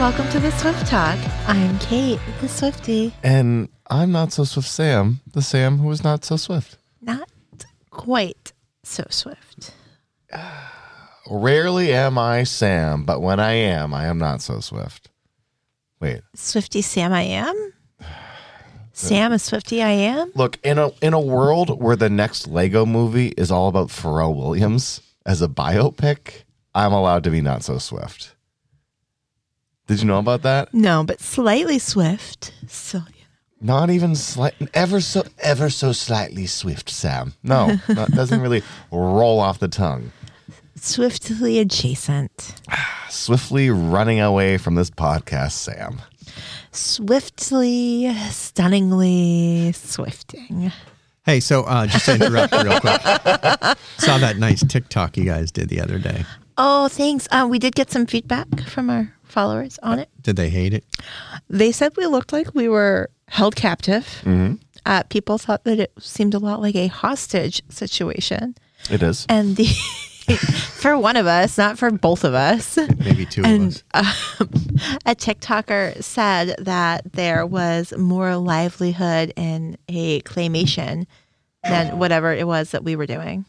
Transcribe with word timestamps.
welcome 0.00 0.26
to 0.30 0.40
the 0.40 0.50
Swift 0.52 0.86
Talk. 0.86 1.18
I'm 1.46 1.78
Kait, 1.78 2.18
the 2.40 2.48
Swifty. 2.48 3.12
And 3.22 3.68
I'm 3.90 4.10
not 4.10 4.32
so 4.32 4.44
swift 4.44 4.66
Sam, 4.66 5.20
the 5.30 5.42
Sam 5.42 5.76
who 5.76 5.90
is 5.90 6.02
not 6.02 6.24
so 6.24 6.36
swift. 6.36 6.78
Not 7.02 7.28
quite 7.90 8.54
so 8.82 9.04
swift. 9.10 9.74
Rarely 11.30 11.92
am 11.92 12.16
I 12.16 12.44
Sam, 12.44 13.04
but 13.04 13.20
when 13.20 13.40
I 13.40 13.52
am, 13.52 13.92
I 13.92 14.06
am 14.06 14.16
not 14.16 14.40
so 14.40 14.60
swift. 14.60 15.10
Wait. 16.00 16.22
Swifty 16.34 16.80
Sam, 16.80 17.12
I 17.12 17.24
am. 17.24 17.72
Sam, 18.94 19.32
a 19.32 19.38
Swifty, 19.38 19.82
I 19.82 19.90
am. 19.90 20.32
Look, 20.34 20.58
in 20.64 20.78
a 20.78 20.92
in 21.02 21.12
a 21.12 21.20
world 21.20 21.78
where 21.78 21.96
the 21.96 22.08
next 22.08 22.48
Lego 22.48 22.86
movie 22.86 23.34
is 23.36 23.50
all 23.50 23.68
about 23.68 23.88
Pharrell 23.88 24.34
Williams 24.34 25.02
as 25.26 25.42
a 25.42 25.48
biopic, 25.48 26.44
I'm 26.74 26.94
allowed 26.94 27.22
to 27.24 27.30
be 27.30 27.42
not 27.42 27.64
so 27.64 27.76
swift. 27.76 28.34
Did 29.90 30.02
you 30.02 30.06
know 30.06 30.20
about 30.20 30.42
that? 30.42 30.72
No, 30.72 31.02
but 31.02 31.20
slightly 31.20 31.80
swift. 31.80 32.52
So, 32.68 32.98
you. 32.98 33.24
Not 33.60 33.90
even 33.90 34.14
slight, 34.14 34.54
ever 34.72 35.00
so, 35.00 35.24
ever 35.40 35.68
so 35.68 35.90
slightly 35.90 36.46
swift, 36.46 36.88
Sam. 36.88 37.34
No, 37.42 37.74
that 37.88 38.12
doesn't 38.12 38.40
really 38.40 38.62
roll 38.92 39.40
off 39.40 39.58
the 39.58 39.66
tongue. 39.66 40.12
swiftly 40.76 41.58
adjacent. 41.58 42.54
Swiftly 43.08 43.68
running 43.68 44.20
away 44.20 44.58
from 44.58 44.76
this 44.76 44.90
podcast, 44.90 45.52
Sam. 45.54 46.00
Swiftly, 46.70 48.14
stunningly 48.30 49.72
swifting. 49.72 50.70
Hey, 51.26 51.40
so 51.40 51.64
uh, 51.64 51.88
just 51.88 52.04
to 52.04 52.14
interrupt 52.14 52.52
real 52.52 52.78
quick, 52.78 53.00
saw 53.98 54.18
that 54.18 54.36
nice 54.38 54.62
TikTok 54.64 55.16
you 55.16 55.24
guys 55.24 55.50
did 55.50 55.68
the 55.68 55.80
other 55.80 55.98
day. 55.98 56.24
Oh, 56.56 56.86
thanks. 56.86 57.26
Uh, 57.32 57.48
we 57.50 57.58
did 57.58 57.74
get 57.74 57.90
some 57.90 58.06
feedback 58.06 58.46
from 58.68 58.88
our 58.88 59.12
followers 59.30 59.78
on 59.82 59.98
it. 59.98 60.08
Did 60.20 60.36
they 60.36 60.50
hate 60.50 60.74
it? 60.74 60.84
They 61.48 61.72
said 61.72 61.96
we 61.96 62.06
looked 62.06 62.32
like 62.32 62.54
we 62.54 62.68
were 62.68 63.10
held 63.28 63.56
captive. 63.56 64.06
Uh, 64.86 65.02
people 65.04 65.36
thought 65.38 65.64
that 65.64 65.78
it 65.78 65.92
seemed 65.98 66.34
a 66.34 66.38
lot 66.38 66.60
like 66.60 66.74
a 66.74 66.86
hostage 66.86 67.62
situation. 67.68 68.54
It 68.90 69.02
is. 69.02 69.26
And 69.28 69.56
the 69.56 69.64
for 70.80 70.96
one 70.96 71.16
of 71.16 71.26
us, 71.26 71.58
not 71.58 71.78
for 71.78 71.90
both 71.90 72.24
of 72.24 72.32
us. 72.34 72.78
Maybe 72.98 73.26
two 73.26 73.42
of 73.42 73.46
And 73.46 73.82
us. 73.92 74.40
um, 74.40 74.48
a 75.06 75.14
TikToker 75.14 76.02
said 76.02 76.54
that 76.58 77.12
there 77.12 77.44
was 77.44 77.92
more 77.98 78.36
livelihood 78.36 79.32
in 79.36 79.76
a 79.88 80.20
claymation 80.22 81.06
than 81.62 81.98
whatever 81.98 82.32
it 82.32 82.46
was 82.46 82.70
that 82.70 82.82
we 82.82 82.96
were 82.96 83.06
doing. 83.06 83.44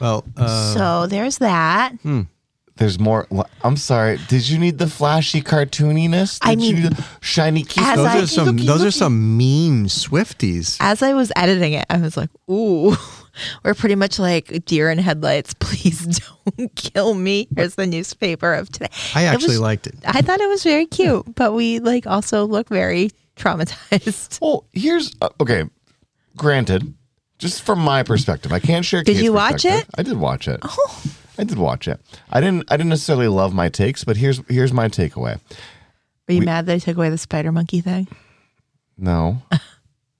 Well, 0.00 0.24
uh, 0.36 0.74
so 0.74 1.06
there's 1.06 1.38
that. 1.38 1.92
There's 2.76 2.98
more. 2.98 3.28
I'm 3.62 3.76
sorry. 3.76 4.18
Did 4.28 4.48
you 4.48 4.58
need 4.58 4.78
the 4.78 4.88
flashy 4.88 5.42
cartooniness? 5.42 6.40
Did 6.40 6.48
I 6.48 6.50
you 6.52 6.56
mean, 6.58 6.74
need 6.82 6.92
the 6.92 7.04
shiny 7.20 7.62
keys? 7.62 7.84
those 7.94 8.06
I- 8.06 8.20
are 8.22 8.26
some 8.26 8.46
looky, 8.46 8.66
those 8.66 8.82
are 8.84 8.90
some 8.90 9.36
mean 9.36 9.84
Swifties. 9.86 10.76
As 10.80 11.00
I 11.02 11.14
was 11.14 11.30
editing 11.36 11.74
it, 11.74 11.86
I 11.88 11.98
was 11.98 12.16
like, 12.16 12.30
ooh, 12.50 12.96
we're 13.64 13.74
pretty 13.74 13.94
much 13.94 14.18
like 14.18 14.64
deer 14.64 14.90
in 14.90 14.98
headlights. 14.98 15.54
Please 15.60 16.20
don't 16.56 16.74
kill 16.74 17.14
me. 17.14 17.46
Here's 17.54 17.76
the 17.76 17.86
newspaper 17.86 18.52
of 18.54 18.70
today. 18.70 18.88
I 19.14 19.22
It 19.22 19.26
actually 19.26 19.48
was- 19.50 19.60
liked 19.60 19.86
it. 19.86 19.94
I 20.04 20.20
thought 20.22 20.40
it 20.40 20.48
was 20.48 20.64
very 20.64 20.86
cute, 20.86 21.32
but 21.36 21.52
we 21.54 21.78
like 21.78 22.08
also 22.08 22.44
look 22.44 22.68
very 22.68 23.10
traumatized. 23.36 24.38
Well, 24.42 24.64
here's 24.72 25.14
uh, 25.22 25.28
okay. 25.40 25.64
Granted, 26.36 26.92
just 27.38 27.62
from 27.62 27.78
my 27.78 28.02
perspective, 28.02 28.52
I 28.52 28.58
can't 28.58 28.84
share. 28.84 29.04
Did 29.04 29.12
Kait's 29.12 29.22
you 29.22 29.32
watch 29.32 29.64
it? 29.64 29.86
I 29.96 30.02
did 30.02 30.16
watch 30.16 30.48
it. 30.48 30.58
Oh, 30.64 31.02
I 31.38 31.44
did 31.44 31.58
watch 31.58 31.88
it. 31.88 32.00
I 32.30 32.40
didn't. 32.40 32.70
I 32.70 32.76
didn't 32.76 32.90
necessarily 32.90 33.28
love 33.28 33.52
my 33.54 33.68
takes, 33.68 34.04
but 34.04 34.16
here's 34.16 34.40
here's 34.48 34.72
my 34.72 34.88
takeaway. 34.88 35.40
Are 36.28 36.32
you 36.32 36.40
We- 36.40 36.44
mad 36.46 36.66
that 36.66 36.74
I 36.74 36.78
took 36.78 36.96
away 36.96 37.10
the 37.10 37.18
spider 37.18 37.52
monkey 37.52 37.80
thing? 37.80 38.08
No. 38.96 39.42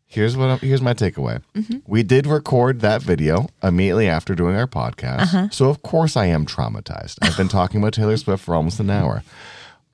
Here's 0.06 0.36
what 0.36 0.48
I'm, 0.48 0.58
here's 0.60 0.80
my 0.80 0.94
takeaway. 0.94 1.42
Mm-hmm. 1.56 1.78
We 1.88 2.04
did 2.04 2.24
record 2.28 2.82
that 2.82 3.02
video 3.02 3.48
immediately 3.64 4.06
after 4.08 4.36
doing 4.36 4.54
our 4.54 4.68
podcast. 4.68 5.22
Uh-huh. 5.22 5.48
So 5.50 5.68
of 5.70 5.82
course 5.82 6.16
I 6.16 6.26
am 6.26 6.46
traumatized. 6.46 7.18
I've 7.20 7.36
been 7.36 7.48
talking 7.48 7.80
about 7.80 7.94
Taylor 7.94 8.16
Swift 8.16 8.44
for 8.44 8.54
almost 8.54 8.78
an 8.78 8.90
hour. 8.90 9.24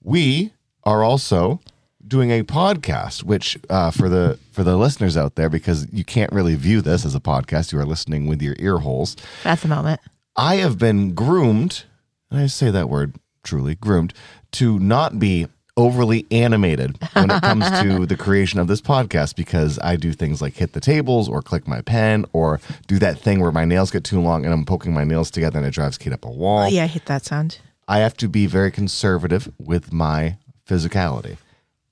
We 0.03 0.53
are 0.84 1.03
also 1.03 1.61
doing 2.06 2.31
a 2.33 2.43
podcast 2.43 3.23
which 3.23 3.59
uh, 3.71 3.91
for 3.91 4.11
the 4.11 4.39
for 4.53 4.62
the 4.62 4.77
listeners 4.77 5.17
out 5.17 5.37
there 5.37 5.49
because 5.49 5.91
you 5.91 6.05
can't 6.05 6.31
really 6.34 6.55
view 6.55 6.83
this 6.83 7.06
as 7.06 7.15
a 7.15 7.21
podcast 7.21 7.73
you 7.73 7.78
are 7.78 7.87
listening 7.87 8.27
with 8.27 8.43
your 8.43 8.56
ear 8.59 8.77
holes 8.78 9.17
At 9.47 9.61
the 9.62 9.69
moment. 9.69 10.00
I 10.41 10.56
have 10.56 10.78
been 10.78 11.12
groomed, 11.12 11.84
and 12.31 12.41
I 12.41 12.47
say 12.47 12.71
that 12.71 12.89
word 12.89 13.17
truly, 13.43 13.75
groomed, 13.75 14.15
to 14.53 14.78
not 14.78 15.19
be 15.19 15.49
overly 15.77 16.27
animated 16.31 16.97
when 17.12 17.31
it 17.31 17.43
comes 17.43 17.69
to 17.83 18.06
the 18.06 18.17
creation 18.17 18.59
of 18.59 18.67
this 18.67 18.81
podcast 18.81 19.37
because 19.37 19.79
I 19.83 19.97
do 19.97 20.15
things 20.15 20.41
like 20.41 20.55
hit 20.55 20.73
the 20.73 20.81
tables 20.81 21.29
or 21.29 21.43
click 21.43 21.69
my 21.69 21.83
pen 21.83 22.25
or 22.33 22.59
do 22.87 22.99
that 23.00 23.19
thing 23.19 23.41
where 23.41 23.53
my 23.53 23.67
nails 23.67 23.91
get 23.91 24.03
too 24.03 24.19
long 24.19 24.47
and 24.47 24.55
I'm 24.55 24.65
poking 24.65 24.95
my 24.95 25.05
nails 25.05 25.31
together 25.31 25.59
and 25.59 25.67
it 25.67 25.75
drives 25.75 25.99
Kait 25.99 26.15
up 26.15 26.25
a 26.25 26.31
wall. 26.31 26.62
Oh, 26.62 26.69
yeah, 26.69 26.84
I 26.84 26.87
hate 26.87 27.05
that 27.05 27.27
sound. 27.27 27.59
I 27.87 27.99
have 27.99 28.17
to 28.17 28.27
be 28.27 28.47
very 28.47 28.71
conservative 28.71 29.53
with 29.59 29.93
my 29.93 30.39
physicality. 30.67 31.37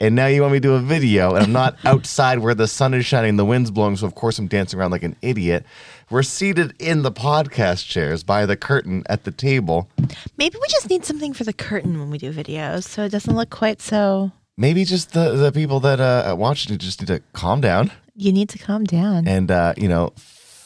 And 0.00 0.14
now 0.14 0.26
you 0.26 0.42
want 0.42 0.52
me 0.52 0.58
to 0.58 0.62
do 0.62 0.74
a 0.74 0.78
video, 0.80 1.34
and 1.34 1.44
I'm 1.44 1.52
not 1.52 1.76
outside 1.84 2.38
where 2.38 2.54
the 2.54 2.68
sun 2.68 2.94
is 2.94 3.04
shining, 3.04 3.36
the 3.36 3.44
wind's 3.44 3.70
blowing, 3.72 3.96
so 3.96 4.06
of 4.06 4.14
course 4.14 4.38
I'm 4.38 4.46
dancing 4.46 4.78
around 4.78 4.92
like 4.92 5.02
an 5.02 5.16
idiot. 5.22 5.64
We're 6.08 6.22
seated 6.22 6.72
in 6.78 7.02
the 7.02 7.10
podcast 7.10 7.86
chairs 7.88 8.22
by 8.22 8.46
the 8.46 8.56
curtain 8.56 9.02
at 9.08 9.24
the 9.24 9.32
table. 9.32 9.88
Maybe 10.36 10.56
we 10.60 10.68
just 10.68 10.88
need 10.88 11.04
something 11.04 11.34
for 11.34 11.42
the 11.44 11.52
curtain 11.52 11.98
when 11.98 12.10
we 12.10 12.18
do 12.18 12.32
videos 12.32 12.84
so 12.84 13.02
it 13.04 13.08
doesn't 13.10 13.34
look 13.34 13.50
quite 13.50 13.80
so. 13.82 14.30
Maybe 14.56 14.84
just 14.84 15.12
the, 15.14 15.32
the 15.34 15.50
people 15.52 15.80
that 15.80 15.98
uh, 16.00 16.34
watch 16.38 16.70
it 16.70 16.78
just 16.78 17.00
need 17.00 17.08
to 17.08 17.20
calm 17.32 17.60
down 17.60 17.90
You 18.14 18.32
need 18.32 18.48
to 18.50 18.58
calm 18.58 18.84
down. 18.84 19.26
and, 19.28 19.50
uh, 19.50 19.74
you 19.76 19.88
know, 19.88 20.12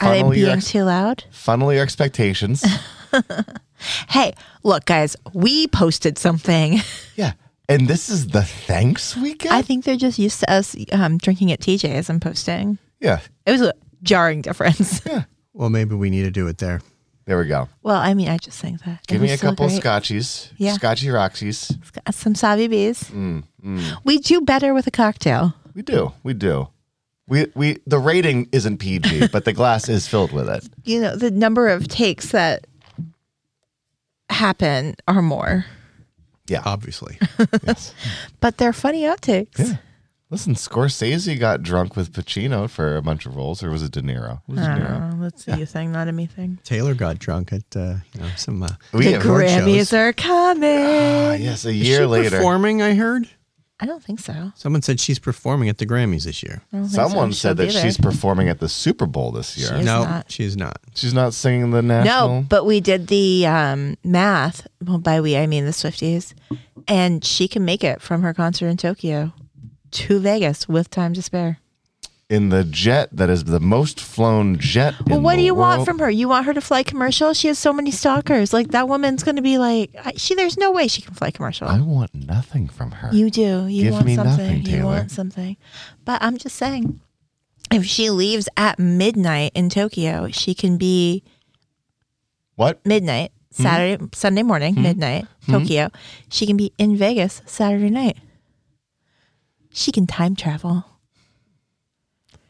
Are 0.03 0.11
they 0.13 0.21
funnel 0.21 0.35
your, 0.37 0.47
being 0.47 0.57
ex- 0.59 0.71
too 0.71 0.85
loud? 0.85 1.25
funnel 1.31 1.73
your 1.73 1.83
expectations. 1.83 2.63
Hey, 4.09 4.33
look, 4.63 4.85
guys, 4.85 5.17
we 5.33 5.67
posted 5.67 6.17
something. 6.17 6.79
yeah. 7.17 7.33
And 7.73 7.89
this 7.89 8.09
is 8.09 8.29
the 8.29 8.43
thanks 8.43 9.17
weekend? 9.17 9.55
I 9.55 9.63
think 9.63 9.85
they're 9.85 9.97
just 9.97 10.19
used 10.19 10.41
to 10.41 10.51
us 10.53 10.77
um, 10.93 11.19
drinking 11.19 11.53
at 11.53 11.61
TJ's 11.61 12.09
and 12.11 12.21
posting. 12.21 12.79
yeah. 13.01 13.21
It 13.47 13.53
was 13.53 13.63
a 13.63 13.73
jarring 14.03 14.43
difference. 14.43 15.01
Yeah. 15.07 15.25
Well, 15.55 15.69
maybe 15.71 15.95
we 15.95 16.09
need 16.11 16.23
to 16.23 16.31
do 16.31 16.47
it 16.49 16.59
there. 16.59 16.81
There 17.27 17.39
we 17.39 17.47
go. 17.47 17.69
well, 17.83 17.97
I 18.01 18.15
mean, 18.15 18.29
I 18.29 18.37
just 18.39 18.59
think 18.59 18.83
that. 18.85 19.07
Give 19.07 19.21
It 19.21 19.25
me 19.25 19.31
was 19.31 19.35
a 19.35 19.39
so 19.39 19.49
couple 19.51 19.69
great. 19.69 19.83
scotchies. 19.83 20.51
Yeah. 20.57 20.73
Scotchy 20.73 21.07
Roxies. 21.09 21.71
Some 22.13 22.35
Savi 22.35 22.69
Bees. 22.71 23.05
Mm, 23.11 23.45
We 24.05 24.19
do 24.19 24.41
better 24.41 24.73
with 24.75 24.87
a 24.87 24.91
cocktail. 24.91 25.55
We 25.75 25.83
do. 25.83 26.13
We 26.25 26.35
do. 26.35 26.69
We 27.29 27.47
we 27.55 27.79
the 27.87 27.99
rating 27.99 28.49
isn't 28.51 28.79
PG, 28.79 29.29
but 29.33 29.45
the 29.45 29.53
glass 29.53 29.89
is 29.89 30.09
filled 30.09 30.33
with 30.33 30.49
it. 30.49 30.69
You 30.85 31.01
know, 31.01 31.17
the 31.17 31.31
number 31.31 31.69
of 31.69 31.87
takes 31.87 32.31
that 32.33 32.67
happen 34.31 34.95
are 35.07 35.23
more, 35.23 35.65
Yeah. 36.53 36.63
Obviously, 36.65 37.19
yes. 37.67 37.95
but 38.41 38.57
they're 38.59 38.73
funny 38.73 39.03
outtakes. 39.03 39.59
Yeah. 39.59 39.77
Listen, 40.31 40.55
Scorsese 40.55 41.39
got 41.39 41.63
drunk 41.63 41.95
with 41.95 42.11
Pacino 42.15 42.69
for 42.71 42.97
a 42.97 43.03
bunch 43.03 43.27
of 43.27 43.37
roles, 43.37 43.63
or 43.63 43.69
was 43.71 43.83
it 43.83 43.93
De 43.93 44.01
Niro? 44.01 44.41
It 44.49 44.53
was 44.53 44.61
De 44.61 44.67
Niro. 44.67 45.13
Oh, 45.15 45.23
that's 45.23 45.47
a 45.47 45.59
you 45.59 45.67
thing, 45.67 45.93
not 45.93 46.09
a 46.09 46.13
me 46.13 46.25
thing. 46.25 46.59
Taylor 46.65 46.95
got 46.95 47.19
drunk 47.19 47.53
at 47.53 47.77
uh, 47.77 47.97
you 48.15 48.21
know 48.23 48.29
some. 48.37 48.63
Uh, 48.63 48.69
We 48.95 49.05
the 49.05 49.13
have- 49.13 49.23
Grammys 49.23 49.77
shows. 49.77 49.93
are 49.93 50.13
coming. 50.15 50.71
Ah, 50.71 51.33
yes, 51.35 51.67
a 51.67 51.69
is 51.69 51.77
year 51.77 51.99
she 52.01 52.07
later. 52.07 52.31
performing. 52.37 52.81
I 52.81 52.95
heard 52.95 53.29
I 53.83 53.87
don't 53.87 54.03
think 54.03 54.21
so. 54.21 54.53
someone 54.55 54.81
said 54.81 55.01
she's 55.01 55.19
performing 55.19 55.69
at 55.69 55.79
the 55.79 55.87
Grammys 55.87 56.23
this 56.23 56.41
year. 56.41 56.63
I 56.73 56.77
don't 56.77 56.85
think 56.85 56.95
so. 56.95 57.09
Someone 57.09 57.31
She'll 57.31 57.51
said 57.51 57.57
be 57.57 57.67
that 57.67 57.73
there. 57.73 57.83
she's 57.83 57.97
performing 57.97 58.49
at 58.49 58.61
the 58.61 58.69
Super 58.69 59.07
Bowl 59.07 59.33
this 59.33 59.59
year. 59.59 59.71
She 59.71 59.75
is 59.75 59.85
no, 59.85 60.05
not. 60.05 60.31
she's 60.31 60.57
not. 60.57 60.79
She's 60.95 61.13
not 61.13 61.35
singing 61.35 61.73
the 61.73 61.83
national. 61.83 62.29
No, 62.29 62.47
but 62.49 62.65
we 62.65 62.79
did 62.79 63.09
the 63.09 63.45
um, 63.49 63.97
math. 64.05 64.69
Well, 64.81 64.99
by 64.99 65.21
we, 65.21 65.37
I 65.37 65.49
mean 65.49 65.65
the 65.65 65.73
Swifties. 65.73 66.33
And 66.87 67.25
she 67.25 67.49
can 67.49 67.65
make 67.65 67.83
it 67.83 68.01
from 68.01 68.23
her 68.23 68.33
concert 68.33 68.69
in 68.69 68.77
Tokyo 68.77 69.33
to 69.91 70.21
Vegas 70.21 70.69
with 70.69 70.89
time 70.89 71.13
to 71.15 71.23
spare. 71.23 71.59
In 72.33 72.49
the 72.49 72.65
jet 72.65 73.11
that 73.13 73.29
is 73.29 73.45
the 73.45 73.61
most 73.61 74.01
flown 74.01 74.59
jet. 74.59 74.95
Well, 75.07 75.21
what 75.21 75.37
do 75.37 75.43
you 75.43 75.55
want 75.55 75.85
from 75.85 75.99
her? 75.99 76.11
You 76.11 76.29
want 76.29 76.47
her 76.47 76.55
to 76.55 76.63
fly 76.63 76.83
commercial? 76.83 77.35
She 77.35 77.49
has 77.49 77.59
so 77.59 77.75
many 77.75 77.91
stalkers. 77.91 78.55
Like 78.55 78.69
that 78.69 78.89
woman's 78.89 79.23
going 79.23 79.37
to 79.37 79.43
be 79.43 79.59
like, 79.59 79.95
she. 80.17 80.35
There's 80.35 80.57
no 80.57 80.73
way 80.73 80.89
she 80.89 81.03
can 81.03 81.13
fly 81.13 81.31
commercial. 81.31 81.69
I 81.69 81.79
want 81.83 82.15
nothing 82.15 82.69
from 82.69 82.91
her. 82.93 83.15
you 83.15 83.29
do. 83.29 83.67
You 83.67 83.85
Give 83.85 83.93
want 83.93 84.07
me 84.07 84.15
something. 84.17 84.47
nothing, 84.47 84.57
you 84.63 84.79
Taylor. 84.79 84.85
want 84.85 85.11
something. 85.11 85.59
But 86.07 86.23
I'm 86.23 86.39
just 86.39 86.57
saying, 86.57 87.01
if 87.71 87.85
she 87.85 88.09
leaves 88.09 88.49
at 88.57 88.79
midnight 88.79 89.53
in 89.55 89.69
Tokyo, 89.69 90.29
she 90.31 90.55
can 90.55 90.79
be 90.79 91.23
what? 92.55 92.85
midnight 92.87 93.33
hmm? 93.55 93.63
Saturday, 93.63 94.09
Sunday 94.15 94.43
morning, 94.43 94.75
hmm? 94.75 94.83
midnight 94.83 95.27
hmm? 95.45 95.53
Tokyo. 95.53 95.91
She 96.31 96.47
can 96.47 96.57
be 96.57 96.73
in 96.79 96.97
Vegas 96.97 97.43
Saturday 97.45 97.91
night. 97.91 98.17
She 99.71 99.93
can 99.93 100.07
time 100.07 100.35
travel. 100.35 100.87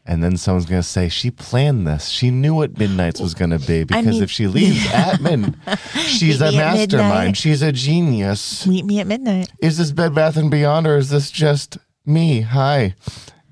And 0.05 0.21
then 0.21 0.35
someone's 0.35 0.65
going 0.65 0.81
to 0.81 0.87
say, 0.87 1.07
she 1.07 1.31
planned 1.31 1.87
this. 1.87 2.09
She 2.09 2.29
knew 2.29 2.53
what 2.53 2.77
Midnight's 2.77 3.21
was 3.21 3.33
going 3.33 3.51
to 3.51 3.59
be 3.59 3.85
because 3.85 4.05
mean- 4.05 4.23
if 4.23 4.29
she 4.29 4.47
leaves 4.47 4.85
at 4.93 5.21
midnight, 5.21 5.55
she's 5.95 6.41
a 6.41 6.51
mastermind. 6.51 7.37
She's 7.37 7.61
a 7.61 7.71
genius. 7.71 8.67
Meet 8.67 8.83
me 8.85 8.99
at 8.99 9.07
midnight. 9.07 9.49
Is 9.59 9.77
this 9.77 9.91
Bed 9.91 10.13
Bath 10.13 10.35
and 10.35 10.51
Beyond 10.51 10.87
or 10.87 10.97
is 10.97 11.09
this 11.09 11.31
just 11.31 11.77
me? 12.05 12.41
Hi. 12.41 12.95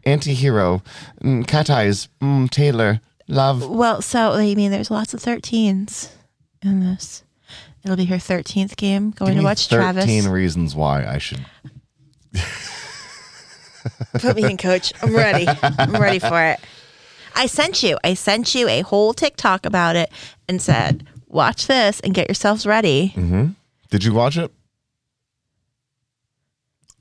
Anti-hero. 0.06 0.81
Mm, 1.24 1.48
Cat 1.48 1.69
Eyes. 1.69 2.09
Mm, 2.21 2.50
Taylor. 2.50 3.00
Love. 3.30 3.69
Well, 3.69 4.01
so 4.01 4.31
I 4.33 4.53
mean, 4.56 4.71
there's 4.71 4.92
lots 4.92 5.13
of 5.13 5.21
13s 5.21 6.12
in 6.62 6.81
this. 6.81 7.24
It'll 7.86 7.95
be 7.95 8.06
her 8.06 8.18
13th 8.18 8.75
game. 8.75 9.12
Going 9.12 9.38
to 9.38 9.44
watch 9.44 9.68
13 9.68 9.80
Travis. 9.94 10.25
reasons 10.27 10.75
why 10.75 11.06
I 11.06 11.18
should. 11.18 11.45
Put 14.13 14.35
me 14.35 14.43
in, 14.43 14.57
coach. 14.57 14.93
I'm 15.01 15.15
ready. 15.15 15.47
I'm 15.61 15.93
ready 15.93 16.19
for 16.19 16.41
it. 16.43 16.59
I 17.35 17.45
sent 17.45 17.83
you. 17.83 17.97
I 18.03 18.13
sent 18.13 18.53
you 18.55 18.67
a 18.67 18.81
whole 18.81 19.13
TikTok 19.13 19.65
about 19.65 19.95
it 19.95 20.11
and 20.47 20.61
said, 20.61 21.07
"Watch 21.27 21.67
this 21.67 21.99
and 22.01 22.13
get 22.13 22.27
yourselves 22.27 22.65
ready." 22.65 23.13
Mm-hmm. 23.15 23.51
Did 23.89 24.03
you 24.03 24.13
watch 24.13 24.37
it? 24.37 24.51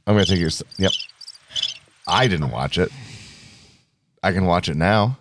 I'm 0.07 0.15
going 0.15 0.25
to 0.25 0.31
take 0.31 0.41
your. 0.41 0.51
Yep. 0.79 0.93
I 2.07 2.27
didn't 2.27 2.51
watch 2.51 2.79
it. 2.79 2.91
I 4.23 4.33
can 4.33 4.45
watch 4.45 4.69
it 4.69 4.77
now. 4.77 5.19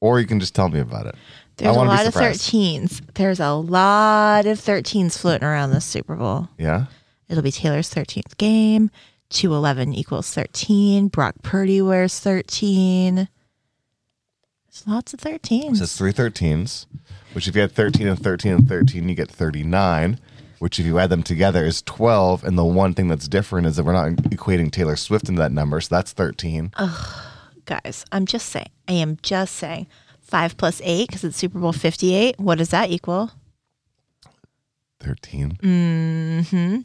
Or 0.00 0.20
you 0.20 0.26
can 0.26 0.40
just 0.40 0.54
tell 0.54 0.68
me 0.68 0.80
about 0.80 1.06
it. 1.06 1.14
There's 1.56 1.74
a 1.74 1.78
lot 1.80 2.06
of 2.06 2.14
13s. 2.14 3.14
There's 3.14 3.40
a 3.40 3.52
lot 3.52 4.44
of 4.44 4.58
13s 4.60 5.18
floating 5.18 5.46
around 5.46 5.70
this 5.70 5.86
Super 5.86 6.14
Bowl. 6.14 6.48
Yeah? 6.58 6.86
It'll 7.28 7.42
be 7.42 7.50
Taylor's 7.50 7.92
13th 7.92 8.36
game. 8.36 8.90
211 9.30 9.94
equals 9.94 10.32
13. 10.32 11.08
Brock 11.08 11.34
Purdy 11.42 11.82
wears 11.82 12.18
13. 12.20 13.14
There's 14.66 14.86
lots 14.86 15.14
of 15.14 15.20
13s. 15.20 15.72
It 15.72 15.76
says 15.76 15.96
three 15.96 16.12
13s, 16.12 16.86
which 17.32 17.48
if 17.48 17.54
you 17.54 17.62
had 17.62 17.72
13 17.72 18.06
and 18.06 18.18
13 18.18 18.52
and 18.52 18.68
13, 18.68 19.08
you 19.08 19.14
get 19.14 19.30
39, 19.30 20.20
which 20.58 20.78
if 20.78 20.86
you 20.86 20.98
add 20.98 21.10
them 21.10 21.22
together 21.22 21.64
is 21.64 21.82
12. 21.82 22.44
And 22.44 22.58
the 22.58 22.64
one 22.64 22.94
thing 22.94 23.08
that's 23.08 23.28
different 23.28 23.66
is 23.66 23.76
that 23.76 23.84
we're 23.84 23.92
not 23.92 24.10
equating 24.30 24.70
Taylor 24.70 24.96
Swift 24.96 25.28
into 25.28 25.40
that 25.40 25.52
number. 25.52 25.80
So 25.80 25.94
that's 25.94 26.12
13. 26.12 26.72
Guys, 27.64 28.04
I'm 28.12 28.26
just 28.26 28.48
saying. 28.48 28.70
I 28.86 28.92
am 28.92 29.18
just 29.22 29.54
saying. 29.56 29.86
5 30.20 30.56
plus 30.56 30.80
8, 30.84 31.06
because 31.06 31.24
it's 31.24 31.36
Super 31.36 31.58
Bowl 31.58 31.72
58. 31.72 32.38
What 32.38 32.58
does 32.58 32.70
that 32.70 32.90
equal? 32.90 33.30
13. 35.00 35.58
Mm 35.62 36.48
hmm. 36.48 36.80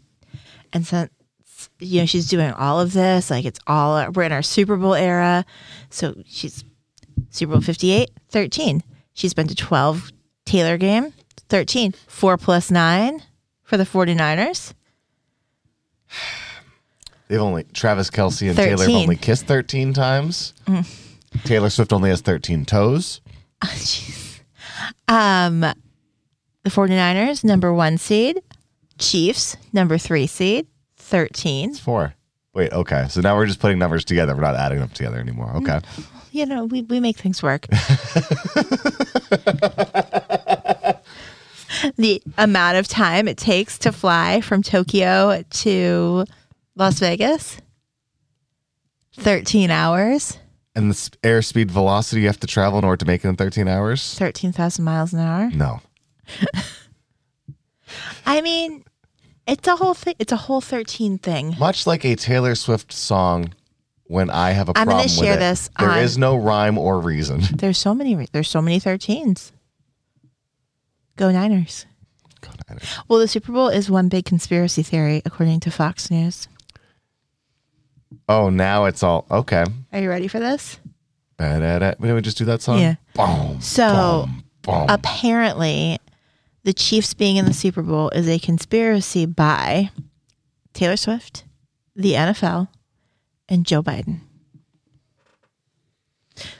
And 0.73 0.87
since 0.87 1.11
you 1.81 1.99
know 2.01 2.05
she's 2.05 2.27
doing 2.27 2.51
all 2.51 2.79
of 2.79 2.93
this, 2.93 3.29
like 3.29 3.45
it's 3.45 3.59
all 3.67 4.11
we're 4.11 4.23
in 4.23 4.31
our 4.31 4.41
Super 4.41 4.77
Bowl 4.77 4.93
era. 4.93 5.45
So 5.89 6.15
she's 6.25 6.63
Super 7.29 7.53
Bowl 7.53 7.61
58, 7.61 8.09
13. 8.29 8.83
She's 9.13 9.33
been 9.33 9.47
to 9.47 9.55
12 9.55 10.11
Taylor 10.45 10.77
game, 10.77 11.13
13. 11.49 11.93
4 12.07 12.37
plus 12.37 12.71
9 12.71 13.21
for 13.63 13.77
the 13.77 13.83
49ers. 13.83 14.73
They've 17.27 17.39
only, 17.39 17.63
Travis 17.63 18.09
Kelce 18.09 18.47
and 18.49 18.57
Taylor 18.57 18.85
have 18.85 18.95
only 18.95 19.15
kissed 19.15 19.45
13 19.45 19.93
times. 19.93 20.53
Taylor 21.45 21.69
Swift 21.69 21.93
only 21.93 22.09
has 22.09 22.21
13 22.21 22.65
toes. 22.65 23.21
Um 25.07 25.59
the 26.63 26.69
49ers 26.69 27.43
number 27.43 27.73
1 27.73 27.97
seed, 27.97 28.41
Chiefs 28.97 29.57
number 29.73 29.97
3 29.97 30.25
seed, 30.27 30.67
13. 31.11 31.69
It's 31.69 31.79
four. 31.79 32.15
Wait, 32.53 32.73
okay. 32.73 33.05
So 33.09 33.21
now 33.21 33.37
we're 33.37 33.45
just 33.45 33.59
putting 33.59 33.79
numbers 33.79 34.03
together. 34.03 34.35
We're 34.35 34.41
not 34.41 34.55
adding 34.55 34.79
them 34.79 34.89
together 34.89 35.19
anymore. 35.19 35.51
Okay. 35.57 35.79
Mm, 35.79 36.05
you 36.31 36.45
know, 36.45 36.65
we 36.65 36.81
we 36.81 36.99
make 36.99 37.17
things 37.17 37.41
work. 37.43 37.67
the 41.97 42.21
amount 42.37 42.77
of 42.77 42.87
time 42.87 43.27
it 43.27 43.37
takes 43.37 43.77
to 43.79 43.91
fly 43.91 44.41
from 44.41 44.63
Tokyo 44.63 45.43
to 45.49 46.25
Las 46.75 46.99
Vegas 46.99 47.57
13 49.13 49.69
hours, 49.69 50.37
And 50.75 50.89
the 50.89 50.95
airspeed 51.23 51.69
velocity 51.69 52.21
you 52.21 52.27
have 52.27 52.39
to 52.39 52.47
travel 52.47 52.79
in 52.79 52.85
order 52.85 52.97
to 52.97 53.05
make 53.05 53.23
it 53.23 53.27
in 53.27 53.35
13 53.35 53.67
hours? 53.67 54.17
13,000 54.17 54.83
miles 54.83 55.13
an 55.13 55.19
hour. 55.19 55.51
No. 55.51 55.81
I 58.25 58.41
mean, 58.41 58.83
it's 59.47 59.67
a 59.67 59.75
whole 59.75 59.93
thing. 59.93 60.15
It's 60.19 60.31
a 60.31 60.37
whole 60.37 60.61
13 60.61 61.17
thing. 61.17 61.55
Much 61.59 61.85
like 61.87 62.05
a 62.05 62.15
Taylor 62.15 62.55
Swift 62.55 62.91
song, 62.93 63.53
when 64.05 64.29
I 64.29 64.51
have 64.51 64.67
a 64.69 64.71
I'm 64.77 64.85
problem 64.85 64.97
gonna 65.07 65.19
with 65.19 65.25
share 65.25 65.33
it, 65.35 65.39
this 65.39 65.69
there 65.79 65.89
on- 65.89 65.99
is 65.99 66.17
no 66.17 66.35
rhyme 66.35 66.77
or 66.77 66.99
reason. 66.99 67.41
There's 67.53 67.77
so 67.77 67.93
many 67.95 68.15
re- 68.15 68.27
there's 68.31 68.49
so 68.49 68.61
many 68.61 68.79
13s. 68.79 69.51
Go 71.17 71.31
Niners. 71.31 71.85
God, 72.41 72.55
I 72.69 72.73
don't- 72.73 72.83
Well, 73.07 73.19
the 73.19 73.27
Super 73.27 73.51
Bowl 73.51 73.67
is 73.69 73.89
one 73.91 74.09
big 74.09 74.25
conspiracy 74.25 74.83
theory 74.83 75.21
according 75.25 75.59
to 75.61 75.71
Fox 75.71 76.09
News. 76.11 76.47
oh, 78.27 78.49
now 78.49 78.85
it's 78.85 79.03
all 79.03 79.25
okay. 79.31 79.63
Are 79.93 79.99
you 79.99 80.09
ready 80.09 80.27
for 80.27 80.39
this? 80.39 80.79
Ba-da-da. 81.37 81.91
Didn't 81.99 82.15
we 82.15 82.21
just 82.21 82.37
do 82.37 82.45
that 82.45 82.61
song? 82.61 82.79
Yeah. 82.79 82.95
Boom. 83.15 83.59
So 83.61 84.25
boom, 84.27 84.43
boom. 84.63 84.85
apparently, 84.89 85.99
the 86.63 86.73
Chiefs 86.73 87.13
being 87.13 87.37
in 87.37 87.45
the 87.45 87.53
Super 87.53 87.81
Bowl 87.81 88.09
is 88.09 88.27
a 88.27 88.39
conspiracy 88.39 89.25
by 89.25 89.89
Taylor 90.73 90.97
Swift, 90.97 91.43
the 91.95 92.13
NFL, 92.13 92.67
and 93.49 93.65
Joe 93.65 93.81
Biden. 93.81 94.21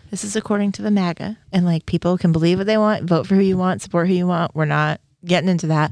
This 0.10 0.24
is 0.24 0.36
according 0.36 0.74
to 0.74 0.82
the 0.82 0.92
MAGA. 0.92 1.38
And 1.52 1.66
like 1.66 1.86
people 1.86 2.18
can 2.18 2.32
believe 2.32 2.58
what 2.58 2.68
they 2.68 2.78
want, 2.78 3.06
vote 3.06 3.28
for 3.28 3.36
who 3.36 3.42
you 3.42 3.58
want, 3.58 3.82
support 3.82 4.08
who 4.08 4.14
you 4.14 4.28
want. 4.28 4.54
We're 4.56 4.66
not 4.66 5.00
getting 5.24 5.50
into 5.50 5.68
that. 5.68 5.92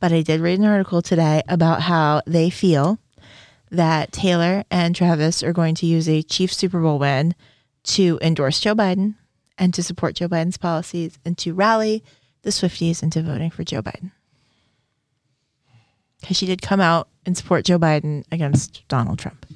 But 0.00 0.12
I 0.12 0.22
did 0.22 0.40
read 0.40 0.58
an 0.58 0.64
article 0.64 1.02
today 1.02 1.42
about 1.48 1.82
how 1.82 2.22
they 2.26 2.50
feel 2.50 2.98
that 3.70 4.10
Taylor 4.10 4.64
and 4.70 4.96
Travis 4.96 5.42
are 5.42 5.52
going 5.52 5.74
to 5.76 5.86
use 5.86 6.08
a 6.08 6.22
Chiefs 6.22 6.56
Super 6.56 6.80
Bowl 6.80 6.98
win 6.98 7.34
to 7.84 8.18
endorse 8.20 8.58
Joe 8.58 8.74
Biden 8.74 9.14
and 9.56 9.72
to 9.74 9.82
support 9.82 10.16
Joe 10.16 10.28
Biden's 10.28 10.56
policies 10.56 11.18
and 11.24 11.38
to 11.38 11.52
rally 11.52 12.02
the 12.42 12.50
Swifties 12.50 13.02
into 13.02 13.22
voting 13.22 13.50
for 13.50 13.64
Joe 13.64 13.82
Biden. 13.82 14.12
Because 16.20 16.36
she 16.36 16.46
did 16.46 16.62
come 16.62 16.80
out 16.80 17.08
and 17.24 17.36
support 17.36 17.64
Joe 17.64 17.78
Biden 17.78 18.24
against 18.30 18.86
Donald 18.88 19.18
Trump. 19.18 19.46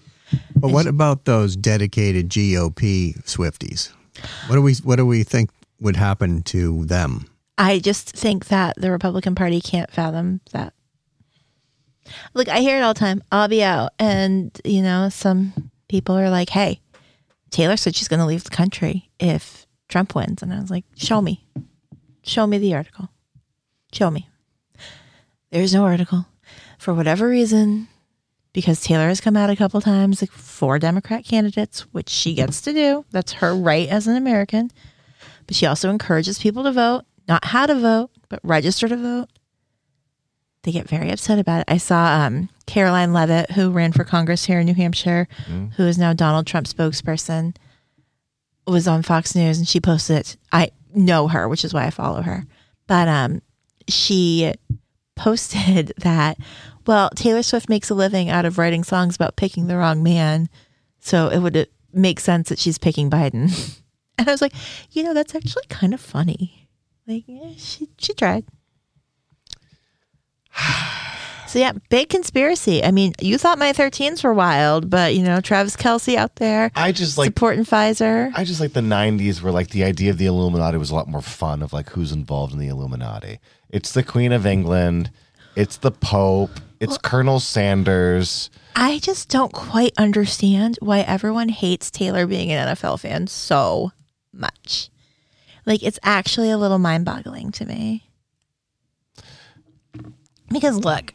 But 0.57 0.71
what 0.71 0.87
about 0.87 1.25
those 1.25 1.57
dedicated 1.57 2.31
GOP 2.31 3.23
Swifties? 3.25 3.93
What 4.47 4.57
do 4.57 4.63
we 4.63 4.75
what 4.77 4.97
do 4.97 5.07
we 5.07 5.23
think 5.23 5.51
would 5.81 5.97
happen 5.97 6.43
to 6.45 6.85
them? 6.87 7.27
I 7.59 7.79
just 7.79 8.11
think 8.11 8.47
that 8.47 8.75
the 8.77 8.91
Republican 8.91 9.35
Party 9.35 9.61
can't 9.61 9.91
fathom 9.91 10.41
that. 10.53 10.73
Look, 12.33 12.49
I 12.49 12.61
hear 12.61 12.79
it 12.79 12.83
all 12.83 12.95
the 12.95 13.01
time. 13.01 13.23
I'll 13.31 13.49
be 13.49 13.63
out, 13.63 13.93
and 13.99 14.59
you 14.65 14.83
know, 14.83 15.09
some 15.09 15.71
people 15.89 16.17
are 16.19 16.31
like, 16.31 16.51
"Hey, 16.51 16.81
Taylor 17.51 17.77
said 17.77 17.95
she's 17.95 18.09
going 18.09 18.21
to 18.21 18.27
leave 18.27 18.45
the 18.45 18.51
country 18.51 19.11
if 19.19 19.67
Trump 19.89 20.15
wins," 20.15 20.43
and 20.43 20.53
I 20.53 20.61
was 20.61 20.71
like, 20.71 20.85
"Show 20.97 21.21
me, 21.21 21.47
show 22.25 22.47
me 22.47 22.59
the 22.59 22.75
article, 22.75 23.09
show 23.93 24.11
me." 24.11 24.29
There's 25.51 25.75
no 25.75 25.85
article 25.85 26.27
for 26.79 26.93
whatever 26.93 27.29
reason, 27.29 27.89
because 28.53 28.81
Taylor 28.81 29.09
has 29.09 29.21
come 29.21 29.37
out 29.37 29.51
a 29.51 29.57
couple 29.57 29.81
times 29.81 30.21
like 30.21 30.31
for 30.31 30.79
Democrat 30.79 31.25
candidates, 31.25 31.83
which 31.93 32.09
she 32.09 32.35
gets 32.35 32.61
to 32.63 32.73
do. 32.73 33.05
That's 33.11 33.35
her 33.35 33.55
right 33.55 33.89
as 33.89 34.07
an 34.07 34.17
American. 34.17 34.71
But 35.47 35.57
she 35.57 35.67
also 35.67 35.91
encourages 35.91 36.39
people 36.39 36.63
to 36.65 36.73
vote, 36.73 37.03
not 37.29 37.45
how 37.45 37.67
to 37.67 37.75
vote, 37.75 38.11
but 38.29 38.41
register 38.43 38.89
to 38.89 38.97
vote. 38.97 39.29
They 40.63 40.73
get 40.73 40.89
very 40.89 41.11
upset 41.11 41.39
about 41.39 41.61
it. 41.61 41.67
I 41.69 41.77
saw 41.77 42.25
um, 42.25 42.49
Karoline 42.67 43.13
Leavitt, 43.13 43.51
who 43.51 43.71
ran 43.71 43.93
for 43.93 44.05
Congress 44.05 44.47
here 44.47 44.61
in 44.61 44.67
New 44.67 44.75
Hampshire, 44.75 45.29
who 45.77 45.83
is 45.85 45.99
now 45.99 46.15
Donald 46.15 46.47
Trump 46.47 46.67
spokesperson, 46.67 47.55
was 48.67 48.89
on 48.89 49.03
Fox 49.03 49.35
News 49.35 49.59
and 49.59 49.69
she 49.69 49.79
posted. 49.79 50.37
I 50.53 50.71
know 50.95 51.29
her, 51.29 51.49
which 51.49 51.65
is 51.65 51.75
why 51.75 51.85
I 51.85 51.91
follow 51.91 52.23
her. 52.23 52.47
But 52.87 53.09
um, 53.09 53.43
she 53.89 54.55
posted 55.17 55.93
that, 55.99 56.39
well, 56.87 57.11
Taylor 57.11 57.43
Swift 57.43 57.69
makes 57.69 57.91
a 57.91 57.95
living 57.95 58.29
out 58.29 58.45
of 58.45 58.59
writing 58.59 58.85
songs 58.85 59.17
about 59.17 59.37
picking 59.37 59.67
the 59.67 59.77
wrong 59.77 60.03
man. 60.03 60.49
So 61.01 61.29
it 61.29 61.39
would 61.39 61.69
make 61.93 62.21
sense 62.21 62.49
that 62.49 62.59
she's 62.59 62.79
picking 62.79 63.11
Biden. 63.11 63.81
And 64.17 64.29
I 64.29 64.31
was 64.33 64.41
like, 64.41 64.53
you 64.93 65.03
know, 65.03 65.13
that's 65.13 65.35
actually 65.35 65.67
kind 65.69 65.93
of 65.93 66.01
funny. 66.01 66.69
Like, 67.07 67.25
yeah, 67.27 67.51
she 67.57 67.89
she 67.99 68.15
tried. 68.15 68.45
So 71.55 71.61
yeah, 71.61 71.71
big 71.89 72.09
conspiracy. 72.09 72.83
I 72.83 72.91
mean, 72.91 73.13
you 73.21 73.39
thought 73.39 73.61
my 73.61 73.73
13s 73.73 74.25
were 74.25 74.35
wild, 74.35 74.91
but 74.91 75.15
you 75.15 75.23
know, 75.23 75.41
Travis 75.41 75.77
Kelce 75.77 76.17
out 76.17 76.35
there 76.35 76.73
I 76.75 76.91
just 76.91 77.17
like 77.17 77.27
supporting 77.27 77.63
Pfizer. 77.63 78.33
I 78.35 78.43
just 78.43 78.59
like 78.59 78.73
the 78.73 78.81
'90s, 78.81 79.41
where 79.41 79.53
like 79.53 79.69
the 79.69 79.85
idea 79.85 80.11
of 80.11 80.19
the 80.19 80.27
Illuminati 80.27 80.79
was 80.79 80.91
a 80.91 80.97
lot 80.97 81.07
more 81.07 81.23
fun. 81.23 81.63
Of 81.63 81.73
like 81.73 81.91
who's 81.91 82.11
involved 82.11 82.55
in 82.55 82.59
the 82.59 82.67
Illuminati. 82.67 83.39
It's 83.69 83.93
the 83.93 84.03
Queen 84.03 84.33
of 84.33 84.47
England. 84.47 85.13
It's 85.55 85.77
the 85.77 85.93
Pope. 85.93 86.51
It's 86.81 86.99
Colonel 86.99 87.39
Sanders. 87.39 88.51
I 88.75 88.99
just 88.99 89.29
don't 89.29 89.53
quite 89.53 89.93
understand 89.97 90.81
why 90.81 91.03
everyone 91.03 91.51
hates 91.51 91.89
Taylor 91.89 92.27
being 92.27 92.51
an 92.51 92.75
NFL 92.75 92.99
fan 92.99 93.29
so 93.29 93.93
much. 94.33 94.91
Like, 95.67 95.85
it's 95.85 96.01
actually 96.03 96.51
a 96.51 96.59
little 96.59 96.81
mind 96.81 97.05
boggling 97.05 97.53
to 97.53 97.65
me. 97.65 98.11
Because 100.49 100.79
look, 100.79 101.15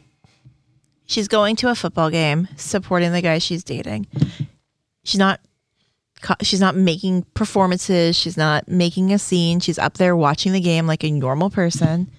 she's 1.10 1.26
going 1.26 1.56
to 1.56 1.68
a 1.68 1.74
football 1.74 2.08
game 2.08 2.48
supporting 2.56 3.12
the 3.12 3.20
guy 3.20 3.38
she's 3.38 3.64
dating. 3.64 4.06
She's 5.02 5.18
not 5.18 5.40
she's 6.42 6.60
not 6.60 6.76
making 6.76 7.22
performances, 7.34 8.14
she's 8.14 8.36
not 8.36 8.68
making 8.68 9.12
a 9.12 9.18
scene. 9.18 9.58
She's 9.60 9.78
up 9.78 9.94
there 9.94 10.16
watching 10.16 10.52
the 10.52 10.60
game 10.60 10.86
like 10.86 11.02
a 11.02 11.10
normal 11.10 11.50
person. 11.50 12.10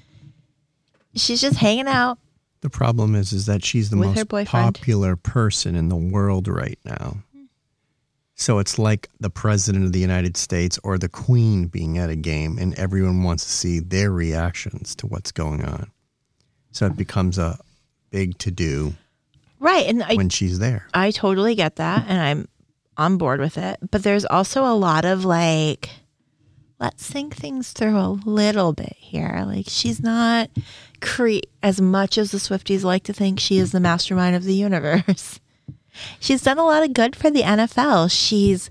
She's 1.15 1.41
just 1.41 1.57
hanging 1.57 1.87
out. 1.87 2.17
The 2.61 2.69
problem 2.69 3.15
is, 3.15 3.33
is 3.33 3.47
that 3.47 3.63
she's 3.63 3.89
the 3.89 3.95
most 3.95 4.27
popular 4.47 5.15
person 5.15 5.75
in 5.75 5.89
the 5.89 5.95
world 5.95 6.47
right 6.47 6.77
now. 6.85 7.17
So 8.35 8.59
it's 8.59 8.79
like 8.79 9.09
the 9.19 9.29
president 9.29 9.85
of 9.85 9.93
the 9.93 9.99
United 9.99 10.35
States 10.35 10.79
or 10.83 10.97
the 10.97 11.09
queen 11.09 11.67
being 11.67 11.97
at 11.97 12.09
a 12.09 12.15
game, 12.15 12.57
and 12.59 12.77
everyone 12.77 13.23
wants 13.23 13.45
to 13.45 13.51
see 13.51 13.79
their 13.79 14.11
reactions 14.11 14.95
to 14.95 15.07
what's 15.07 15.31
going 15.31 15.63
on. 15.63 15.91
So 16.71 16.85
it 16.85 16.95
becomes 16.95 17.37
a 17.37 17.59
big 18.11 18.37
to 18.37 18.51
do 18.51 18.93
Right. 19.61 19.85
And 19.85 20.01
I 20.01 20.15
when 20.15 20.29
she's 20.29 20.57
there. 20.57 20.87
I 20.91 21.11
totally 21.11 21.53
get 21.53 21.75
that 21.75 22.05
and 22.07 22.19
I'm 22.19 22.47
on 22.97 23.17
board 23.17 23.39
with 23.39 23.59
it. 23.59 23.77
But 23.91 24.01
there's 24.01 24.25
also 24.25 24.65
a 24.65 24.73
lot 24.73 25.05
of 25.05 25.23
like, 25.23 25.91
let's 26.79 27.07
think 27.09 27.35
things 27.35 27.71
through 27.71 27.97
a 27.97 28.19
little 28.25 28.73
bit 28.73 28.95
here. 28.97 29.43
Like, 29.45 29.65
she's 29.67 30.01
not 30.01 30.49
cre- 30.99 31.45
as 31.61 31.79
much 31.79 32.17
as 32.17 32.31
the 32.31 32.39
Swifties 32.39 32.83
like 32.83 33.03
to 33.03 33.13
think 33.13 33.39
she 33.39 33.59
is 33.59 33.71
the 33.71 33.79
mastermind 33.79 34.35
of 34.35 34.45
the 34.45 34.55
universe. 34.55 35.39
she's 36.19 36.41
done 36.41 36.57
a 36.57 36.65
lot 36.65 36.81
of 36.83 36.93
good 36.93 37.15
for 37.15 37.29
the 37.29 37.43
NFL. 37.43 38.09
She's 38.11 38.67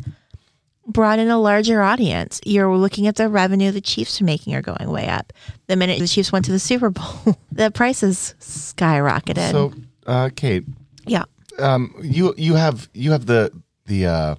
brought 0.87 1.19
in 1.19 1.29
a 1.29 1.39
larger 1.39 1.83
audience. 1.83 2.41
You're 2.45 2.75
looking 2.77 3.07
at 3.07 3.17
the 3.17 3.29
revenue 3.29 3.71
the 3.71 3.81
Chiefs 3.81 4.21
are 4.21 4.25
making 4.25 4.55
are 4.55 4.63
going 4.63 4.91
way 4.91 5.09
up. 5.09 5.33
The 5.67 5.77
minute 5.77 5.99
the 5.99 6.09
Chiefs 6.09 6.33
went 6.33 6.45
to 6.47 6.53
the 6.53 6.59
Super 6.59 6.91
Bowl, 6.91 7.37
the 7.53 7.71
prices 7.71 8.35
skyrocketed. 8.41 9.51
So, 9.51 9.73
uh, 10.07 10.31
Kait, 10.35 10.67
yeah. 11.07 11.25
um, 11.59 11.95
you 12.03 12.35
you 12.37 12.55
have 12.55 12.89
you 12.95 13.13
have 13.13 13.27
the 13.27 13.53
the 13.87 14.07
uh, 14.07 14.35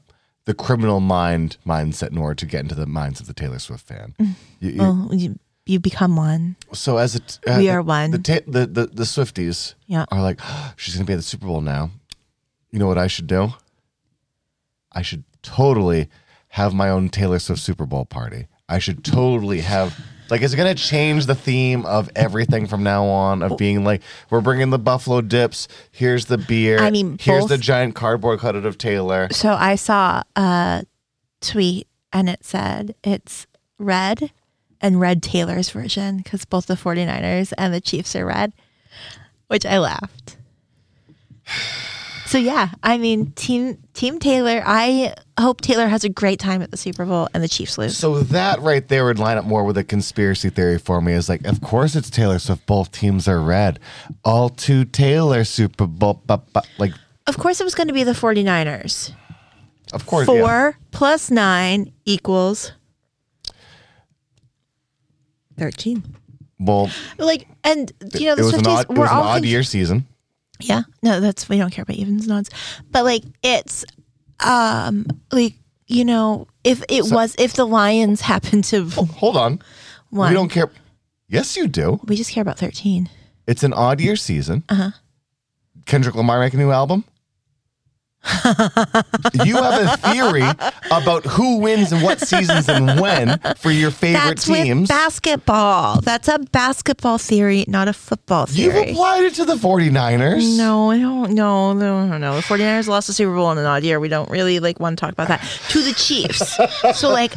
the 0.46 0.54
criminal 0.54 1.00
mind 1.00 1.58
mindset 1.66 2.12
in 2.12 2.18
order 2.18 2.36
to 2.36 2.46
get 2.46 2.62
into 2.62 2.76
the 2.76 2.86
minds 2.88 3.20
of 3.22 3.28
the 3.28 3.34
Taylor 3.34 3.60
Swift 3.60 3.86
fan. 3.88 4.14
Mm. 4.20 4.34
You- 4.60 4.70
you- 4.72 4.78
Well, 4.80 5.10
you, 5.14 5.40
you 5.68 5.80
become 5.80 6.16
one. 6.16 6.56
so 6.74 6.98
as 6.98 7.16
a 7.16 7.20
t- 7.20 7.38
uh, 7.48 7.58
We 7.60 7.70
are 7.70 7.82
one. 7.82 8.12
The, 8.12 8.18
ta- 8.20 8.46
the 8.48 8.66
the 8.66 8.88
the 8.88 9.04
Swifties 9.04 9.76
Yeah. 9.88 10.06
are 10.12 10.22
like, 10.22 10.40
she's 10.76 10.96
gonna 10.96 11.06
be 11.06 11.14
at 11.14 11.18
the 11.18 11.22
Super 11.24 11.46
Bowl 11.46 11.62
now. 11.62 11.92
You 12.72 12.80
know 12.80 12.88
what 12.88 12.98
I 12.98 13.08
should 13.08 13.28
do? 13.28 13.54
I 14.92 15.02
should 15.04 15.24
totally 15.44 16.10
have 16.52 16.74
my 16.74 16.90
own 16.90 17.10
Taylor 17.10 17.40
Swift 17.40 17.62
Super 17.62 17.86
Bowl 17.86 18.06
party. 18.06 18.48
I 18.70 18.80
should 18.80 19.04
totally 19.04 19.62
have. 19.62 19.98
Like, 20.30 20.42
is 20.42 20.54
it 20.54 20.58
going 20.58 20.74
to 20.74 20.82
change 20.82 21.26
the 21.26 21.36
theme 21.36 21.86
of 21.86 22.10
everything 22.16 22.66
from 22.68 22.84
now 22.84 23.06
on? 23.06 23.42
Of 23.44 23.58
being 23.58 23.84
like, 23.84 24.02
we're 24.30 24.40
bringing 24.40 24.70
the 24.70 24.80
buffalo 24.80 25.20
dips. 25.20 25.68
Here's 25.92 26.26
the 26.26 26.38
beer. 26.38 26.80
I 26.80 26.90
mean, 26.90 27.18
here's 27.20 27.42
both- 27.44 27.50
the 27.50 27.58
giant 27.58 27.96
cardboard 27.96 28.40
cutout 28.40 28.66
of 28.66 28.78
Taylor. 28.78 29.28
So 29.32 29.52
I 29.54 29.76
saw 29.76 30.24
a 30.38 30.86
tweet 31.42 31.88
and 32.14 32.30
it 32.30 32.46
said 32.46 32.96
it's 33.04 33.46
red 33.78 34.32
and 34.80 35.00
red 35.02 35.22
Taylor's 35.22 35.70
version 35.70 36.18
because 36.18 36.46
both 36.46 36.68
the 36.68 36.76
49ers 36.76 37.52
and 37.58 37.74
the 37.74 37.82
Chiefs 37.82 38.16
are 38.16 38.26
red, 38.26 38.54
which 39.48 39.66
I 39.66 39.80
laughed. 39.80 40.38
So 42.26 42.38
yeah, 42.38 42.70
I 42.82 42.98
mean, 42.98 43.32
team 43.34 43.78
Team 43.94 44.18
Taylor. 44.18 44.64
I 44.66 45.16
hope 45.42 45.62
Taylor 45.62 45.88
has 45.88 46.04
a 46.04 46.10
great 46.10 46.40
time 46.40 46.62
at 46.62 46.72
the 46.72 46.78
Super 46.78 47.06
Bowl 47.06 47.28
and 47.34 47.44
the 47.44 47.48
Chiefs 47.48 47.78
lose. 47.78 47.98
So 47.98 48.20
that 48.22 48.60
right 48.62 48.88
there 48.88 49.06
would 49.06 49.20
line 49.20 49.38
up 49.38 49.46
more 49.46 49.64
with 49.64 49.78
a 49.78 49.84
conspiracy 49.84 50.50
theory 50.50 50.78
for 50.78 51.02
me. 51.02 51.14
Is 51.14 51.28
like, 51.30 51.46
of 51.46 51.62
course 51.62 51.96
it's 51.96 52.10
Taylor 52.10 52.40
Swift. 52.40 52.66
Both 52.66 52.92
teams 52.92 53.28
are 53.28 53.42
red. 53.42 53.80
All 54.24 54.50
to 54.50 54.86
Taylor 54.86 55.44
Super 55.44 55.86
Bowl. 55.88 56.22
bu- 56.26 56.38
Like, 56.78 56.94
of 57.28 57.38
course, 57.38 57.60
it 57.62 57.64
was 57.64 57.76
going 57.76 57.88
to 57.88 57.94
be 57.94 58.04
the 58.04 58.14
49ers. 58.14 59.14
of 59.94 60.06
course. 60.06 60.26
Four 60.26 60.38
yeah. 60.38 60.72
plus 60.92 61.30
nine 61.32 61.92
equals 62.06 62.72
13. 65.58 66.04
Well, 66.60 66.90
Like, 67.18 67.48
and 67.64 67.92
you 68.16 68.28
know, 68.28 68.36
the 68.36 68.44
Swifties 68.44 68.68
odd. 68.68 68.86
It 68.92 68.98
were 68.98 69.08
all 69.08 69.24
odd 69.24 69.34
thinking- 69.36 69.52
year 69.52 69.64
season. 69.64 70.08
Yeah. 70.60 70.84
No, 71.02 71.20
that's 71.20 71.50
we 71.50 71.58
don't 71.58 71.72
care 71.72 71.82
about 71.82 71.98
evens 71.98 72.26
and 72.26 72.34
odds. 72.34 72.52
But 72.92 73.04
like 73.04 73.24
it's 73.42 73.84
um 74.46 75.06
like 75.32 75.54
you 75.88 76.06
know, 76.06 76.48
if 76.64 76.84
it 76.90 77.12
was 77.12 77.36
if 77.38 77.54
the 77.54 77.66
Lions 77.66 78.22
happened 78.32 78.64
to 78.66 78.90
Hold 78.90 79.38
on. 79.38 79.62
One. 80.10 80.30
We 80.30 80.36
don't 80.36 80.50
care. 80.50 80.70
Yes, 81.28 81.56
you 81.56 81.68
do. 81.68 82.00
we 82.06 82.16
just 82.18 82.32
care 82.32 82.42
about 82.42 82.58
13. 82.60 83.10
It's 83.48 83.64
an 83.64 83.74
odd 83.74 84.00
year 84.02 84.16
season. 84.18 84.64
Uh 84.70 84.74
Uh-huh. 84.74 84.84
huh. 84.92 84.98
Kendrick 85.86 86.16
Lamar 86.16 86.40
make 86.40 86.54
a 86.54 86.58
new 86.58 86.72
album. 86.72 87.04
You 89.44 89.56
have 89.56 89.82
a 89.82 89.98
theory 90.12 90.44
about 90.92 91.26
who 91.26 91.58
wins 91.58 91.92
and 91.92 92.04
what 92.04 92.20
seasons 92.20 92.70
and 92.70 93.00
when 93.00 93.40
for 93.58 93.72
your 93.72 93.90
favorite 93.90 94.22
That's 94.22 94.46
teams. 94.46 94.82
with 94.82 94.90
basketball. 94.90 96.02
That's 96.02 96.28
a 96.28 96.38
basketball 96.40 97.18
theory, 97.18 97.66
not 97.68 97.88
a 97.88 97.94
football 97.94 98.46
theory. 98.46 98.90
You've 98.90 98.90
applied 98.92 99.24
it 99.24 99.34
to 99.36 99.46
the 99.46 99.56
49ers. 99.56 100.58
No, 100.58 100.92
I 100.92 101.00
don't 101.00 101.32
no, 101.34 101.74
no, 101.74 102.06
no, 102.06 102.18
no. 102.18 102.36
The 102.36 102.42
49ers 102.42 102.88
lost 102.88 103.08
the 103.08 103.14
Super 103.14 103.34
Bowl 103.34 103.52
in 103.52 103.58
an 103.58 103.66
odd 103.66 103.84
year. 103.84 104.00
We 104.00 104.08
don't 104.10 104.30
really 104.30 104.60
like 104.60 104.80
want 104.80 104.98
to 104.98 105.02
talk 105.02 105.14
about 105.14 105.28
that. 105.28 105.42
To 105.70 105.82
the 105.82 105.94
Chiefs. 105.94 106.58
so 107.00 107.10
like 107.10 107.34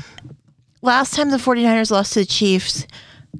last 0.82 1.14
time 1.14 1.30
the 1.30 1.38
49ers 1.38 1.90
lost 1.90 2.12
to 2.14 2.20
the 2.20 2.26
Chiefs, 2.26 2.86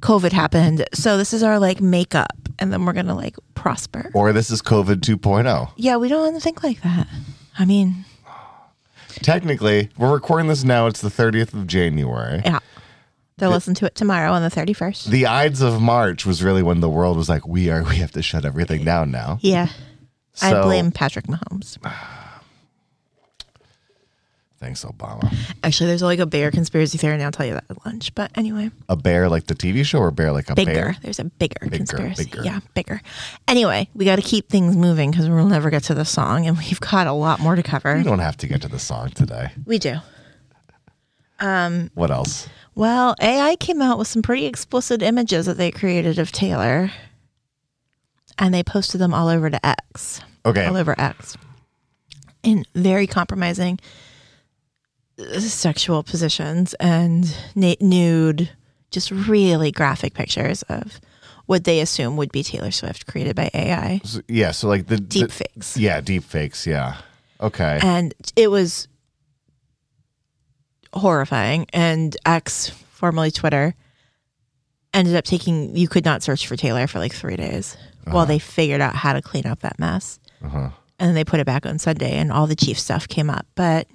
COVID 0.01 0.33
happened. 0.33 0.85
So 0.95 1.17
this 1.17 1.33
is 1.33 1.43
our 1.43 1.59
like 1.59 1.81
makeup 1.81 2.33
and 2.59 2.73
then 2.73 2.85
we're 2.85 2.93
going 2.93 3.07
to 3.07 3.15
like 3.15 3.37
prosper. 3.55 4.11
Or 4.15 4.33
this 4.33 4.51
is 4.51 4.63
COVID 4.63 4.97
2.0. 5.01 5.73
Yeah, 5.77 5.97
we 5.97 6.09
don't 6.09 6.23
want 6.23 6.35
to 6.37 6.41
think 6.41 6.63
like 6.63 6.83
that. 6.83 7.07
I 7.59 7.65
mean, 7.65 8.05
Technically, 9.23 9.91
we're 9.97 10.13
recording 10.13 10.49
this 10.49 10.65
now. 10.65 10.87
It's 10.89 11.01
the 11.01 11.09
30th 11.09 11.55
of 11.55 11.67
January. 11.67 12.43
yeah. 12.45 12.59
They'll 13.37 13.51
listen 13.51 13.75
to 13.75 13.87
it 13.87 13.95
tomorrow 13.97 14.31
on 14.33 14.43
the 14.43 14.51
31st. 14.51 15.07
The 15.07 15.27
Ides 15.27 15.61
of 15.61 15.81
March 15.81 16.25
was 16.25 16.43
really 16.43 16.63
when 16.63 16.81
the 16.81 16.89
world 16.89 17.17
was 17.17 17.29
like, 17.29 17.47
we 17.47 17.69
are, 17.69 17.83
we 17.83 17.97
have 17.97 18.13
to 18.13 18.23
shut 18.23 18.45
everything 18.45 18.85
down 18.85 19.11
now. 19.11 19.39
Yeah. 19.41 19.69
I 20.41 20.51
So- 20.51 20.63
blame 20.63 20.91
Patrick 20.93 21.27
Mahomes. 21.27 21.79
Thanks, 24.65 24.83
Obama. 24.83 25.31
Actually, 25.63 25.89
there's 25.89 26.01
like 26.03 26.21
a 26.21 26.25
bear 26.25 26.51
conspiracy 26.51 26.97
theory, 26.97 27.13
and 27.13 27.23
I'll 27.23 27.31
tell 27.31 27.45
you 27.45 27.53
that 27.53 27.65
at 27.69 27.85
lunch. 27.85 28.15
But 28.15 28.31
anyway. 28.35 28.71
A 28.89 28.97
bear 28.97 29.29
like 29.29 29.47
the 29.47 29.55
TV 29.55 29.85
show 29.85 29.99
or 29.99 30.09
a 30.09 30.13
bear 30.13 30.33
like 30.33 30.49
a 30.49 30.55
bigger. 30.55 30.73
bear? 30.73 30.97
There's 31.03 31.19
a 31.19 31.25
bigger, 31.25 31.69
conspiracy. 31.69 32.25
bigger. 32.25 32.43
Yeah, 32.43 32.61
bigger. 32.73 33.03
Anyway, 33.47 33.91
we 33.95 34.07
got 34.07 34.17
to 34.17 34.23
keep 34.23 34.49
things 34.49 34.75
moving 34.75 35.11
because 35.11 35.29
we'll 35.29 35.45
never 35.49 35.69
get 35.69 35.83
to 35.85 35.95
the 35.95 36.07
song, 36.07 36.47
and 36.47 36.57
we've 36.71 36.81
got 36.81 37.07
a 37.07 37.13
lot 37.13 37.41
more 37.41 37.57
to 37.57 37.63
cover. 37.63 37.95
We 37.95 38.05
don't 38.05 38.21
have 38.21 38.39
to 38.39 38.47
get 38.47 38.63
to 38.63 38.69
the 38.69 38.79
song 38.79 39.11
today. 39.11 39.51
We 39.67 39.79
do. 39.79 39.97
Um. 41.41 41.91
What 41.93 42.11
else? 42.11 42.49
Well, 42.75 43.15
AI 43.21 43.57
came 43.57 43.83
out 43.83 43.99
with 43.99 44.09
some 44.09 44.23
pretty 44.23 44.47
explicit 44.47 45.03
images 45.03 45.45
that 45.45 45.59
they 45.59 45.71
created 45.73 46.19
of 46.19 46.33
Taylor, 46.33 46.91
and 48.39 48.55
they 48.55 48.63
posted 48.63 48.99
them 48.99 49.13
all 49.13 49.29
over 49.29 49.51
to 49.51 49.67
X, 49.67 50.23
Okay. 50.47 50.65
all 50.65 50.79
over 50.79 50.95
X, 50.99 51.37
in 52.43 52.65
very 52.75 53.07
compromising 53.07 53.79
sexual 55.19 56.03
positions 56.03 56.75
and 56.75 57.35
na- 57.55 57.75
nude, 57.81 58.51
just 58.91 59.11
really 59.11 59.71
graphic 59.71 60.15
pictures 60.15 60.63
of 60.63 61.01
what 61.47 61.65
they 61.65 61.81
assume 61.81 62.17
would 62.17 62.33
be 62.33 62.43
Taylor 62.43 62.71
Swift 62.71 63.07
created 63.07 63.37
by 63.37 63.51
AI. 63.55 64.01
So- 64.05 64.21
yeah. 64.29 64.51
So 64.53 64.69
like 64.69 64.87
the 64.87 64.97
Deep 64.97 65.29
the- 65.29 65.33
fakes. 65.33 65.77
Yeah, 65.77 66.01
deep 66.01 66.25
fakes. 66.25 66.67
Yeah. 66.67 66.97
Okay. 67.41 67.79
and 67.83 68.15
it 68.37 68.51
was 68.51 68.89
horrifying 70.95 71.67
and 71.73 72.17
x 72.25 72.69
formerly 72.71 73.31
twitter 73.33 73.75
ended 74.95 75.17
up 75.17 75.25
taking 75.25 75.77
you 75.77 75.89
could 75.89 76.05
not 76.05 76.23
search 76.23 76.47
for 76.47 76.55
taylor 76.57 76.87
for 76.87 77.01
like 77.01 77.13
three 77.13 77.35
days 77.37 77.77
while 78.05 78.25
they 78.27 78.39
figured 78.39 78.81
out 78.81 78.95
how 78.95 79.13
to 79.13 79.21
clean 79.21 79.45
up 79.47 79.59
that 79.61 79.79
mess 79.81 80.21
Uh-huh. 80.45 80.71
and 81.01 81.09
then 81.09 81.15
they 81.17 81.25
put 81.25 81.41
it 81.41 81.47
back 81.47 81.67
on 81.67 81.79
sunday 81.81 82.13
and 82.13 82.31
all 82.31 82.47
the 82.47 82.55
chief 82.55 82.79
stuff 82.79 83.09
came 83.09 83.29
up 83.29 83.45
but 83.57 83.89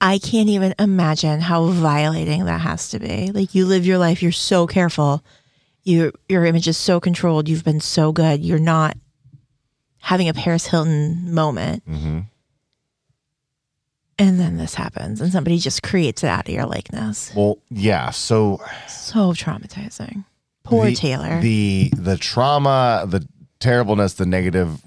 i 0.00 0.18
can't 0.18 0.48
even 0.48 0.74
imagine 0.78 1.40
how 1.40 1.66
violating 1.66 2.44
that 2.44 2.60
has 2.60 2.90
to 2.90 2.98
be. 2.98 3.30
Like 3.32 3.54
you 3.54 3.66
live 3.66 3.86
your 3.86 3.98
life 3.98 4.22
you're 4.22 4.32
so 4.32 4.66
careful. 4.66 5.24
Your 5.82 6.12
your 6.28 6.44
image 6.44 6.68
is 6.68 6.76
so 6.76 7.00
controlled. 7.00 7.48
You've 7.48 7.64
been 7.64 7.80
so 7.80 8.12
good. 8.12 8.44
You're 8.44 8.58
not 8.58 8.96
having 9.98 10.28
a 10.28 10.34
paris 10.34 10.66
hilton 10.66 11.32
moment. 11.32 11.82
Hmm 11.86 12.20
and 14.18 14.38
then 14.38 14.56
this 14.56 14.74
happens 14.74 15.20
and 15.20 15.32
somebody 15.32 15.58
just 15.58 15.82
creates 15.82 16.22
it 16.22 16.28
out 16.28 16.48
of 16.48 16.54
your 16.54 16.66
likeness. 16.66 17.32
Well, 17.34 17.58
yeah. 17.70 18.10
So 18.10 18.60
so 18.88 19.32
traumatizing. 19.32 20.24
Poor 20.62 20.86
the, 20.86 20.94
taylor. 20.94 21.40
The 21.40 21.90
the 21.96 22.16
trauma, 22.16 23.04
the 23.06 23.26
terribleness, 23.60 24.14
the 24.14 24.26
negative 24.26 24.80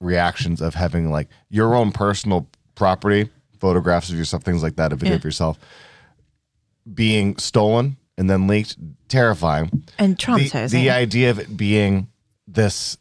reactions 0.00 0.60
of 0.60 0.74
having 0.74 1.10
like 1.10 1.28
your 1.48 1.74
own 1.74 1.92
personal 1.92 2.48
property, 2.74 3.30
photographs 3.62 4.10
of 4.10 4.16
yourself, 4.16 4.42
things 4.42 4.60
like 4.62 4.74
that, 4.76 4.92
a 4.92 4.96
video 4.96 5.12
Yeah. 5.12 5.18
of 5.18 5.24
yourself 5.24 5.56
being 6.92 7.36
stolen 7.36 7.96
and 8.18 8.28
then 8.28 8.48
leaked, 8.48 8.76
terrifying. 9.08 9.84
And 10.00 10.16
The, 10.16 10.22
traumatizing. 10.24 10.70
the 10.72 10.90
idea 10.90 11.30
of 11.30 11.38
it 11.38 11.56
being 11.56 12.08
this, 12.48 12.98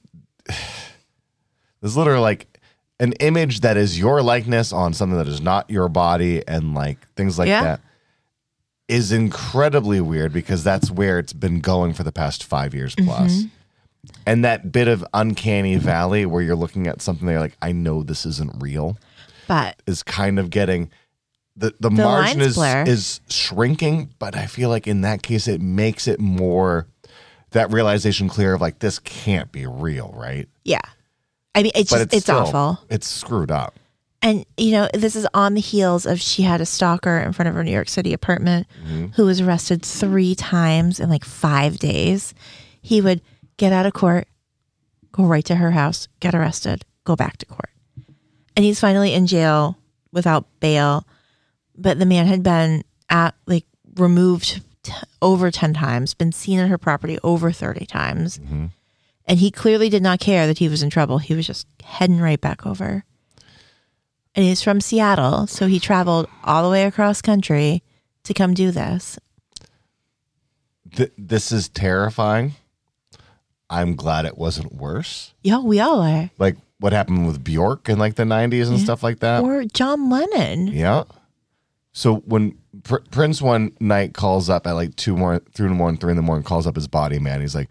this 1.82 1.96
literally 1.96 2.20
like 2.22 2.60
an 3.00 3.14
image 3.14 3.62
that 3.62 3.76
is 3.78 3.98
your 3.98 4.22
likeness 4.22 4.72
on 4.72 4.94
something 4.94 5.18
that 5.18 5.28
is 5.28 5.42
not 5.42 5.68
your 5.70 5.90
body 5.90 6.48
and 6.48 6.76
like 6.76 7.00
things 7.16 7.40
like 7.40 7.48
Yeah. 7.48 7.64
that 7.64 7.82
is 8.88 9.12
incredibly 9.12 10.00
weird 10.00 10.32
because 10.32 10.64
that's 10.64 10.92
where 10.92 11.18
it's 11.18 11.34
been 11.34 11.60
going 11.60 11.94
for 11.94 12.04
the 12.04 12.12
past 12.12 12.44
five 12.44 12.76
years 12.76 12.94
plus. 12.96 13.32
Mm-hmm. 13.34 13.48
And 14.28 14.46
that 14.46 14.72
bit 14.72 14.88
of 14.88 15.04
uncanny 15.14 15.78
valley 15.78 16.26
where 16.26 16.42
you're 16.42 16.56
looking 16.56 16.86
at 16.88 17.02
something 17.02 17.26
that 17.26 17.32
you're 17.34 17.42
like, 17.42 17.58
I 17.62 17.72
know 17.72 18.04
this 18.04 18.26
isn't 18.26 18.52
real, 18.62 18.98
but 19.52 19.82
is 19.86 20.02
kind 20.02 20.40
of 20.40 20.50
getting 20.50 20.90
the 21.58 21.76
the, 21.82 21.90
The 21.90 21.92
margin 21.92 22.40
is 22.40 22.56
blur. 22.56 22.86
is 22.88 23.20
shrinking, 23.28 24.14
but 24.18 24.38
I 24.38 24.46
feel 24.46 24.70
like 24.70 24.88
in 24.88 25.02
that 25.02 25.24
case 25.24 25.46
it 25.50 25.60
makes 25.60 26.08
it 26.08 26.22
more 26.22 26.88
that 27.50 27.70
realization 27.74 28.30
clear 28.30 28.54
of 28.54 28.62
like 28.62 28.80
this 28.80 28.98
can't 29.00 29.52
be 29.52 29.68
real, 29.68 30.14
right? 30.16 30.48
yeah. 30.64 30.80
I 31.54 31.64
mean, 31.64 31.74
it's 31.76 31.92
But 31.92 31.98
just, 31.98 32.14
it's, 32.14 32.24
still- 32.24 32.38
awful. 32.38 32.80
It's 32.90 33.06
screwed 33.10 33.52
up. 33.52 33.78
And, 34.22 34.46
you 34.56 34.72
know, 34.72 34.88
this 34.94 35.18
is 35.18 35.28
on 35.34 35.56
the 35.56 35.60
heels 35.60 36.06
of 36.06 36.22
she 36.22 36.44
had 36.44 36.62
a 36.62 36.66
stalker 36.66 37.18
in 37.18 37.34
front 37.34 37.50
of 37.50 37.56
her 37.56 37.64
New 37.64 37.72
York 37.72 37.90
City 37.90 38.14
apartment 38.14 38.68
mm-hmm. 38.82 39.08
who 39.08 39.26
was 39.26 39.42
arrested 39.42 39.84
three 39.84 40.34
times 40.36 41.00
in 41.00 41.10
like 41.10 41.26
five 41.26 41.78
days. 41.80 42.34
He 42.82 43.02
would 43.02 43.20
get 43.58 43.74
out 43.74 43.86
of 43.86 43.92
court, 43.92 44.30
go 45.12 45.26
right 45.26 45.44
to 45.46 45.56
her 45.56 45.72
house, 45.72 46.08
get 46.22 46.34
arrested, 46.34 46.86
go 47.04 47.18
back 47.18 47.36
to 47.38 47.46
court. 47.48 47.71
And 48.56 48.66
he's 48.66 48.80
finally 48.80 49.14
in 49.14 49.28
jail 49.28 49.78
without 50.12 50.46
bail. 50.60 51.06
But 51.76 52.00
the 52.00 52.06
man 52.06 52.26
had 52.28 52.44
been 52.44 52.84
at 53.10 53.36
like 53.46 53.66
removed 53.96 54.62
t- 54.84 54.94
over 55.22 55.52
10 55.52 55.74
times, 55.74 56.14
been 56.14 56.32
seen 56.32 56.60
at 56.60 56.70
her 56.70 56.78
property 56.78 57.18
over 57.24 57.52
30 57.52 57.86
times. 57.86 58.38
Mm-hmm. 58.38 58.66
And 59.26 59.40
he 59.40 59.52
clearly 59.52 59.90
did 59.90 60.04
not 60.04 60.20
care 60.20 60.48
that 60.48 60.58
he 60.58 60.68
was 60.68 60.84
in 60.84 60.90
trouble. 60.90 61.20
He 61.20 61.36
was 61.36 61.48
just 61.48 61.68
heading 61.84 62.20
right 62.20 62.42
back 62.42 62.66
over. 62.66 63.06
And 64.34 64.46
he's 64.46 64.62
from 64.62 64.82
Seattle, 64.82 65.46
so 65.48 65.68
he 65.68 65.80
traveled 65.80 66.28
all 66.44 66.64
the 66.64 66.70
way 66.70 66.86
across 66.86 67.22
country 67.22 67.84
to 68.24 68.34
come 68.34 68.54
do 68.54 68.72
this. 68.72 69.20
Th- 70.96 71.12
this 71.18 71.52
is 71.52 71.70
terrifying. 71.70 72.54
I'm 73.70 73.96
glad 73.96 74.26
it 74.26 74.38
wasn't 74.38 74.74
worse. 74.74 75.34
Yeah, 75.44 75.60
we 75.60 75.80
all 75.80 76.02
are. 76.02 76.30
Like 76.38 76.58
what 76.82 76.94
happened 76.94 77.28
with 77.28 77.44
Bjork 77.44 77.88
in 77.90 78.00
like 78.00 78.16
the 78.16 78.24
90s 78.24 78.68
and 78.68 78.80
stuff 78.80 79.04
like 79.04 79.20
that. 79.20 79.44
Or 79.44 79.64
John 79.66 80.10
Lennon. 80.10 80.68
Yeah. 80.68 81.04
So 81.94 82.16
when 82.18 82.58
Pr- 82.84 82.98
Prince 83.12 83.42
one 83.42 83.72
night 83.80 84.14
calls 84.14 84.50
up 84.50 84.66
at 84.66 84.72
like 84.74 84.96
two 84.96 85.16
more, 85.16 85.42
three 85.54 85.68
in 85.68 85.72
the 85.74 85.78
morning, 85.78 86.00
three 86.00 86.12
in 86.12 86.18
the 86.18 86.24
morning, 86.24 86.44
calls 86.44 86.66
up 86.66 86.76
his 86.76 86.88
body 86.88 87.20
man. 87.20 87.40
He's 87.40 87.56
like, 87.56 87.70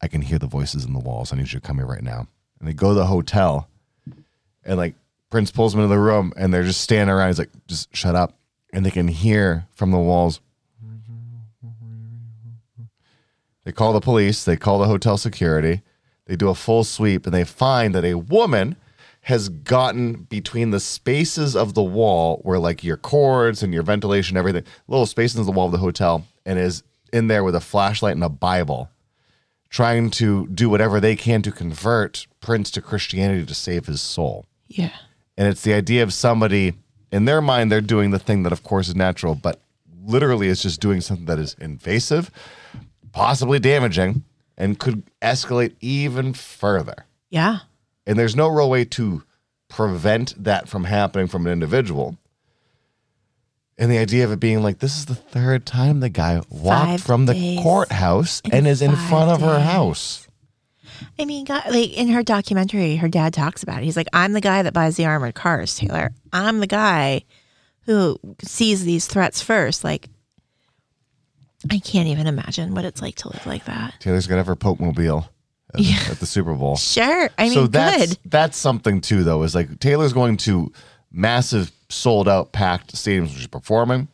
I 0.00 0.08
can 0.08 0.22
hear 0.22 0.38
the 0.38 0.46
voices 0.46 0.84
in 0.84 0.92
the 0.92 1.00
walls. 1.00 1.32
I 1.32 1.36
need 1.36 1.52
you 1.52 1.58
to 1.58 1.66
come 1.66 1.78
here 1.78 1.86
right 1.86 2.02
now. 2.02 2.28
And 2.60 2.68
they 2.68 2.72
go 2.72 2.88
to 2.90 2.94
the 2.94 3.06
hotel, 3.06 3.68
and 4.64 4.76
like 4.78 4.94
Prince 5.30 5.50
pulls 5.50 5.72
them 5.72 5.82
into 5.82 5.92
the 5.94 6.00
room, 6.00 6.32
and 6.36 6.54
they're 6.54 6.62
just 6.62 6.80
standing 6.80 7.12
around. 7.14 7.28
He's 7.28 7.38
like, 7.38 7.50
just 7.66 7.94
shut 7.94 8.14
up, 8.14 8.38
and 8.72 8.86
they 8.86 8.90
can 8.90 9.08
hear 9.08 9.66
from 9.74 9.90
the 9.90 9.98
walls. 9.98 10.40
They 13.64 13.72
call 13.72 13.92
the 13.92 14.00
police. 14.00 14.44
They 14.44 14.56
call 14.56 14.78
the 14.78 14.86
hotel 14.86 15.16
security. 15.16 15.82
They 16.26 16.36
do 16.36 16.48
a 16.48 16.54
full 16.54 16.84
sweep, 16.84 17.26
and 17.26 17.34
they 17.34 17.44
find 17.44 17.94
that 17.94 18.04
a 18.04 18.14
woman 18.14 18.76
has 19.22 19.48
gotten 19.48 20.14
between 20.24 20.70
the 20.70 20.80
spaces 20.80 21.56
of 21.56 21.74
the 21.74 21.82
wall 21.82 22.40
where 22.42 22.58
like 22.58 22.84
your 22.84 22.96
cords 22.96 23.62
and 23.62 23.74
your 23.74 23.82
ventilation, 23.82 24.36
everything, 24.36 24.64
little 24.86 25.06
spaces 25.06 25.38
in 25.38 25.46
the 25.46 25.52
wall 25.52 25.66
of 25.66 25.72
the 25.72 25.78
hotel, 25.78 26.24
and 26.44 26.58
is 26.58 26.82
in 27.12 27.26
there 27.26 27.42
with 27.42 27.54
a 27.54 27.60
flashlight 27.60 28.14
and 28.14 28.22
a 28.22 28.28
Bible, 28.28 28.88
trying 29.68 30.10
to 30.10 30.46
do 30.48 30.70
whatever 30.70 31.00
they 31.00 31.16
can 31.16 31.42
to 31.42 31.50
convert 31.50 32.26
Prince 32.40 32.70
to 32.72 32.80
Christianity 32.80 33.44
to 33.44 33.54
save 33.54 33.86
his 33.86 34.00
soul. 34.00 34.46
Yeah. 34.68 34.92
And 35.36 35.48
it's 35.48 35.62
the 35.62 35.74
idea 35.74 36.02
of 36.02 36.12
somebody 36.12 36.74
in 37.12 37.24
their 37.24 37.40
mind, 37.40 37.70
they're 37.70 37.80
doing 37.80 38.10
the 38.10 38.18
thing 38.18 38.42
that, 38.42 38.52
of 38.52 38.62
course, 38.62 38.88
is 38.88 38.94
natural, 38.94 39.34
but 39.34 39.60
literally 40.04 40.48
is 40.48 40.62
just 40.62 40.80
doing 40.80 41.00
something 41.00 41.26
that 41.26 41.38
is 41.38 41.56
invasive, 41.60 42.30
possibly 43.12 43.58
damaging, 43.58 44.24
and 44.56 44.78
could 44.78 45.02
escalate 45.20 45.74
even 45.80 46.32
further. 46.32 47.06
Yeah. 47.30 47.58
And 48.06 48.18
there's 48.18 48.36
no 48.36 48.48
real 48.48 48.70
way 48.70 48.84
to 48.84 49.22
prevent 49.68 50.42
that 50.42 50.68
from 50.68 50.84
happening 50.84 51.26
from 51.26 51.46
an 51.46 51.52
individual. 51.52 52.16
And 53.78 53.90
the 53.90 53.98
idea 53.98 54.24
of 54.24 54.32
it 54.32 54.40
being 54.40 54.62
like, 54.62 54.78
this 54.78 54.96
is 54.96 55.06
the 55.06 55.14
third 55.14 55.66
time 55.66 56.00
the 56.00 56.08
guy 56.08 56.40
walked 56.48 56.90
Five 56.90 57.02
from 57.02 57.26
the 57.26 57.58
courthouse 57.62 58.40
and 58.50 58.66
is 58.66 58.80
in 58.80 58.96
front 58.96 59.30
of 59.30 59.40
her 59.42 59.60
house. 59.60 60.26
I 61.18 61.26
mean, 61.26 61.44
God, 61.44 61.64
like 61.68 61.92
in 61.92 62.08
her 62.08 62.22
documentary, 62.22 62.96
her 62.96 63.08
dad 63.08 63.34
talks 63.34 63.62
about 63.62 63.82
it. 63.82 63.84
He's 63.84 63.96
like, 63.96 64.08
I'm 64.14 64.32
the 64.32 64.40
guy 64.40 64.62
that 64.62 64.72
buys 64.72 64.96
the 64.96 65.04
armored 65.04 65.34
cars, 65.34 65.76
Taylor. 65.76 66.12
I'm 66.32 66.60
the 66.60 66.66
guy 66.66 67.24
who 67.82 68.18
sees 68.42 68.84
these 68.84 69.06
threats 69.06 69.42
first. 69.42 69.84
Like, 69.84 70.08
I 71.70 71.78
can't 71.78 72.08
even 72.08 72.26
imagine 72.26 72.74
what 72.74 72.84
it's 72.84 73.02
like 73.02 73.16
to 73.16 73.28
live 73.28 73.46
like 73.46 73.64
that. 73.66 73.94
Taylor's 74.00 74.26
gonna 74.26 74.38
have 74.40 74.46
her 74.46 74.56
Pope 74.56 74.80
Mobile 74.80 75.28
at, 75.74 75.80
Yeah. 75.80 75.98
at 76.10 76.20
the 76.20 76.26
Super 76.26 76.54
Bowl. 76.54 76.76
Sure. 76.76 77.30
I 77.38 77.44
mean, 77.44 77.52
so 77.54 77.66
that's 77.66 78.06
good. 78.14 78.18
that's 78.26 78.56
something 78.56 79.00
too, 79.00 79.24
though. 79.24 79.42
Is 79.42 79.54
like 79.54 79.78
Taylor's 79.80 80.12
going 80.12 80.36
to 80.38 80.72
massive, 81.10 81.72
sold 81.88 82.28
out, 82.28 82.52
packed 82.52 82.94
stadiums 82.94 83.28
where 83.28 83.38
she's 83.38 83.46
performing, 83.46 84.08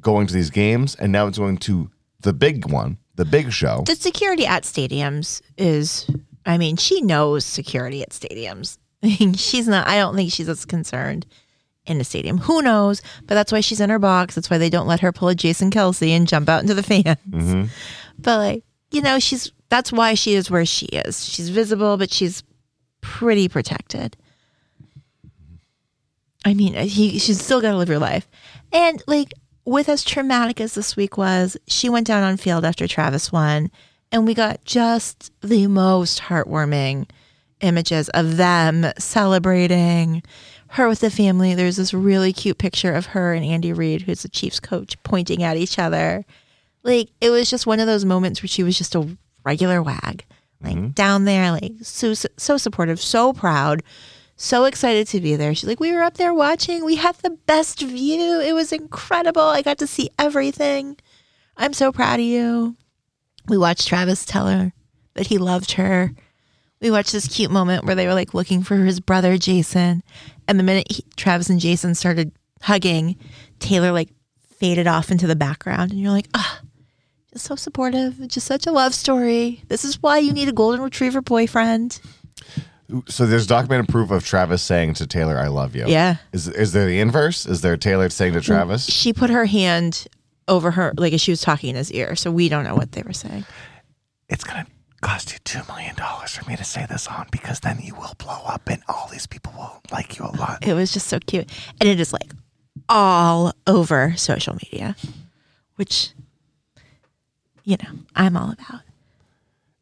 going 0.00 0.26
to 0.26 0.34
these 0.34 0.50
games, 0.50 0.94
and 0.94 1.12
now 1.12 1.26
it's 1.26 1.38
going 1.38 1.58
to 1.58 1.90
the 2.20 2.32
big 2.32 2.70
one, 2.70 2.98
the 3.14 3.24
big 3.24 3.52
show. 3.52 3.82
The 3.86 3.94
security 3.96 4.46
at 4.46 4.62
stadiums 4.64 5.42
is, 5.58 6.08
I 6.44 6.58
mean, 6.58 6.76
she 6.76 7.00
knows 7.02 7.44
security 7.44 8.02
at 8.02 8.10
stadiums. 8.10 8.78
she's 9.36 9.68
not, 9.68 9.86
I 9.86 9.98
don't 9.98 10.16
think 10.16 10.32
she's 10.32 10.48
as 10.48 10.64
concerned 10.64 11.26
in 11.86 12.00
a 12.00 12.04
stadium. 12.04 12.38
Who 12.38 12.62
knows? 12.62 13.02
But 13.26 13.34
that's 13.34 13.52
why 13.52 13.60
she's 13.60 13.80
in 13.80 13.90
her 13.90 13.98
box. 13.98 14.34
That's 14.34 14.50
why 14.50 14.58
they 14.58 14.70
don't 14.70 14.86
let 14.86 15.00
her 15.00 15.12
pull 15.12 15.28
a 15.28 15.34
Jason 15.34 15.70
Kelce 15.70 16.10
and 16.10 16.28
jump 16.28 16.48
out 16.48 16.62
into 16.62 16.74
the 16.74 16.82
fans. 16.84 17.04
Mm-hmm. 17.28 17.64
But 18.18 18.38
like, 18.38 18.64
you 18.90 19.02
know, 19.02 19.18
she's, 19.18 19.52
that's 19.68 19.92
why 19.92 20.14
she 20.14 20.34
is 20.34 20.50
where 20.50 20.66
she 20.66 20.86
is. 20.86 21.24
She's 21.24 21.48
visible, 21.48 21.96
but 21.96 22.12
she's 22.12 22.42
pretty 23.00 23.48
protected. 23.48 24.16
I 26.44 26.54
mean, 26.54 26.76
uh, 26.76 26.84
he, 26.84 27.18
she's 27.18 27.42
still 27.42 27.60
got 27.60 27.72
to 27.72 27.76
live 27.76 27.88
her 27.88 27.98
life. 27.98 28.28
And 28.72 29.02
like, 29.06 29.32
with 29.64 29.88
as 29.88 30.04
traumatic 30.04 30.60
as 30.60 30.74
this 30.74 30.96
week 30.96 31.18
was, 31.18 31.56
she 31.66 31.88
went 31.88 32.06
down 32.06 32.22
on 32.22 32.36
field 32.36 32.64
after 32.64 32.86
Travis 32.86 33.32
won, 33.32 33.70
and 34.12 34.26
we 34.26 34.32
got 34.32 34.64
just 34.64 35.32
the 35.40 35.66
most 35.66 36.20
heartwarming 36.20 37.08
images 37.60 38.08
of 38.10 38.36
them 38.36 38.86
celebrating 38.98 40.22
her 40.70 40.88
with 40.88 41.00
the 41.00 41.10
family. 41.10 41.54
There's 41.54 41.76
this 41.76 41.94
really 41.94 42.32
cute 42.32 42.58
picture 42.58 42.92
of 42.92 43.06
her 43.06 43.32
and 43.32 43.44
Andy 43.44 43.72
Reid, 43.72 44.02
who's 44.02 44.22
the 44.22 44.28
Chiefs 44.28 44.60
coach, 44.60 45.00
pointing 45.02 45.42
at 45.42 45.56
each 45.56 45.78
other. 45.78 46.24
Like 46.82 47.08
it 47.20 47.30
was 47.30 47.50
just 47.50 47.66
one 47.66 47.80
of 47.80 47.86
those 47.86 48.04
moments 48.04 48.42
where 48.42 48.48
she 48.48 48.62
was 48.62 48.78
just 48.78 48.94
a 48.94 49.16
regular 49.44 49.82
wag, 49.82 50.24
like 50.62 50.76
mm-hmm. 50.76 50.88
down 50.88 51.24
there, 51.24 51.50
like 51.50 51.72
so 51.82 52.14
so 52.14 52.56
supportive, 52.56 53.00
so 53.00 53.32
proud, 53.32 53.82
so 54.36 54.64
excited 54.64 55.06
to 55.08 55.20
be 55.20 55.36
there. 55.36 55.54
She's 55.54 55.68
like, 55.68 55.80
we 55.80 55.92
were 55.92 56.02
up 56.02 56.14
there 56.14 56.34
watching. 56.34 56.84
We 56.84 56.96
had 56.96 57.16
the 57.16 57.30
best 57.30 57.80
view. 57.80 58.40
It 58.40 58.54
was 58.54 58.72
incredible. 58.72 59.42
I 59.42 59.62
got 59.62 59.78
to 59.78 59.86
see 59.86 60.10
everything. 60.18 60.96
I'm 61.56 61.72
so 61.72 61.90
proud 61.90 62.20
of 62.20 62.26
you. 62.26 62.76
We 63.48 63.56
watched 63.56 63.88
Travis 63.88 64.24
tell 64.24 64.48
her 64.48 64.72
that 65.14 65.28
he 65.28 65.38
loved 65.38 65.72
her. 65.72 66.12
We 66.80 66.90
watched 66.90 67.12
this 67.12 67.28
cute 67.28 67.50
moment 67.50 67.84
where 67.84 67.94
they 67.94 68.06
were 68.06 68.14
like 68.14 68.34
looking 68.34 68.62
for 68.62 68.76
his 68.76 69.00
brother 69.00 69.38
Jason, 69.38 70.02
and 70.46 70.58
the 70.58 70.62
minute 70.64 70.86
he, 70.90 71.04
Travis 71.16 71.48
and 71.48 71.58
Jason 71.60 71.94
started 71.94 72.32
hugging, 72.62 73.16
Taylor 73.60 73.92
like 73.92 74.10
faded 74.56 74.86
off 74.86 75.10
into 75.10 75.26
the 75.26 75.36
background, 75.36 75.90
and 75.90 76.00
you're 76.00 76.10
like, 76.10 76.28
ah, 76.34 76.60
just 77.32 77.46
so 77.46 77.54
supportive. 77.56 78.26
Just 78.28 78.46
such 78.46 78.66
a 78.66 78.72
love 78.72 78.94
story. 78.94 79.62
This 79.68 79.84
is 79.84 80.02
why 80.02 80.18
you 80.18 80.32
need 80.32 80.48
a 80.48 80.52
golden 80.52 80.80
retriever 80.80 81.20
boyfriend. 81.20 82.00
So 83.08 83.26
there's 83.26 83.46
documented 83.46 83.88
proof 83.88 84.10
of 84.10 84.24
Travis 84.24 84.62
saying 84.62 84.94
to 84.94 85.06
Taylor, 85.06 85.38
"I 85.38 85.48
love 85.48 85.74
you." 85.74 85.86
Yeah. 85.86 86.16
Is 86.32 86.46
is 86.46 86.72
there 86.72 86.86
the 86.86 87.00
inverse? 87.00 87.44
Is 87.44 87.60
there 87.60 87.76
Taylor 87.76 88.08
saying 88.10 88.34
to 88.34 88.40
Travis? 88.40 88.86
She 88.86 89.12
put 89.12 89.28
her 89.30 89.44
hand 89.46 90.06
over 90.46 90.70
her, 90.70 90.94
like 90.96 91.12
as 91.12 91.20
she 91.20 91.32
was 91.32 91.40
talking 91.40 91.70
in 91.70 91.76
his 91.76 91.90
ear, 91.92 92.14
so 92.14 92.30
we 92.30 92.48
don't 92.48 92.64
know 92.64 92.76
what 92.76 92.92
they 92.92 93.02
were 93.02 93.12
saying. 93.12 93.44
It's 94.28 94.44
gonna 94.44 94.66
cost 95.00 95.32
you 95.32 95.38
two 95.44 95.60
million 95.68 95.94
dollars 95.94 96.32
for 96.32 96.48
me 96.48 96.56
to 96.56 96.64
say 96.64 96.86
this 96.88 97.06
on 97.06 97.26
because 97.30 97.60
then 97.60 97.78
you 97.82 97.94
will 97.94 98.14
blow 98.18 98.42
up 98.46 98.68
and 98.68 98.82
all 98.88 99.08
these 99.10 99.26
people 99.26 99.52
will 99.56 99.80
like 99.92 100.18
you 100.18 100.24
a 100.24 100.32
lot. 100.36 100.66
It 100.66 100.74
was 100.74 100.92
just 100.92 101.06
so 101.06 101.18
cute. 101.18 101.50
And 101.80 101.88
it 101.88 102.00
is 102.00 102.12
like 102.12 102.32
all 102.88 103.52
over 103.66 104.14
social 104.16 104.54
media, 104.54 104.96
which, 105.76 106.10
you 107.64 107.76
know, 107.82 107.90
I'm 108.14 108.36
all 108.36 108.52
about. 108.52 108.80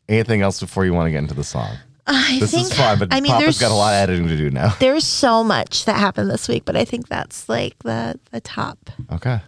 Anything 0.08 0.42
else 0.42 0.60
before 0.60 0.84
you 0.84 0.92
want 0.92 1.06
to 1.06 1.10
get 1.10 1.18
into 1.18 1.34
the 1.34 1.44
song? 1.44 1.76
I 2.06 2.36
This 2.38 2.50
think 2.50 2.66
is 2.66 2.74
fun, 2.74 2.98
but 2.98 3.08
I 3.12 3.20
mean, 3.20 3.32
Papa's 3.32 3.44
there's 3.44 3.60
got 3.60 3.70
a 3.70 3.74
lot 3.74 3.94
of 3.94 4.08
editing 4.08 4.28
to 4.28 4.36
do 4.36 4.50
now. 4.50 4.74
There's 4.78 5.04
so 5.04 5.42
much 5.42 5.86
that 5.86 5.96
happened 5.96 6.28
this 6.30 6.48
week, 6.48 6.66
but 6.66 6.76
I 6.76 6.84
think 6.84 7.08
that's 7.08 7.48
like 7.48 7.78
the 7.78 8.20
the 8.30 8.42
top. 8.42 8.90
Okay. 9.10 9.40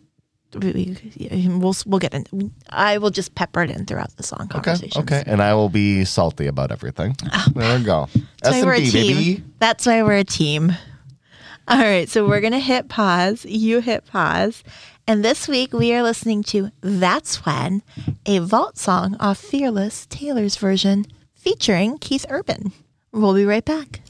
we'll 0.55 1.75
we'll 1.87 1.99
get 2.01 2.15
in. 2.15 2.53
I 2.71 2.99
will 2.99 3.11
just 3.11 3.35
pepper 3.35 3.63
it 3.63 3.71
in 3.71 3.87
throughout 3.87 4.17
the 4.17 4.23
song 4.23 4.43
Okay. 4.53 4.61
conversations. 4.61 4.97
Okay. 5.05 5.23
And 5.27 5.41
I 5.43 5.55
will 5.55 5.69
be 5.69 6.05
salty 6.05 6.47
about 6.47 6.73
everything. 6.73 7.17
Ah. 7.33 7.47
there 7.55 7.79
we 7.79 7.85
go. 7.85 8.09
That's 8.43 8.57
why 8.57 8.65
we're 8.65 8.75
a 8.75 8.81
S&P, 8.81 8.91
team. 8.91 9.17
baby. 9.17 9.45
That's 9.59 9.87
why 9.87 10.03
we're 10.03 10.17
a 10.19 10.25
team. 10.25 10.73
All 11.69 11.79
right, 11.79 12.09
so 12.09 12.27
we're 12.27 12.41
gonna 12.41 12.59
hit 12.59 12.89
pause. 12.89 13.45
You 13.45 13.81
hit 13.81 14.05
pause, 14.07 14.65
and 15.07 15.25
this 15.25 15.47
week 15.47 15.73
we 15.73 15.95
are 15.95 16.03
listening 16.03 16.43
to 16.45 16.71
"That's 16.81 17.45
When," 17.47 17.83
a 18.27 18.39
vault 18.41 18.77
song 18.77 19.17
off 19.21 19.39
Fearless 19.39 20.07
Taylor's 20.07 20.57
version, 20.57 21.07
featuring 21.35 21.99
Keith 21.99 22.27
Urban. 22.29 22.73
We'll 23.13 23.35
be 23.35 23.45
right 23.45 23.65
back. 23.65 24.01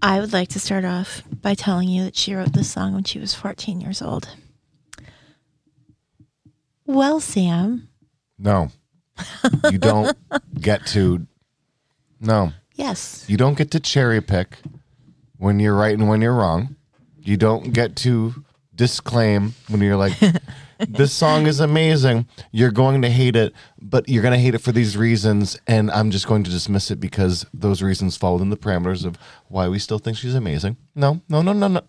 I 0.00 0.20
would 0.20 0.32
like 0.32 0.48
to 0.50 0.60
start 0.60 0.84
off 0.86 1.22
by 1.42 1.54
telling 1.54 1.88
you 1.90 2.04
that 2.04 2.16
she 2.16 2.34
wrote 2.34 2.54
this 2.54 2.70
song 2.70 2.94
when 2.94 3.04
she 3.04 3.18
was 3.18 3.34
14 3.34 3.80
years 3.82 4.00
old. 4.00 4.28
Well, 6.86 7.20
Sam, 7.20 7.88
No. 8.38 8.70
You 9.70 9.78
don't 9.78 10.16
get 10.60 10.86
to. 10.88 11.26
No. 12.20 12.52
yes, 12.74 13.24
You 13.28 13.36
don't 13.36 13.56
get 13.56 13.70
to 13.72 13.80
cherry 13.80 14.20
pick 14.20 14.58
when 15.38 15.60
you're 15.60 15.74
right 15.76 15.96
and 15.98 16.08
when 16.08 16.20
you're 16.20 16.34
wrong. 16.34 16.76
You 17.20 17.36
don't 17.36 17.72
get 17.72 17.96
to 17.96 18.34
disclaim 18.74 19.54
when 19.68 19.80
you're 19.80 19.96
like, 19.96 20.14
this 20.78 21.12
song 21.12 21.46
is 21.46 21.60
amazing. 21.60 22.26
You're 22.52 22.70
going 22.70 23.02
to 23.02 23.10
hate 23.10 23.36
it, 23.36 23.52
but 23.80 24.08
you're 24.08 24.22
going 24.22 24.32
to 24.34 24.38
hate 24.38 24.54
it 24.54 24.58
for 24.58 24.72
these 24.72 24.96
reasons. 24.96 25.58
And 25.66 25.90
I'm 25.90 26.10
just 26.10 26.26
going 26.26 26.44
to 26.44 26.50
dismiss 26.50 26.90
it 26.90 27.00
because 27.00 27.46
those 27.54 27.82
reasons 27.82 28.16
fall 28.16 28.34
within 28.34 28.50
the 28.50 28.56
parameters 28.56 29.04
of 29.04 29.16
why 29.48 29.68
we 29.68 29.78
still 29.78 29.98
think 29.98 30.16
she's 30.16 30.34
amazing. 30.34 30.76
No, 30.94 31.20
no, 31.28 31.42
no, 31.42 31.52
no, 31.52 31.68
no. 31.68 31.80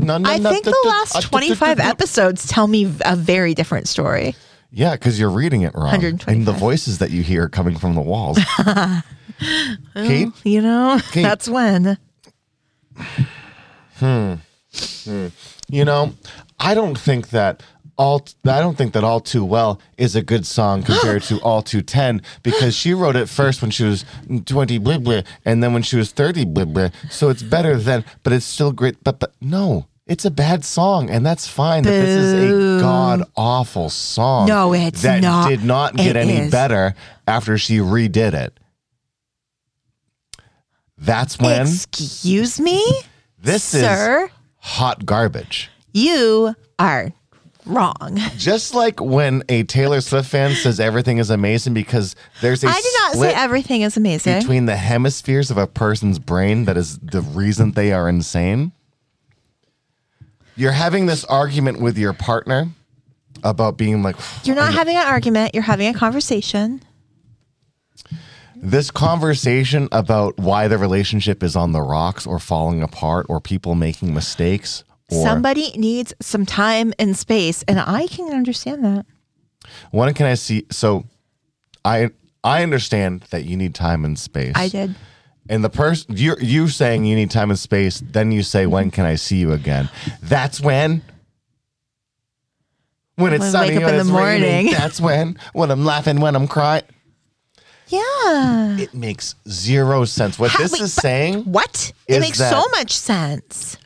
No, 0.00 0.18
no, 0.18 0.30
I 0.30 0.38
think 0.38 0.64
the 0.64 0.82
last 0.86 1.16
uh, 1.16 1.20
25 1.20 1.78
episodes 1.80 2.46
tell 2.46 2.66
me 2.66 2.92
a 3.04 3.16
very 3.16 3.54
different 3.54 3.88
story. 3.88 4.34
Yeah, 4.70 4.92
because 4.92 5.20
you're 5.20 5.30
reading 5.30 5.62
it 5.62 5.74
wrong. 5.74 5.92
And 6.26 6.46
the 6.46 6.52
voices 6.52 6.98
that 6.98 7.10
you 7.10 7.22
hear 7.22 7.48
coming 7.48 7.76
from 7.76 7.94
the 7.94 8.00
walls. 8.00 8.38
Kait, 9.94 10.32
You 10.44 10.62
know, 10.62 10.98
that's 11.14 11.48
when. 11.48 11.98
Hmm. 13.96 14.34
You 15.68 15.84
know, 15.84 16.14
I 16.58 16.74
don't 16.74 16.98
think 16.98 17.30
that 17.30 17.62
all 17.96 18.26
I 18.44 18.60
don't 18.60 18.76
think 18.76 18.92
that 18.94 19.04
all 19.04 19.20
too 19.20 19.44
well 19.44 19.80
is 19.96 20.16
a 20.16 20.22
good 20.22 20.46
song 20.46 20.82
compared 20.84 21.22
to 21.24 21.38
all 21.40 21.62
too 21.62 21.82
ten 21.82 22.22
because 22.42 22.74
she 22.74 22.94
wrote 22.94 23.16
it 23.16 23.28
first 23.28 23.62
when 23.62 23.70
she 23.70 23.84
was 23.84 24.04
twenty 24.46 24.78
blah 24.78 24.98
blah 24.98 25.22
and 25.44 25.62
then 25.62 25.72
when 25.72 25.82
she 25.82 25.96
was 25.96 26.12
thirty 26.12 26.44
blah 26.44 26.64
blah. 26.64 26.88
So 27.10 27.28
it's 27.28 27.42
better 27.42 27.76
than, 27.76 28.04
but 28.22 28.32
it's 28.32 28.46
still 28.46 28.72
great. 28.72 29.02
But 29.04 29.18
but 29.20 29.34
no, 29.40 29.86
it's 30.06 30.24
a 30.24 30.30
bad 30.30 30.64
song, 30.64 31.10
and 31.10 31.24
that's 31.24 31.46
fine. 31.46 31.84
That 31.84 31.90
this 31.90 32.08
is 32.08 32.78
a 32.78 32.80
god 32.80 33.22
awful 33.36 33.88
song. 33.88 34.48
No, 34.48 34.74
it's 34.74 35.02
that 35.02 35.22
not. 35.22 35.48
did 35.48 35.64
not 35.64 35.96
get 35.96 36.16
any 36.16 36.38
is. 36.38 36.50
better 36.50 36.94
after 37.26 37.56
she 37.56 37.78
redid 37.78 38.34
it. 38.34 38.58
That's 40.98 41.38
when 41.38 41.62
Excuse 41.62 42.60
me, 42.60 42.84
this 43.38 43.74
is 43.74 44.30
hot 44.58 45.04
garbage. 45.04 45.70
You 45.92 46.54
are 46.78 47.12
wrong. 47.66 48.18
Just 48.36 48.74
like 48.74 49.00
when 49.00 49.42
a 49.48 49.62
Taylor 49.64 50.00
Swift 50.00 50.28
fan 50.28 50.54
says 50.54 50.80
everything 50.80 51.18
is 51.18 51.30
amazing 51.30 51.74
because 51.74 52.16
there's 52.40 52.64
a 52.64 52.68
I 52.68 52.80
did 52.80 52.94
not 53.00 53.14
say 53.14 53.34
everything 53.34 53.82
is 53.82 53.96
amazing. 53.96 54.40
between 54.40 54.66
the 54.66 54.76
hemispheres 54.76 55.50
of 55.50 55.58
a 55.58 55.66
person's 55.66 56.18
brain 56.18 56.64
that 56.64 56.76
is 56.76 56.98
the 56.98 57.22
reason 57.22 57.72
they 57.72 57.92
are 57.92 58.08
insane. 58.08 58.72
You're 60.56 60.72
having 60.72 61.06
this 61.06 61.24
argument 61.24 61.80
with 61.80 61.96
your 61.96 62.12
partner 62.12 62.68
about 63.42 63.76
being 63.76 64.02
like 64.02 64.16
You're 64.44 64.56
not 64.56 64.74
having 64.74 64.96
an 64.96 65.06
argument. 65.06 65.54
You're 65.54 65.62
having 65.62 65.88
a 65.88 65.94
conversation. 65.94 66.82
this 68.56 68.90
conversation 68.90 69.88
about 69.90 70.38
why 70.38 70.68
the 70.68 70.78
relationship 70.78 71.42
is 71.42 71.56
on 71.56 71.72
the 71.72 71.80
rocks 71.80 72.26
or 72.26 72.38
falling 72.38 72.82
apart 72.82 73.26
or 73.28 73.40
people 73.40 73.74
making 73.74 74.14
mistakes 74.14 74.84
or 75.14 75.22
Somebody 75.24 75.70
needs 75.76 76.12
some 76.20 76.44
time 76.46 76.92
and 76.98 77.16
space, 77.16 77.62
and 77.68 77.78
I 77.80 78.06
can 78.06 78.32
understand 78.32 78.84
that. 78.84 79.06
when 79.90 80.12
can 80.14 80.26
I 80.26 80.34
see 80.34 80.66
so 80.70 81.04
I 81.84 82.10
I 82.44 82.62
understand 82.62 83.22
that 83.30 83.44
you 83.44 83.56
need 83.56 83.74
time 83.74 84.04
and 84.04 84.18
space. 84.18 84.52
I 84.56 84.68
did. 84.68 84.94
And 85.48 85.62
the 85.64 85.70
person 85.70 86.16
you 86.16 86.36
you 86.40 86.68
saying 86.68 87.04
you 87.04 87.14
need 87.16 87.30
time 87.30 87.50
and 87.50 87.58
space, 87.58 88.00
then 88.04 88.32
you 88.32 88.42
say, 88.42 88.66
"When 88.66 88.90
can 88.90 89.04
I 89.04 89.16
see 89.16 89.36
you 89.36 89.52
again?" 89.52 89.88
That's 90.22 90.60
when. 90.60 91.02
When 93.16 93.32
it's 93.34 93.42
When 93.42 93.50
sunny, 93.50 93.76
wake 93.76 93.84
up 93.84 93.92
in 93.92 94.06
the 94.06 94.12
raining, 94.12 94.50
morning. 94.64 94.72
that's 94.78 95.00
when. 95.00 95.38
When 95.52 95.70
I'm 95.70 95.84
laughing, 95.84 96.20
when 96.20 96.34
I'm 96.34 96.48
crying, 96.48 96.82
Yeah. 97.88 98.78
it 98.78 98.94
makes 98.94 99.34
zero 99.48 100.04
sense. 100.06 100.38
What 100.38 100.50
How- 100.50 100.58
this 100.62 100.72
wait, 100.72 100.80
is 100.80 100.94
saying, 100.94 101.42
What? 101.44 101.92
It 102.08 102.20
makes 102.20 102.38
so 102.38 102.64
much 102.76 102.92
sense. 102.92 103.76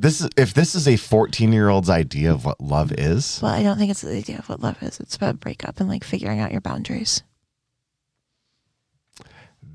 This 0.00 0.20
is 0.20 0.28
if 0.36 0.54
this 0.54 0.74
is 0.76 0.86
a 0.86 0.96
14 0.96 1.52
year 1.52 1.68
old's 1.68 1.90
idea 1.90 2.32
of 2.32 2.44
what 2.44 2.60
love 2.60 2.92
is. 2.92 3.40
Well, 3.42 3.52
I 3.52 3.62
don't 3.64 3.78
think 3.78 3.90
it's 3.90 4.02
the 4.02 4.16
idea 4.16 4.38
of 4.38 4.48
what 4.48 4.60
love 4.60 4.80
is. 4.82 5.00
It's 5.00 5.16
about 5.16 5.40
breakup 5.40 5.80
and 5.80 5.88
like 5.88 6.04
figuring 6.04 6.38
out 6.38 6.52
your 6.52 6.60
boundaries. 6.60 7.22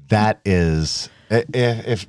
That 0.09 0.39
is, 0.45 1.09
i- 1.31 1.43
if, 1.53 1.87
if 1.87 2.05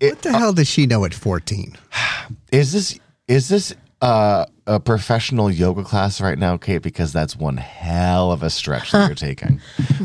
it, 0.00 0.12
What 0.14 0.22
the 0.22 0.32
hell 0.38 0.52
does 0.52 0.68
she 0.68 0.86
know 0.86 1.04
at 1.04 1.12
14? 1.14 1.76
is 2.52 2.72
this 2.72 2.98
is 3.26 3.48
this 3.48 3.74
uh, 4.00 4.46
a 4.66 4.78
professional 4.80 5.50
yoga 5.50 5.82
class 5.82 6.20
right 6.20 6.38
now, 6.38 6.56
Kait? 6.56 6.80
Because 6.82 7.12
that's 7.12 7.36
one 7.36 7.56
hell 7.58 8.30
of 8.32 8.42
a 8.42 8.48
stretch 8.50 8.92
that 8.92 9.06
you're 9.08 9.14
taking. 9.14 9.60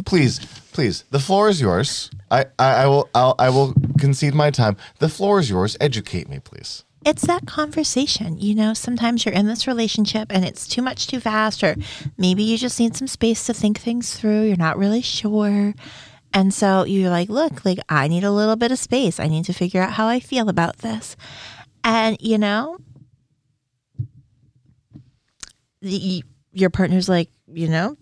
Please, 0.06 0.40
please, 0.74 1.04
the 1.12 1.20
floor 1.20 1.48
is 1.48 1.62
yours. 1.62 2.10
I, 2.32 2.46
I, 2.60 2.74
I 2.84 2.88
will 2.88 3.08
I'll, 3.16 3.36
I 3.40 3.50
will 3.50 3.74
concede 4.00 4.34
my 4.34 4.50
time. 4.52 4.76
The 5.00 5.08
floor 5.10 5.40
is 5.40 5.50
yours. 5.50 5.78
Educate 5.80 6.28
me, 6.28 6.40
please. 6.40 6.84
It's 7.06 7.24
that 7.24 7.46
conversation. 7.46 8.40
You 8.40 8.56
know, 8.56 8.74
sometimes 8.74 9.26
you're 9.26 9.34
in 9.34 9.48
this 9.48 9.68
relationship 9.68 10.32
and 10.32 10.46
it's 10.46 10.68
too 10.68 10.82
much 10.82 11.08
too 11.08 11.20
fast, 11.20 11.64
or 11.64 11.76
maybe 12.18 12.44
you 12.44 12.58
just 12.58 12.80
need 12.80 12.96
some 12.96 13.08
space 13.08 13.46
to 13.48 13.54
think 13.54 13.80
things 13.80 14.18
through. 14.18 14.44
You're 14.44 14.58
not 14.58 14.78
really 14.78 15.02
sure. 15.02 15.74
And 16.34 16.54
so 16.54 16.84
you're 16.84 17.10
like, 17.10 17.30
look, 17.30 17.64
like 17.66 17.80
I 17.90 18.08
need 18.08 18.24
a 18.24 18.32
little 18.32 18.56
bit 18.56 18.72
of 18.72 18.80
space. 18.80 19.20
I 19.20 19.28
need 19.28 19.46
to 19.46 19.54
figure 19.54 19.82
out 19.82 19.94
how 19.94 20.08
I 20.08 20.20
feel 20.20 20.50
about 20.50 20.78
this. 20.80 21.16
And, 21.84 22.18
you 22.20 22.38
know, 22.38 22.78
the, 25.82 26.24
your 26.52 26.70
partner's 26.70 27.10
like, 27.10 27.30
you 27.48 27.68
know, 27.68 27.98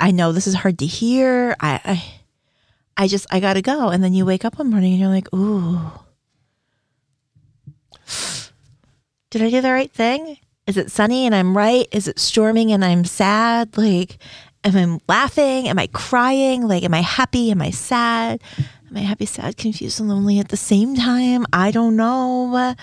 I 0.00 0.10
know 0.10 0.32
this 0.32 0.46
is 0.46 0.54
hard 0.54 0.78
to 0.80 0.86
hear. 0.86 1.54
I, 1.60 1.80
I, 1.84 2.14
I 2.96 3.08
just, 3.08 3.26
I 3.30 3.40
gotta 3.40 3.62
go. 3.62 3.90
And 3.90 4.02
then 4.02 4.14
you 4.14 4.24
wake 4.24 4.44
up 4.44 4.58
one 4.58 4.70
morning 4.70 4.92
and 4.92 5.00
you're 5.00 5.10
like, 5.10 5.32
ooh, 5.34 5.92
did 9.38 9.46
I 9.46 9.50
do 9.50 9.60
the 9.60 9.72
right 9.72 9.92
thing? 9.92 10.38
Is 10.66 10.76
it 10.76 10.90
sunny 10.90 11.26
and 11.26 11.34
I'm 11.34 11.56
right? 11.56 11.86
Is 11.92 12.08
it 12.08 12.18
storming 12.18 12.72
and 12.72 12.84
I'm 12.84 13.04
sad? 13.04 13.76
Like, 13.76 14.18
am 14.64 14.76
I 14.76 14.98
laughing? 15.08 15.68
Am 15.68 15.78
I 15.78 15.86
crying? 15.88 16.66
Like, 16.66 16.82
am 16.82 16.94
I 16.94 17.02
happy? 17.02 17.50
Am 17.50 17.62
I 17.62 17.70
sad? 17.70 18.42
Am 18.88 18.96
I 18.96 19.00
happy, 19.00 19.26
sad, 19.26 19.56
confused, 19.56 19.98
and 19.98 20.08
lonely 20.08 20.38
at 20.38 20.48
the 20.50 20.56
same 20.56 20.94
time? 20.94 21.44
I 21.52 21.72
don't 21.72 21.96
know. 21.96 22.74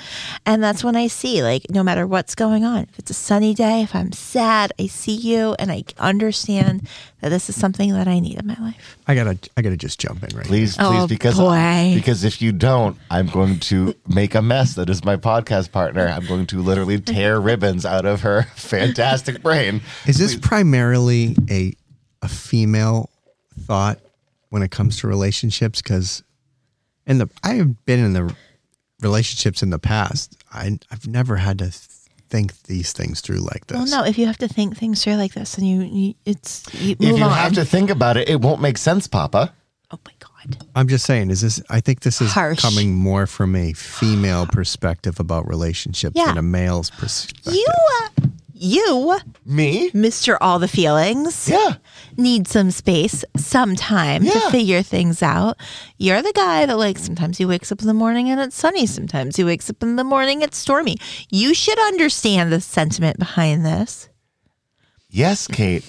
And 0.45 0.61
that's 0.61 0.83
when 0.83 0.97
I 0.97 1.07
see, 1.07 1.41
like, 1.41 1.69
no 1.69 1.81
matter 1.81 2.05
what's 2.05 2.35
going 2.35 2.65
on, 2.65 2.79
if 2.91 2.99
it's 2.99 3.11
a 3.11 3.13
sunny 3.13 3.53
day, 3.53 3.83
if 3.83 3.95
I'm 3.95 4.11
sad, 4.11 4.73
I 4.77 4.87
see 4.87 5.15
you 5.15 5.55
and 5.59 5.71
I 5.71 5.85
understand 5.97 6.89
that 7.21 7.29
this 7.29 7.47
is 7.47 7.57
something 7.57 7.93
that 7.93 8.09
I 8.09 8.19
need 8.19 8.37
in 8.37 8.45
my 8.45 8.57
life. 8.59 8.97
I 9.07 9.15
gotta, 9.15 9.39
I 9.55 9.61
gotta 9.61 9.77
just 9.77 9.97
jump 9.97 10.23
in 10.29 10.35
right. 10.35 10.45
Please, 10.45 10.75
oh, 10.77 10.89
please, 10.91 11.03
Oh, 11.03 11.07
because 11.07 11.37
boy. 11.37 11.91
because 11.95 12.25
if 12.25 12.41
you 12.41 12.51
don't, 12.51 12.97
I'm 13.09 13.27
going 13.27 13.59
to 13.61 13.95
make 14.05 14.35
a 14.35 14.41
mess. 14.41 14.75
That 14.75 14.89
is 14.89 15.05
my 15.05 15.15
podcast 15.15 15.71
partner. 15.71 16.05
I'm 16.07 16.25
going 16.27 16.47
to 16.47 16.61
literally 16.61 16.99
tear 16.99 17.39
ribbons 17.39 17.85
out 17.85 18.05
of 18.05 18.21
her 18.21 18.43
fantastic 18.55 19.41
brain. 19.41 19.81
Is 20.05 20.17
this 20.17 20.35
primarily 20.35 21.37
a 21.49 21.73
a 22.21 22.27
female 22.27 23.09
thought 23.61 23.99
when 24.53 24.61
it 24.61 24.69
comes 24.69 24.99
to 24.99 25.07
relationships? 25.07 25.81
Because 25.81 26.21
in 27.07 27.17
the 27.17 27.27
I 27.43 27.55
have 27.55 27.83
been 27.85 27.99
in 27.99 28.13
the 28.13 28.35
relationships 29.01 29.63
in 29.63 29.71
the 29.71 29.79
past. 29.79 30.37
I 30.53 30.77
I've 30.91 31.07
never 31.07 31.37
had 31.37 31.57
to 31.59 31.71
think 32.29 32.61
these 32.63 32.93
things 32.93 33.19
through 33.21 33.39
like 33.39 33.65
this. 33.67 33.77
Well, 33.77 34.03
no, 34.03 34.07
if 34.07 34.17
you 34.17 34.25
have 34.27 34.37
to 34.37 34.47
think 34.47 34.77
things 34.77 35.03
through 35.03 35.15
like 35.15 35.33
this, 35.33 35.57
and 35.57 35.67
you, 35.67 35.81
you 35.81 36.13
it's 36.25 36.63
you 36.73 36.91
If 36.91 36.99
move 36.99 37.17
you 37.17 37.23
on. 37.25 37.31
have 37.31 37.53
to 37.53 37.65
think 37.65 37.89
about 37.89 38.15
it, 38.17 38.29
it 38.29 38.41
won't 38.41 38.61
make 38.61 38.77
sense, 38.77 39.07
Papa. 39.07 39.53
Oh 39.91 39.99
my 40.05 40.13
god. 40.19 40.29
I'm 40.75 40.87
just 40.87 41.05
saying, 41.05 41.29
is 41.31 41.41
this? 41.41 41.61
I 41.69 41.79
think 41.79 42.01
this 42.01 42.21
is 42.21 42.31
Harsh. 42.31 42.59
coming 42.61 42.93
more 42.95 43.25
from 43.27 43.55
a 43.55 43.73
female 43.73 44.45
perspective 44.45 45.19
about 45.19 45.47
relationships 45.47 46.15
Yeah. 46.15 46.25
than 46.27 46.37
a 46.37 46.41
male's 46.41 46.89
perspective. 46.91 47.53
You, 47.53 47.67
uh, 48.03 48.09
you, 48.63 49.19
Me? 49.45 49.91
Mister 49.93 50.41
All 50.41 50.57
the 50.59 50.67
Feelings, 50.67 51.49
Yeah. 51.49 51.75
need 52.17 52.47
some 52.47 52.71
space, 52.71 53.23
some 53.35 53.75
time 53.75 54.23
to 54.23 54.39
Yeah. 54.39 54.49
figure 54.49 54.81
things 54.81 55.21
out. 55.21 55.57
You're 55.97 56.21
the 56.21 56.33
guy 56.33 56.65
that 56.65 56.77
like 56.77 56.97
sometimes 56.97 57.37
he 57.37 57.45
wakes 57.45 57.71
up 57.71 57.81
in 57.81 57.87
the 57.87 57.93
morning 57.93 58.29
and 58.29 58.39
it's 58.39 58.55
sunny. 58.57 58.85
Sometimes 58.85 59.35
he 59.35 59.43
wakes 59.43 59.69
up 59.69 59.83
in 59.83 59.95
the 59.97 60.03
morning 60.03 60.41
it's 60.41 60.57
stormy. 60.57 60.97
You 61.29 61.53
should 61.53 61.79
understand 61.79 62.51
the 62.51 62.61
sentiment 62.61 63.19
behind 63.19 63.65
this. 63.65 64.09
Yes, 65.09 65.47
Kait. 65.47 65.83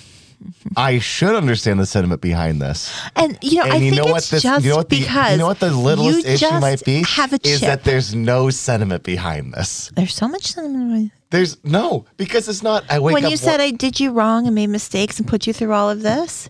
I 0.77 0.99
should 0.99 1.35
understand 1.35 1.79
the 1.81 1.87
sentiment 1.87 2.21
behind 2.21 2.61
this. 2.61 2.93
And 3.17 3.39
you 3.43 3.57
know, 3.57 3.65
And 3.65 3.73
I 3.73 3.77
you 3.77 3.91
think 3.93 3.97
know 3.97 4.13
what 4.13 4.19
it's 4.19 4.31
this 4.31 4.43
just 4.43 4.65
you 4.65 4.71
know 4.71 4.77
what 4.77 4.89
the 4.89 5.01
because 5.01 5.33
you 5.33 5.39
know 5.39 5.47
what 5.47 5.61
the 5.61 5.71
littlest 5.71 6.27
issue 6.27 6.59
might 6.61 6.85
be 6.85 7.03
Have 7.05 7.33
a 7.33 7.39
is 7.45 7.61
chip. 7.61 7.69
that 7.69 7.85
there's 7.85 8.15
no 8.15 8.51
sentiment 8.51 9.03
behind 9.05 9.55
this. 9.55 9.91
there's 9.97 10.15
so 10.15 10.29
much 10.29 10.47
sentiment. 10.53 11.13
There's 11.31 11.57
no 11.65 12.07
because 12.17 12.49
it's 12.49 12.63
not 12.63 12.85
I 12.89 12.99
wake 13.01 13.15
when 13.15 13.29
you 13.31 13.37
said 13.37 13.61
I 13.61 13.71
did 13.71 13.99
you 14.01 14.13
wrong 14.13 14.47
and 14.47 14.55
made 14.55 14.69
mistakes 14.69 15.19
and 15.19 15.27
put 15.29 15.47
you 15.47 15.53
through 15.53 15.73
all 15.73 15.91
of 15.91 16.03
this, 16.03 16.49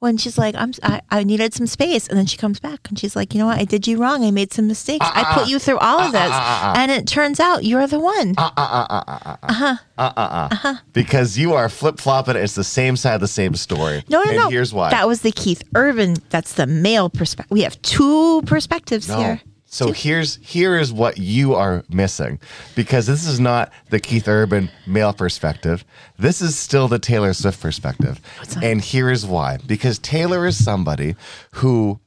when 0.00 0.16
she's 0.16 0.38
like, 0.38 0.54
I'm, 0.54 0.72
I, 0.82 1.00
I 1.10 1.24
needed 1.24 1.54
some 1.54 1.66
space, 1.66 2.06
and 2.06 2.16
then 2.16 2.26
she 2.26 2.36
comes 2.36 2.60
back 2.60 2.88
and 2.88 2.98
she's 2.98 3.16
like, 3.16 3.34
you 3.34 3.40
know 3.40 3.46
what, 3.46 3.58
I 3.58 3.64
did 3.64 3.86
you 3.88 3.98
wrong. 3.98 4.24
I 4.24 4.30
made 4.30 4.52
some 4.52 4.68
mistakes. 4.68 5.04
Ah, 5.08 5.12
I 5.14 5.20
Uh-uh. 5.22 5.34
put 5.34 5.42
ah. 5.44 5.46
you 5.48 5.58
through 5.58 5.78
all 5.78 5.98
of 6.00 6.12
this, 6.12 6.30
and 6.32 6.90
it 6.92 7.06
turns 7.08 7.40
out 7.40 7.64
you're 7.64 7.86
the 7.86 7.98
one. 7.98 8.34
Uh-huh. 8.38 9.76
Uh-uh. 9.98 10.76
Because 10.92 11.36
you 11.38 11.54
are 11.54 11.68
flip 11.68 11.98
flopping. 11.98 12.36
It's 12.36 12.54
the 12.54 12.64
same 12.64 12.96
side, 12.96 13.14
of 13.16 13.20
the 13.20 13.28
same 13.28 13.54
story. 13.54 14.04
no, 14.08 14.22
no, 14.22 14.30
and 14.30 14.38
no. 14.38 14.48
Here's 14.50 14.72
why. 14.72 14.90
That 14.90 15.08
was 15.08 15.22
the 15.22 15.32
Keith 15.32 15.62
Urban. 15.74 16.14
That's 16.30 16.52
the 16.54 16.66
male 16.66 17.10
perspective. 17.10 17.50
We 17.50 17.62
have 17.62 17.80
two 17.82 18.42
perspectives 18.42 19.08
No. 19.08 19.18
here. 19.18 19.40
So 19.70 19.92
here's 19.92 20.36
here 20.36 20.78
is 20.78 20.94
what 20.94 21.18
you 21.18 21.54
are 21.54 21.84
missing 21.90 22.40
because 22.74 23.06
this 23.06 23.26
is 23.26 23.38
not 23.38 23.70
the 23.90 24.00
Keith 24.00 24.26
Urban 24.26 24.70
male 24.86 25.12
perspective. 25.12 25.84
This 26.18 26.40
is 26.40 26.58
still 26.58 26.88
the 26.88 26.98
Taylor 26.98 27.34
Swift 27.34 27.60
perspective. 27.60 28.18
And 28.62 28.80
here 28.80 29.10
is 29.10 29.26
why. 29.26 29.58
Because 29.58 29.98
Taylor 29.98 30.46
is 30.46 30.62
somebody 30.62 31.16
who 31.52 32.00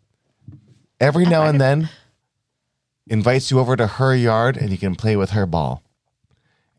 every 1.00 1.26
now 1.26 1.44
and 1.44 1.62
then 1.62 1.90
invites 3.06 3.52
you 3.52 3.60
over 3.60 3.76
to 3.76 3.86
her 3.86 4.16
yard 4.16 4.58
and 4.58 4.72
you 4.72 4.78
can 4.80 4.96
play 4.96 5.16
with 5.16 5.30
her 5.30 5.46
ball. 5.46 5.84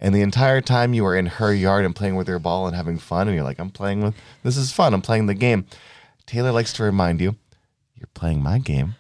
And 0.01 0.13
the 0.13 0.23
entire 0.23 0.61
time 0.61 0.95
you 0.95 1.07
are 1.07 1.17
in 1.17 1.27
her 1.27 1.55
yard 1.55 1.85
and 1.85 1.95
playing 1.95 2.17
with 2.17 2.27
her 2.27 2.41
ball 2.41 2.67
and 2.67 2.75
having 2.75 2.99
fun, 2.99 3.29
and 3.29 3.37
you're 3.37 3.45
like, 3.45 3.61
I'm 3.61 3.71
playing 3.71 4.03
with 4.03 4.17
this 4.43 4.57
is 4.57 4.73
fun. 4.73 4.95
I'm 4.95 5.01
playing 5.01 5.27
the 5.27 5.35
game. 5.35 5.65
Taylor 6.27 6.51
likes 6.51 6.73
to 6.73 6.83
remind 6.83 7.21
you, 7.21 7.37
you're 7.95 8.09
playing 8.15 8.43
my 8.43 8.59
game 8.59 8.97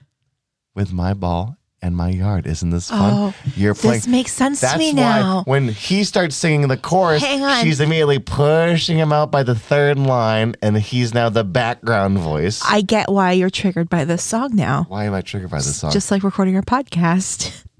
with 0.77 0.93
my 0.93 1.13
ball 1.13 1.57
and 1.83 1.97
my 1.97 2.09
yard. 2.11 2.47
Isn't 2.47 2.71
this 2.71 2.89
fun? 2.91 3.13
Oh, 3.13 3.35
you're 3.57 3.75
playing. 3.75 3.97
this 3.99 4.07
makes 4.07 4.33
sense 4.33 4.61
to 4.61 4.67
That's 4.67 4.79
me 4.79 4.93
why 4.93 5.01
now. 5.01 5.43
when 5.47 5.69
he 5.69 6.05
starts 6.05 6.37
singing 6.37 6.69
the 6.69 6.77
chorus, 6.77 7.23
Hang 7.23 7.43
on. 7.43 7.63
she's 7.65 7.81
immediately 7.81 8.19
pushing 8.21 8.97
him 8.97 9.13
out 9.13 9.31
by 9.31 9.43
the 9.43 9.55
third 9.55 9.99
line, 9.99 10.55
and 10.63 10.77
he's 10.79 11.13
now 11.13 11.29
the 11.29 11.45
background 11.45 12.19
voice. 12.19 12.63
I 12.67 12.81
get 12.83 13.11
why 13.11 13.33
you're 13.33 13.51
triggered 13.51 13.89
by 13.91 14.05
this 14.05 14.23
song 14.23 14.55
now. 14.55 14.85
why 14.89 15.05
am 15.05 15.15
I 15.15 15.21
triggered 15.23 15.51
by 15.51 15.59
this 15.59 15.77
song? 15.77 15.91
Just 15.93 16.11
like 16.11 16.23
recording 16.23 16.57
our 16.57 16.63
podcast. 16.63 17.65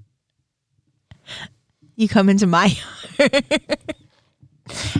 You 1.95 2.07
come 2.09 2.27
into 2.27 2.47
my 2.47 2.75
yard. 3.19 3.45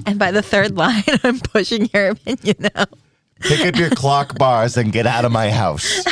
and 0.06 0.20
by 0.20 0.30
the 0.30 0.44
third 0.44 0.76
line, 0.78 1.04
I'm 1.24 1.40
pushing 1.40 1.90
your 1.92 2.10
opinion 2.10 2.70
out. 2.76 2.90
Pick 3.42 3.66
up 3.66 3.76
your 3.78 3.90
clock 3.90 4.38
bars 4.38 4.78
and 4.78 4.92
get 4.94 5.08
out 5.08 5.26
of 5.26 5.32
my 5.32 5.50
house. 5.50 6.04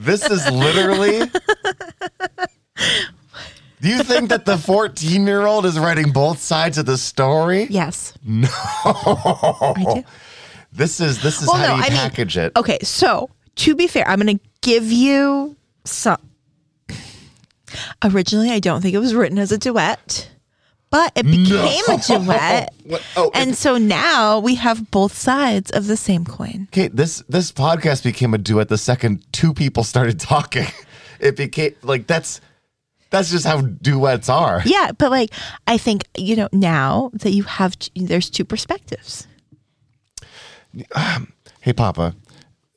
This 0.00 0.28
is 0.30 0.50
literally. 0.50 1.30
Do 3.82 3.88
you 3.88 4.02
think 4.02 4.30
that 4.30 4.44
the 4.46 4.56
14 4.58 5.26
year 5.26 5.46
old 5.46 5.66
is 5.66 5.78
writing 5.78 6.10
both 6.10 6.38
sides 6.40 6.78
of 6.78 6.86
the 6.86 6.96
story? 6.98 7.66
Yes. 7.68 8.14
No. 8.24 8.48
I 8.84 9.74
do. 9.94 10.04
This 10.72 11.00
is 11.00 11.22
this 11.22 11.42
is 11.42 11.48
Well, 11.48 11.56
how 11.56 11.66
no, 11.66 11.76
you 11.76 11.82
I 11.82 11.88
mean- 11.90 11.98
package 11.98 12.36
it. 12.38 12.52
Okay, 12.56 12.78
so 12.82 13.28
to 13.56 13.74
be 13.74 13.86
fair, 13.86 14.08
I'm 14.08 14.20
going 14.20 14.38
to 14.38 14.44
give 14.62 14.90
you 14.90 15.56
some. 15.84 16.16
Originally, 18.02 18.50
I 18.50 18.58
don't 18.58 18.80
think 18.80 18.94
it 18.94 18.98
was 18.98 19.14
written 19.14 19.38
as 19.38 19.52
a 19.52 19.58
duet, 19.58 20.29
but 20.90 21.12
it 21.14 21.24
became 21.24 21.84
a 21.88 21.98
duet. 21.98 22.74
Oh, 23.16 23.30
And 23.34 23.54
so 23.54 23.78
now 23.78 24.40
we 24.40 24.56
have 24.56 24.90
both 24.90 25.14
sides 25.16 25.70
of 25.70 25.86
the 25.86 25.96
same 25.96 26.24
coin. 26.24 26.66
Kait, 26.72 26.90
this 26.92 27.22
this 27.28 27.52
podcast 27.52 28.02
became 28.02 28.34
a 28.34 28.38
duet 28.38 28.68
the 28.68 28.78
second 28.78 29.24
two 29.32 29.54
people 29.54 29.84
started 29.84 30.18
talking. 30.20 30.66
It 31.20 31.36
became 31.36 31.74
like 31.82 32.06
that's 32.06 32.40
that's 33.10 33.30
just 33.30 33.44
how 33.44 33.60
duets 33.60 34.30
are. 34.30 34.62
Yeah, 34.64 34.92
but 34.96 35.10
like 35.10 35.30
I 35.66 35.76
think 35.76 36.04
you 36.16 36.34
know 36.34 36.48
now 36.50 37.10
that 37.12 37.32
you 37.32 37.42
have 37.42 37.76
there's 37.94 38.30
two 38.30 38.44
perspectives. 38.44 39.26
Hey, 41.62 41.74
Papa. 41.74 42.14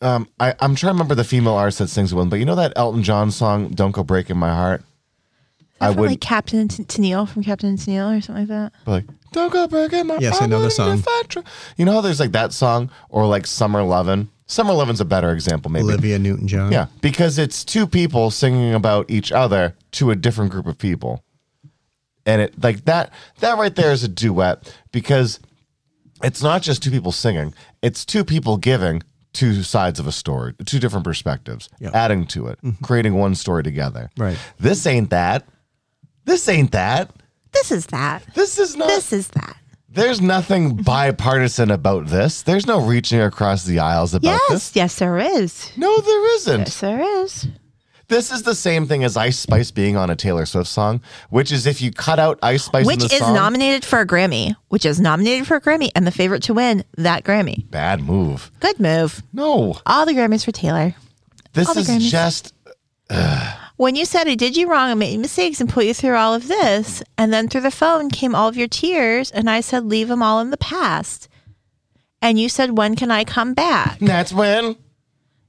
Um, 0.02 0.28
I, 0.42 0.54
I'm 0.60 0.76
trying 0.76 0.90
to 0.90 0.94
remember 0.96 1.16
the 1.16 1.24
female 1.24 1.54
artist 1.54 1.80
that 1.80 1.88
sings 1.88 2.14
one, 2.14 2.28
but 2.28 2.38
you 2.38 2.44
know 2.44 2.56
that 2.56 2.74
Elton 2.76 3.02
John 3.02 3.32
song, 3.32 3.70
"Don't 3.70 3.92
Go 3.92 4.04
Breaking 4.04 4.36
My 4.36 4.54
Heart." 4.54 4.84
I 5.82 5.88
From, 5.88 6.02
would 6.02 6.10
like 6.12 6.22
Captain 6.22 6.60
and 6.60 6.70
T- 6.70 6.84
Tennille 6.84 7.28
from 7.28 7.44
Captain 7.44 7.70
and 7.70 7.78
Tennille 7.78 8.18
or 8.18 8.22
something 8.22 8.48
like 8.48 8.50
that. 8.50 8.72
be 8.86 8.92
like, 8.92 9.06
"Don't 9.32 9.52
go 9.52 9.68
breaking 9.68 10.08
my 10.08 10.18
Yes, 10.18 10.42
I 10.42 10.46
know 10.46 10.62
the 10.62 10.72
song. 10.72 11.04
You 11.78 11.86
know 11.86 11.94
how 11.94 12.02
there's 12.02 12.20
like 12.20 12.32
that 12.34 12.54
song 12.54 12.90
or 13.10 13.26
like 13.26 13.46
"Summer 13.48 13.84
Lovin'." 13.84 14.30
"Summer 14.46 14.74
Lovin's 14.74 15.02
a 15.02 15.06
better 15.06 15.32
example, 15.32 15.72
maybe. 15.72 15.86
Olivia 15.86 16.20
Newton 16.20 16.48
John. 16.48 16.72
Yeah, 16.72 16.88
because 17.02 17.38
it's 17.38 17.66
two 17.66 17.88
people 17.88 18.32
singing 18.32 18.74
about 18.74 19.10
each 19.10 19.32
other 19.32 19.76
to 19.94 20.12
a 20.12 20.16
different 20.16 20.52
group 20.52 20.68
of 20.68 20.78
people. 20.78 21.24
And 22.26 22.42
it 22.42 22.62
like 22.64 22.86
that 22.86 23.12
that 23.40 23.58
right 23.58 23.76
there 23.76 23.92
is 23.92 24.04
a 24.04 24.08
duet 24.08 24.74
because 24.92 25.40
it's 26.24 26.42
not 26.42 26.62
just 26.62 26.82
two 26.82 26.92
people 26.92 27.12
singing, 27.12 27.54
it's 27.82 28.06
two 28.06 28.24
people 28.24 28.58
giving 28.58 29.04
two 29.34 29.64
sides 29.64 30.00
of 30.00 30.08
a 30.08 30.12
story, 30.12 30.54
two 30.66 30.80
different 30.80 31.04
perspectives, 31.04 31.68
Yeah. 31.80 31.90
adding 31.94 32.26
to 32.28 32.48
it, 32.48 32.60
mm-hmm. 32.64 32.84
creating 32.84 33.16
one 33.16 33.36
story 33.36 33.64
together. 33.64 34.10
Right. 34.16 34.38
This 34.60 34.86
ain't 34.86 35.10
that. 35.10 35.46
This 36.26 36.48
ain't 36.50 36.72
that. 36.72 37.12
This 37.52 37.72
is 37.72 37.88
that. 37.88 38.24
This 38.34 38.58
is 38.58 38.76
not 38.76 38.88
This 38.88 39.14
is 39.14 39.28
that. 39.30 39.58
There's 39.90 40.22
nothing 40.22 40.72
mm-hmm. 40.72 40.82
bipartisan 40.82 41.70
about 41.70 42.08
this. 42.08 42.42
There's 42.42 42.66
no 42.66 42.82
reaching 42.82 43.22
across 43.22 43.64
the 43.64 43.78
aisles 43.80 44.14
about 44.16 44.28
Yes, 44.30 44.50
this. 44.50 44.76
yes, 44.76 45.00
there 45.00 45.20
is. 45.20 45.72
No, 45.78 45.96
there 46.00 46.36
isn't. 46.36 46.60
Yes, 46.62 46.80
there 46.80 47.02
is. 47.24 47.48
This 48.08 48.32
is 48.32 48.44
the 48.44 48.56
same 48.56 48.86
thing 48.88 49.04
as 49.04 49.16
Ice 49.16 49.38
Spice 49.40 49.72
being 49.72 49.96
on 49.96 50.10
a 50.10 50.16
Taylor 50.16 50.46
Swift 50.46 50.68
song, 50.70 51.00
which 51.30 51.52
is 51.52 51.66
if 51.66 51.82
you 51.82 51.92
cut 51.92 52.20
out 52.20 52.38
Ice 52.44 52.64
Spice 52.66 52.86
Which 52.86 53.04
is 53.04 53.20
song, 53.20 53.34
nominated 53.34 53.86
for 53.86 54.00
a 54.02 54.06
Grammy. 54.06 54.56
Which 54.70 54.86
is 54.86 55.00
nominated 55.00 55.48
for 55.48 55.56
a 55.58 55.62
Grammy 55.62 55.90
and 55.96 56.06
the 56.06 56.12
favorite 56.12 56.44
to 56.44 56.54
win 56.54 56.84
that 56.98 57.24
Grammy. 57.24 57.70
bad 57.72 58.02
move. 58.02 58.52
Good 58.60 58.80
move. 58.80 59.22
No, 59.32 59.78
All 59.86 60.06
the 60.06 60.14
Grammys 60.14 60.44
for 60.44 60.52
Taylor. 60.52 60.96
this 61.54 61.70
is 61.76 61.88
Grammys. 61.88 62.10
just 62.10 62.54
When 63.84 63.98
you 63.98 64.06
said 64.06 64.30
I 64.30 64.36
did 64.36 64.56
you 64.56 64.72
wrong 64.72 64.92
and 64.92 64.98
made 64.98 65.20
mistakes 65.20 65.60
and 65.60 65.70
put 65.70 65.84
you 65.84 65.94
through 65.94 66.16
all 66.16 66.34
of 66.34 66.48
this, 66.48 67.04
and 67.18 67.34
then 67.34 67.50
through 67.50 67.68
the 67.68 67.70
phone 67.70 68.10
came 68.10 68.34
all 68.34 68.48
of 68.48 68.56
your 68.56 68.70
tears, 68.70 69.30
and 69.30 69.50
I 69.50 69.60
said, 69.60 69.84
leave 69.84 70.08
them 70.08 70.24
all 70.24 70.40
in 70.40 70.52
the 70.52 70.58
past. 70.58 71.28
And 72.22 72.40
you 72.40 72.48
said, 72.48 72.78
when 72.78 72.96
can 72.96 73.12
I 73.12 73.26
come 73.26 73.54
back? 73.54 74.00
that's 74.02 74.32
when. 74.32 74.78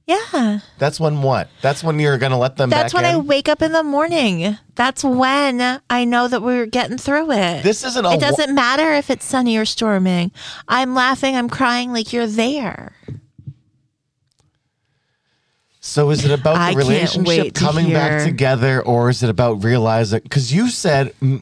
Yeah. 0.05 0.59
That's 0.77 0.99
when 0.99 1.21
what? 1.21 1.47
That's 1.61 1.81
when 1.81 1.97
you're 1.97 2.17
gonna 2.17 2.37
let 2.37 2.57
them 2.57 2.69
That's 2.69 2.93
when 2.93 3.05
I 3.05 3.15
wake 3.15 3.47
up 3.47 3.61
in 3.61 3.71
the 3.71 3.83
morning. 3.83 4.57
That's 4.75 5.01
when 5.01 5.79
I 5.89 6.03
know 6.03 6.27
that 6.27 6.41
we're 6.41 6.65
getting 6.65 6.97
through 6.97 7.31
it. 7.31 7.63
This 7.63 7.85
isn't 7.85 8.05
it 8.05 8.19
doesn't 8.19 8.53
matter 8.53 8.91
if 8.95 9.09
it's 9.09 9.23
sunny 9.23 9.55
or 9.55 9.63
storming. 9.63 10.33
I'm 10.67 10.93
laughing, 10.93 11.37
I'm 11.37 11.47
crying 11.47 11.93
like 11.93 12.11
you're 12.11 12.27
there. 12.27 12.97
So 15.95 16.09
is 16.09 16.25
it 16.25 16.31
about 16.31 16.57
I 16.57 16.71
the 16.73 16.77
relationship 16.79 17.53
coming 17.53 17.93
back 17.93 18.25
together, 18.25 18.81
or 18.81 19.09
is 19.09 19.23
it 19.23 19.29
about 19.29 19.63
realizing? 19.63 20.19
Because 20.23 20.51
you 20.53 20.69
said, 20.69 21.13
mm, 21.21 21.41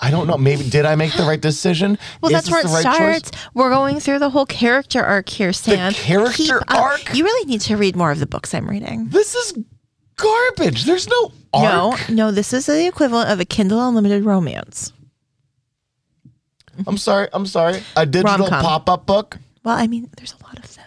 I 0.00 0.12
don't 0.12 0.28
know. 0.28 0.38
Maybe 0.38 0.70
did 0.70 0.84
I 0.84 0.94
make 0.94 1.12
the 1.14 1.24
right 1.24 1.40
decision? 1.40 1.98
Well, 2.20 2.30
Is 2.30 2.36
that's 2.36 2.50
where 2.52 2.60
it 2.60 2.68
the 2.68 2.72
right 2.72 2.84
choice? 2.84 2.94
starts. 3.26 3.30
We're 3.52 3.70
going 3.70 3.98
through 3.98 4.20
the 4.20 4.30
whole 4.30 4.46
character 4.46 5.02
arc 5.02 5.28
here, 5.28 5.52
Sam. 5.52 5.92
character 5.92 6.34
Keep 6.36 6.54
up. 6.54 6.70
arc? 6.70 7.14
You 7.16 7.24
really 7.24 7.46
need 7.50 7.62
to 7.62 7.76
read 7.76 7.96
more 7.96 8.12
of 8.12 8.20
the 8.20 8.28
books 8.28 8.54
I'm 8.54 8.70
reading. 8.70 9.08
This 9.08 9.34
is 9.34 9.58
garbage. 10.14 10.84
There's 10.84 11.08
no 11.08 11.32
arc. 11.52 12.08
No, 12.10 12.14
no, 12.14 12.30
this 12.30 12.52
is 12.52 12.66
the 12.66 12.86
equivalent 12.86 13.28
of 13.28 13.40
a 13.40 13.44
Kindle 13.44 13.84
Unlimited 13.88 14.24
romance. 14.24 14.92
I'm 16.86 16.96
sorry. 16.96 17.26
I'm 17.32 17.46
sorry. 17.46 17.82
A 17.96 18.06
digital 18.06 18.38
Rom-com. 18.46 18.62
pop-up 18.62 19.04
book. 19.04 19.38
Well, 19.64 19.76
I 19.76 19.88
mean, 19.88 20.10
there's 20.16 20.36
a 20.40 20.44
lot 20.44 20.60
of 20.60 20.72
them. 20.76 20.83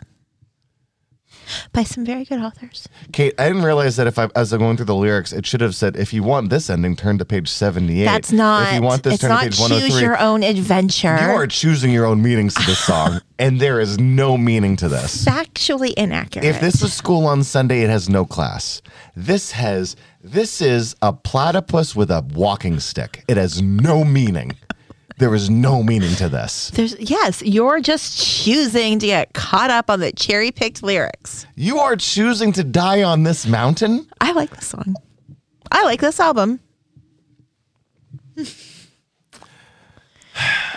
By 1.74 1.84
some 1.84 2.06
very 2.06 2.26
good 2.26 2.40
authors. 2.40 2.88
Kait, 3.12 3.34
I 3.40 3.48
didn't 3.48 3.64
realize 3.64 3.96
that 3.96 4.08
if 4.08 4.20
I, 4.20 4.30
as 4.36 4.54
I'm 4.54 4.60
going 4.60 4.78
through 4.78 4.86
the 4.86 4.96
lyrics, 4.96 5.34
it 5.34 5.46
should 5.46 5.62
have 5.62 5.76
said, 5.76 5.96
if 5.96 6.14
you 6.14 6.24
want 6.24 6.50
this 6.50 6.70
ending, 6.70 6.96
turn 6.96 7.18
to 7.18 7.26
page 7.26 7.50
78. 7.50 8.06
That's 8.06 8.32
not. 8.32 8.68
If 8.68 8.76
you 8.76 8.82
want 8.82 9.04
this, 9.04 9.20
turn 9.20 9.32
to 9.32 9.44
page 9.44 9.58
choose 9.58 9.96
oh 9.96 10.00
your 10.00 10.20
own 10.20 10.44
adventure. 10.44 11.18
You 11.20 11.30
are 11.30 11.48
choosing 11.48 11.92
your 11.92 12.06
own 12.06 12.22
meanings 12.22 12.54
to 12.56 12.66
this 12.66 12.80
song, 12.80 13.22
and 13.40 13.60
there 13.60 13.80
is 13.80 14.00
no 14.00 14.38
meaning 14.38 14.76
to 14.78 14.90
this. 14.90 15.26
factually 15.26 15.94
inaccurate. 15.94 16.46
If 16.46 16.60
this 16.60 16.82
is 16.82 16.94
school 16.94 17.26
on 17.26 17.44
Sunday, 17.44 17.82
it 17.82 17.90
has 17.90 18.10
no 18.10 18.26
class. 18.26 18.82
This 19.16 19.52
has 19.52 19.96
this 20.24 20.62
is 20.62 20.96
a 21.02 21.14
platypus 21.14 21.96
with 21.96 22.12
a 22.12 22.26
walking 22.34 22.80
stick. 22.80 23.24
It 23.28 23.38
has 23.38 23.62
no 23.62 24.04
meaning. 24.04 24.58
There 25.20 25.34
is 25.34 25.50
no 25.50 25.82
meaning 25.82 26.16
to 26.18 26.30
this. 26.30 26.70
There's 26.72 26.96
yes, 27.00 27.42
you're 27.42 27.80
just 27.80 28.20
choosing 28.20 29.00
to 29.00 29.08
get 29.08 29.34
caught 29.34 29.72
up 29.72 29.90
on 29.90 30.00
the 30.00 30.12
cherry 30.12 30.52
picked 30.52 30.84
lyrics. 30.84 31.48
You 31.56 31.80
are 31.80 31.96
choosing 31.96 32.52
to 32.54 32.64
die 32.64 33.02
on 33.02 33.24
this 33.24 33.48
mountain? 33.48 34.08
I 34.22 34.34
like 34.34 34.52
this 34.52 34.68
song. 34.68 34.96
I 35.72 35.84
like 35.86 36.02
this 36.02 36.20
album. 36.20 36.60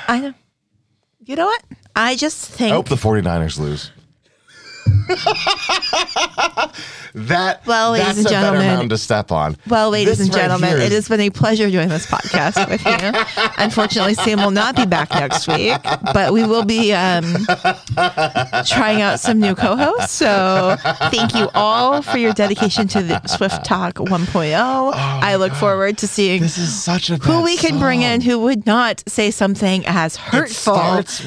I 0.08 0.20
know. 0.20 0.34
You 1.22 1.36
know 1.36 1.46
what? 1.46 1.62
I 1.94 2.16
just 2.16 2.48
think 2.48 2.72
I 2.72 2.76
hope 2.76 2.88
the 2.88 2.94
49ers 2.96 3.58
lose. 3.58 3.90
that 7.14 7.60
Well, 7.66 7.92
ladies 7.92 8.06
that's 8.06 8.18
and 8.20 8.28
gentlemen- 8.28 8.66
mountain 8.66 8.88
to 8.90 8.98
step 8.98 9.32
on. 9.32 9.56
Well, 9.68 9.90
ladies 9.90 10.18
This 10.18 10.26
and 10.26 10.34
right 10.34 10.42
gentlemen, 10.42 10.68
here 10.70 10.78
it 10.78 10.92
is- 10.92 10.92
has 10.92 11.08
been 11.08 11.20
a 11.20 11.30
pleasure 11.30 11.70
doing 11.70 11.88
this 11.88 12.06
podcast 12.06 12.68
with 12.68 12.84
you. 12.84 13.52
Unfortunately, 13.64 14.14
Sam 14.14 14.38
will 14.40 14.50
not 14.50 14.76
be 14.76 14.86
back 14.86 15.10
next 15.10 15.48
week, 15.48 15.78
but 16.12 16.32
we 16.32 16.44
will 16.44 16.64
be 16.64 16.92
um, 16.92 17.24
trying 18.66 19.00
out 19.02 19.20
some 19.20 19.38
new 19.40 19.54
co-hosts. 19.54 20.12
So, 20.12 20.76
thank 21.10 21.34
you 21.34 21.48
all 21.54 22.02
for 22.02 22.18
your 22.18 22.32
dedication 22.32 22.88
to 22.88 23.02
the 23.02 23.26
Swift 23.26 23.64
Talk 23.64 23.94
1.0. 23.96 24.60
Oh 24.62 24.90
I 24.94 25.36
look 25.36 25.52
forward 25.54 25.98
to 25.98 26.06
seeing 26.06 26.42
This 26.42 26.58
is 26.58 26.72
such 26.82 27.10
a 27.10 27.16
who 27.16 27.42
we 27.42 27.56
can 27.56 27.78
bring 27.78 28.02
in 28.02 28.20
who 28.20 28.38
would 28.40 28.66
not 28.66 29.02
say 29.08 29.30
something 29.30 29.84
as 29.86 30.16
hurtful 30.16 30.74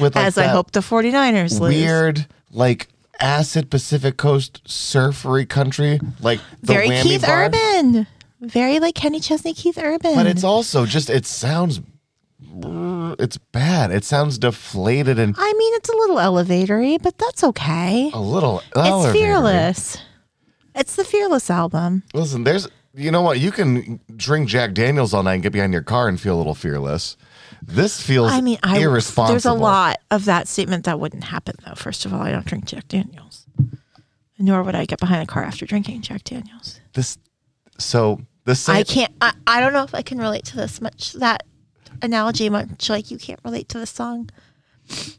like, 0.00 0.16
as 0.16 0.38
I 0.38 0.46
hope 0.46 0.72
the 0.72 0.80
49ers 0.80 1.60
lose. 1.60 1.74
weird 1.74 2.26
like 2.50 2.88
acid 3.20 3.70
Pacific 3.70 4.16
Coast 4.16 4.60
surfery 4.66 5.46
country, 5.46 6.00
like 6.20 6.40
the 6.60 6.72
Very 6.74 6.88
whammy 6.88 7.02
Keith 7.02 7.22
bar. 7.22 7.44
Urban. 7.44 8.06
Very 8.40 8.78
like 8.78 8.94
Kenny 8.94 9.20
Chesney, 9.20 9.54
Keith 9.54 9.78
Urban. 9.78 10.14
But 10.14 10.26
it's 10.26 10.44
also 10.44 10.86
just 10.86 11.08
it 11.10 11.26
sounds 11.26 11.80
it's 13.18 13.38
bad. 13.38 13.90
It 13.90 14.04
sounds 14.04 14.38
deflated 14.38 15.18
and 15.18 15.34
I 15.38 15.52
mean, 15.52 15.74
it's 15.74 15.88
a 15.88 15.96
little 15.96 16.16
elevatory, 16.16 17.02
but 17.02 17.16
that's 17.18 17.42
okay. 17.44 18.10
a 18.12 18.20
little 18.20 18.62
It's 18.76 19.12
fearless. 19.12 19.98
It's 20.74 20.96
the 20.96 21.04
fearless 21.04 21.50
album. 21.50 22.02
Listen, 22.12 22.44
there's 22.44 22.68
you 22.94 23.10
know 23.10 23.22
what? 23.22 23.40
You 23.40 23.50
can 23.50 24.00
drink 24.14 24.48
Jack 24.48 24.72
Daniels 24.74 25.14
all 25.14 25.22
night 25.22 25.34
and 25.34 25.42
get 25.42 25.52
behind 25.52 25.72
your 25.72 25.82
car 25.82 26.08
and 26.08 26.20
feel 26.20 26.36
a 26.36 26.38
little 26.38 26.54
fearless. 26.54 27.16
This 27.62 28.00
feels 28.00 28.30
I 28.32 28.40
mean, 28.40 28.58
I 28.62 28.78
irresponsible. 28.80 29.32
there's 29.32 29.44
a 29.46 29.52
lot 29.52 29.98
of 30.10 30.24
that 30.26 30.48
statement 30.48 30.84
that 30.84 30.98
wouldn't 31.00 31.24
happen 31.24 31.56
though. 31.66 31.74
First 31.74 32.04
of 32.04 32.12
all, 32.12 32.20
I 32.20 32.30
don't 32.30 32.44
drink 32.46 32.66
Jack 32.66 32.88
Daniels, 32.88 33.46
nor 34.38 34.62
would 34.62 34.74
I 34.74 34.84
get 34.86 35.00
behind 35.00 35.22
a 35.22 35.26
car 35.26 35.42
after 35.42 35.66
drinking 35.66 36.02
Jack 36.02 36.24
Daniels. 36.24 36.80
This 36.92 37.18
so 37.78 38.20
the 38.44 38.54
same 38.54 38.76
I 38.76 38.82
can't. 38.82 39.12
I, 39.20 39.32
I 39.46 39.60
don't 39.60 39.72
know 39.72 39.84
if 39.84 39.94
I 39.94 40.02
can 40.02 40.18
relate 40.18 40.44
to 40.46 40.56
this 40.56 40.80
much. 40.80 41.12
That 41.14 41.44
analogy, 42.02 42.48
much 42.50 42.88
like 42.90 43.10
you 43.10 43.18
can't 43.18 43.40
relate 43.44 43.68
to 43.70 43.78
the 43.78 43.86
song. 43.86 44.30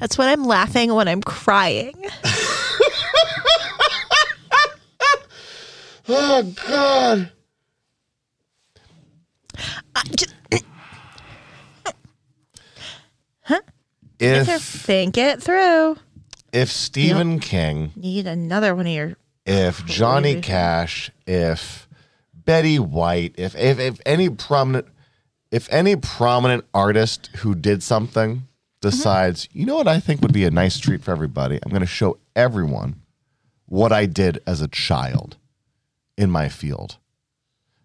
That's 0.00 0.18
when 0.18 0.28
I'm 0.28 0.44
laughing 0.44 0.92
when 0.92 1.06
I'm 1.08 1.22
crying. 1.22 1.94
Oh 6.06 6.42
god. 6.66 7.30
Just, 10.16 10.34
If 14.20 14.62
think 14.62 15.18
it 15.18 15.42
through. 15.42 15.96
if 16.52 16.70
Stephen 16.70 17.40
King 17.40 17.92
Need 17.96 18.26
another 18.26 18.74
one 18.74 18.86
of 18.86 18.92
your 18.92 19.16
if 19.44 19.84
Johnny 19.84 20.40
Cash, 20.40 21.10
if 21.26 21.86
Betty 22.32 22.78
White, 22.78 23.34
if 23.36 23.54
if, 23.56 23.78
if 23.78 24.00
any 24.06 24.30
prominent 24.30 24.86
if 25.50 25.70
any 25.72 25.96
prominent 25.96 26.64
artist 26.72 27.28
who 27.38 27.54
did 27.54 27.82
something 27.82 28.48
decides, 28.80 29.46
mm-hmm. 29.46 29.58
you 29.60 29.66
know 29.66 29.76
what 29.76 29.88
I 29.88 30.00
think 30.00 30.20
would 30.22 30.32
be 30.32 30.44
a 30.44 30.50
nice 30.50 30.78
treat 30.78 31.02
for 31.02 31.12
everybody, 31.12 31.58
I'm 31.62 31.70
going 31.70 31.80
to 31.80 31.86
show 31.86 32.18
everyone 32.34 33.02
what 33.66 33.92
I 33.92 34.06
did 34.06 34.40
as 34.46 34.60
a 34.60 34.68
child 34.68 35.36
in 36.16 36.30
my 36.30 36.48
field. 36.48 36.98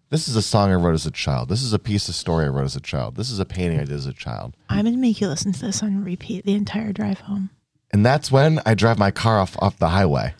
This 0.09 0.27
is 0.27 0.35
a 0.35 0.41
song 0.41 0.71
I 0.71 0.75
wrote 0.75 0.95
as 0.95 1.05
a 1.05 1.11
child. 1.11 1.49
This 1.49 1.61
is 1.61 1.71
a 1.71 1.77
piece 1.79 2.09
of 2.09 2.15
story 2.15 2.45
I 2.45 2.49
wrote 2.49 2.65
as 2.65 2.75
a 2.75 2.81
child. 2.81 3.15
This 3.15 3.29
is 3.29 3.39
a 3.39 3.45
painting 3.45 3.79
I 3.79 3.83
did 3.83 3.91
as 3.93 4.07
a 4.07 4.13
child. 4.13 4.55
I'm 4.67 4.85
gonna 4.85 4.97
make 4.97 5.21
you 5.21 5.27
listen 5.27 5.51
to 5.53 5.61
this 5.61 5.83
on 5.83 6.03
repeat 6.03 6.45
the 6.45 6.55
entire 6.55 6.91
drive 6.91 7.19
home. 7.21 7.51
And 7.91 8.05
that's 8.05 8.31
when 8.31 8.59
I 8.65 8.73
drive 8.73 8.97
my 8.97 9.11
car 9.11 9.39
off 9.39 9.55
off 9.59 9.77
the 9.77 9.89
highway. 9.89 10.33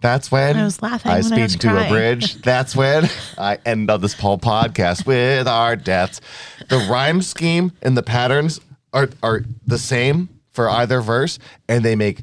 That's 0.00 0.30
when 0.30 0.56
I 0.56 0.64
was 0.64 0.82
laughing 0.82 1.12
I 1.12 1.20
speed 1.20 1.60
to 1.60 1.86
a 1.86 1.88
bridge. 1.88 2.34
That's 2.42 2.76
when 2.76 3.08
I 3.38 3.58
end 3.64 3.90
on 3.90 4.02
this 4.02 4.12
whole 4.12 4.36
podcast 4.36 5.06
with 5.06 5.48
our 5.48 5.76
deaths. 5.76 6.20
The 6.68 6.76
rhyme 6.90 7.22
scheme 7.22 7.72
and 7.80 7.96
the 7.96 8.02
patterns 8.02 8.60
are 8.92 9.08
are 9.22 9.44
the 9.66 9.78
same 9.78 10.28
for 10.50 10.68
either 10.68 11.00
verse, 11.00 11.38
and 11.70 11.82
they 11.82 11.96
make 11.96 12.20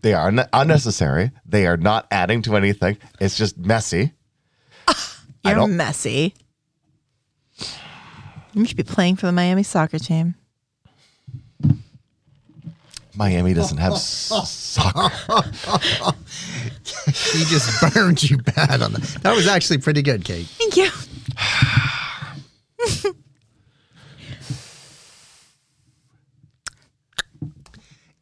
they 0.00 0.14
are 0.14 0.28
un- 0.28 0.48
unnecessary. 0.54 1.30
They 1.44 1.66
are 1.66 1.76
not 1.76 2.06
adding 2.10 2.40
to 2.42 2.56
anything. 2.56 2.96
It's 3.20 3.36
just 3.36 3.58
messy. 3.58 4.12
I 5.44 5.50
You're 5.50 5.58
don't- 5.60 5.76
messy. 5.76 6.34
You 8.52 8.64
should 8.64 8.76
be 8.76 8.82
playing 8.82 9.16
for 9.16 9.26
the 9.26 9.32
Miami 9.32 9.62
soccer 9.62 9.98
team. 9.98 10.34
Miami 13.14 13.54
doesn't 13.54 13.78
have 13.78 13.92
s- 13.92 14.50
soccer. 14.50 15.50
He 17.32 17.44
just 17.44 17.94
burned 17.94 18.28
you 18.28 18.38
bad 18.38 18.82
on 18.82 18.92
that. 18.92 19.02
That 19.22 19.36
was 19.36 19.46
actually 19.46 19.78
pretty 19.78 20.02
good, 20.02 20.24
Kait. 20.24 20.46
Thank 20.46 20.76
you. 20.76 20.90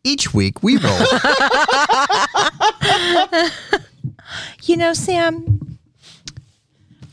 Each 0.04 0.32
week 0.32 0.62
we 0.62 0.76
roll. 0.78 0.98
You 4.64 4.76
know, 4.76 4.92
Sam, 4.92 5.67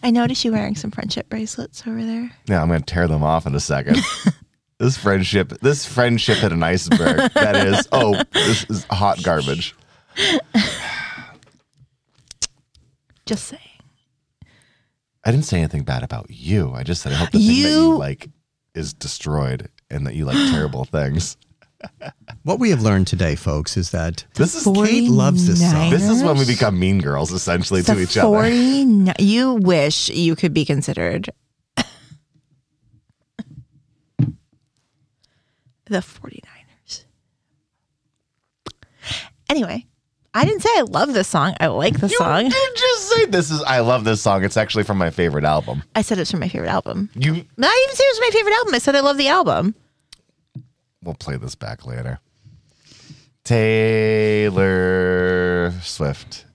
I 0.05 0.11
noticed 0.11 0.45
you 0.45 0.51
wearing 0.51 0.75
some 0.75 0.91
friendship 0.91 1.29
bracelets 1.29 1.81
over 1.87 2.05
there. 2.05 2.29
Yeah, 2.45 2.61
I'm 2.61 2.67
going 2.67 2.79
to 2.79 2.85
tear 2.85 3.07
them 3.07 3.23
off 3.23 3.47
in 3.47 3.55
a 3.55 3.59
second. 3.59 3.97
this 4.77 4.95
friendship, 4.97 5.49
this 5.63 5.83
friendship 5.83 6.37
hit 6.37 6.51
an 6.51 6.61
iceberg. 6.61 7.31
That 7.33 7.55
is, 7.65 7.87
oh, 7.91 8.21
this 8.31 8.67
is 8.69 8.83
hot 8.91 9.23
garbage. 9.23 9.73
Just 13.25 13.47
saying. 13.47 13.61
I 15.23 15.31
didn't 15.31 15.45
say 15.45 15.57
anything 15.57 15.81
bad 15.81 16.03
about 16.03 16.27
you. 16.29 16.71
I 16.75 16.83
just 16.83 17.01
said 17.01 17.11
I 17.11 17.15
hope 17.15 17.31
the 17.31 17.39
thing 17.39 17.47
that 17.47 17.53
you 17.53 17.67
You- 17.67 17.97
like 17.97 18.29
is 18.75 18.93
destroyed 18.93 19.69
and 19.89 20.05
that 20.05 20.13
you 20.13 20.25
like 20.25 20.37
terrible 20.51 20.85
things. 20.85 21.35
What 22.43 22.60
we 22.60 22.69
have 22.69 22.82
learned 22.82 23.08
today, 23.08 23.36
folks, 23.36 23.76
is 23.78 23.89
that 23.91 24.26
This 24.36 24.54
is 24.56 24.65
Kait 24.65 25.10
loves 25.10 25.48
this 25.48 25.60
song. 25.71 25.89
this 25.89 26.08
is 26.08 26.24
when 26.24 26.38
we 26.38 26.45
become 26.45 26.80
mean 26.80 27.00
girls 27.02 27.32
essentially 27.32 27.82
to 27.84 27.95
The 27.95 28.02
each 28.02 28.17
other. 28.17 28.28
49 28.28 29.15
You 29.19 29.54
wish 29.54 30.10
you 30.10 30.36
could 30.36 30.54
be 30.54 30.63
considered 30.65 31.30
the 35.86 36.00
49ers. 36.00 37.06
Anyway, 39.50 39.86
I 40.34 40.43
didn't 40.45 40.62
say 40.62 40.69
I 40.76 40.82
love 40.82 41.13
this 41.13 41.28
song. 41.28 41.56
I 41.60 41.67
like 41.67 42.00
the 42.00 42.10
song. 42.10 42.50
did 42.50 42.76
just 42.76 43.10
say 43.10 43.26
this 43.26 43.52
is 43.52 43.62
I 43.63 43.80
love 43.80 44.04
this 44.04 44.21
song. 44.21 44.43
It's 44.43 44.58
actually 44.58 44.84
from 44.84 44.98
my 44.98 45.10
favorite 45.10 45.45
album. 45.45 45.84
I 45.95 46.02
said 46.02 46.17
it's 46.19 46.32
from 46.32 46.39
my 46.41 46.50
favorite 46.50 46.69
album. 46.69 47.10
You 47.15 47.32
Not 47.58 47.74
even 47.84 47.95
say 47.95 48.04
it 48.04 48.19
was 48.19 48.21
my 48.21 48.30
favorite 48.34 48.54
album. 48.56 48.74
I 48.76 48.80
said 48.80 48.95
I 48.95 49.00
love 49.02 49.17
the 49.17 49.28
album. 49.30 49.76
We'll 51.05 51.15
play 51.15 51.37
this 51.37 51.55
back 51.55 51.85
later. 51.85 52.19
Taylor 53.45 55.71
Swift. 55.81 56.45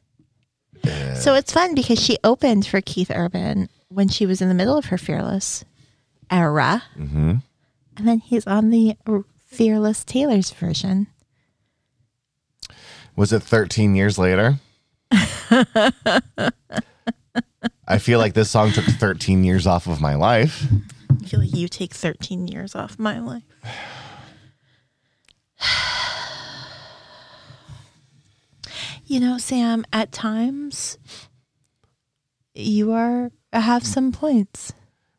So 1.14 1.34
it's 1.34 1.52
fun 1.52 1.74
because 1.74 2.00
she 2.00 2.18
opened 2.24 2.66
for 2.66 2.80
Keith 2.80 3.10
Urban 3.14 3.68
when 3.88 4.08
she 4.08 4.26
was 4.26 4.42
in 4.42 4.48
the 4.48 4.54
middle 4.54 4.76
of 4.76 4.86
her 4.86 4.98
Fearless 4.98 5.64
era. 6.30 6.82
Mm-hmm. 6.98 7.34
And 7.96 8.08
then 8.08 8.18
he's 8.18 8.46
on 8.46 8.70
the 8.70 8.96
Fearless 9.46 10.04
Taylor's 10.04 10.50
version. 10.50 11.06
Was 13.14 13.32
it 13.32 13.42
13 13.42 13.94
years 13.94 14.18
later? 14.18 14.58
I 15.10 15.64
feel 17.98 18.18
like 18.18 18.34
this 18.34 18.50
song 18.50 18.72
took 18.72 18.84
13 18.84 19.44
years 19.44 19.66
off 19.66 19.86
of 19.86 20.00
my 20.00 20.14
life. 20.14 20.66
I 21.10 21.26
feel 21.26 21.40
like 21.40 21.54
you 21.54 21.68
take 21.68 21.92
13 21.92 22.48
years 22.48 22.74
off 22.74 22.98
my 22.98 23.18
life. 23.18 23.42
You 29.06 29.18
know, 29.20 29.38
Sam, 29.38 29.84
at 29.92 30.12
times 30.12 30.96
you 32.54 32.92
are 32.92 33.30
have 33.52 33.84
some 33.84 34.12
points. 34.12 34.72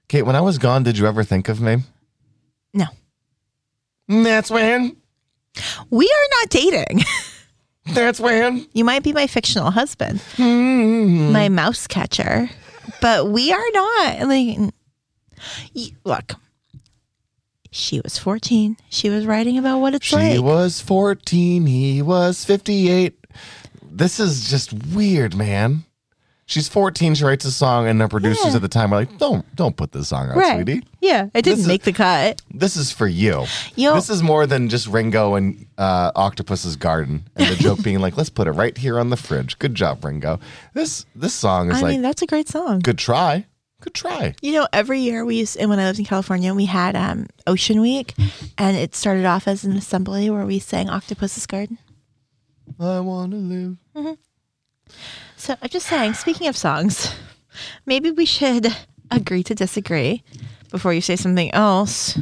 Kait, 0.07 0.23
when 0.25 0.35
I 0.35 0.41
was 0.41 0.57
gone, 0.57 0.83
did 0.83 0.97
you 0.97 1.07
ever 1.07 1.23
think 1.23 1.49
of 1.49 1.59
me? 1.59 1.77
No. 2.73 2.85
That's 4.07 4.49
when. 4.49 4.95
We 5.89 6.05
are 6.05 6.27
not 6.39 6.49
dating. 6.49 7.01
That's 7.93 8.19
when. 8.19 8.65
You 8.73 8.85
might 8.85 9.03
be 9.03 9.11
my 9.11 9.27
fictional 9.27 9.71
husband, 9.71 10.21
Hmm. 10.37 11.31
my 11.33 11.49
mouse 11.49 11.87
catcher, 11.87 12.49
but 13.01 13.27
we 13.29 13.51
are 13.51 13.69
not. 13.73 14.27
Like, 14.27 14.57
look, 16.05 16.35
she 17.71 17.99
was 18.01 18.17
14. 18.17 18.77
She 18.89 19.09
was 19.09 19.25
writing 19.25 19.57
about 19.57 19.79
what 19.79 19.93
it's 19.95 20.05
She 20.05 20.15
like. 20.15 20.33
She 20.33 20.39
was 20.39 20.81
14. 20.81 21.65
He 21.65 22.01
was 22.01 22.43
58. 22.45 23.17
This 23.83 24.19
is 24.19 24.49
just 24.49 24.73
weird, 24.73 25.35
man. 25.35 25.85
She's 26.47 26.67
14. 26.67 27.15
She 27.15 27.23
writes 27.23 27.45
a 27.45 27.51
song, 27.51 27.87
and 27.87 28.01
the 28.01 28.09
producers 28.09 28.47
Yeah. 28.47 28.55
at 28.55 28.61
the 28.61 28.67
time 28.67 28.91
are 28.91 28.97
like, 28.97 29.17
"Don't, 29.17 29.45
don't 29.55 29.77
put 29.77 29.93
this 29.93 30.09
song 30.09 30.31
out, 30.31 30.35
right. 30.35 30.55
sweetie. 30.65 30.83
Yeah, 30.99 31.27
it 31.33 31.43
didn't 31.43 31.61
is- 31.61 31.67
make 31.67 31.83
the 31.83 31.93
cut. 31.93 32.41
This 32.53 32.75
is 32.75 32.91
for 32.91 33.07
you. 33.07 33.45
This 33.77 34.09
is 34.09 34.21
more 34.21 34.45
than 34.45 34.67
just 34.67 34.87
Ringo 34.87 35.35
and 35.35 35.65
uh, 35.77 36.11
Octopus's 36.13 36.75
Garden, 36.75 37.23
and 37.37 37.47
the 37.47 37.55
joke 37.55 37.81
being 37.83 37.99
like, 37.99 38.17
"Let's 38.17 38.29
put 38.29 38.47
it 38.47 38.51
right 38.51 38.77
here 38.77 38.99
on 38.99 39.09
the 39.11 39.15
fridge." 39.15 39.59
Good 39.59 39.75
job, 39.75 40.03
Ringo. 40.03 40.41
This 40.73 41.05
this 41.15 41.33
song 41.33 41.71
is 41.71 41.77
I 41.77 41.81
like, 41.83 41.91
mean, 41.91 42.01
that's 42.01 42.21
a 42.21 42.25
great 42.27 42.49
song. 42.49 42.79
good 42.79 42.97
try, 42.97 43.45
good 43.81 43.93
try. 43.93 44.33
You 44.41 44.53
know, 44.53 44.67
every 44.71 44.99
year 44.99 45.25
we 45.25 45.37
used, 45.37 45.57
and 45.57 45.69
when 45.69 45.79
I 45.79 45.85
lived 45.85 45.99
in 45.99 46.05
California, 46.05 46.53
we 46.53 46.65
had 46.65 46.95
um, 46.95 47.27
Ocean 47.47 47.81
Week, 47.81 48.13
and 48.57 48.77
it 48.77 48.95
started 48.95 49.25
off 49.25 49.47
as 49.47 49.63
an 49.65 49.75
assembly 49.75 50.29
where 50.29 50.45
we 50.45 50.59
sang 50.59 50.89
Octopus's 50.89 51.45
Garden. 51.45 51.77
I 52.79 52.99
want 53.01 53.31
to 53.31 53.37
live. 53.37 54.17
So 55.35 55.55
I'm 55.61 55.69
just 55.69 55.87
saying, 55.87 56.13
speaking 56.13 56.47
of 56.47 56.55
songs, 56.55 57.13
maybe 57.85 58.11
we 58.11 58.25
should 58.25 58.67
agree 59.09 59.43
to 59.43 59.55
disagree 59.55 60.23
before 60.69 60.93
you 60.93 61.01
say 61.01 61.15
something 61.15 61.53
else. 61.53 62.17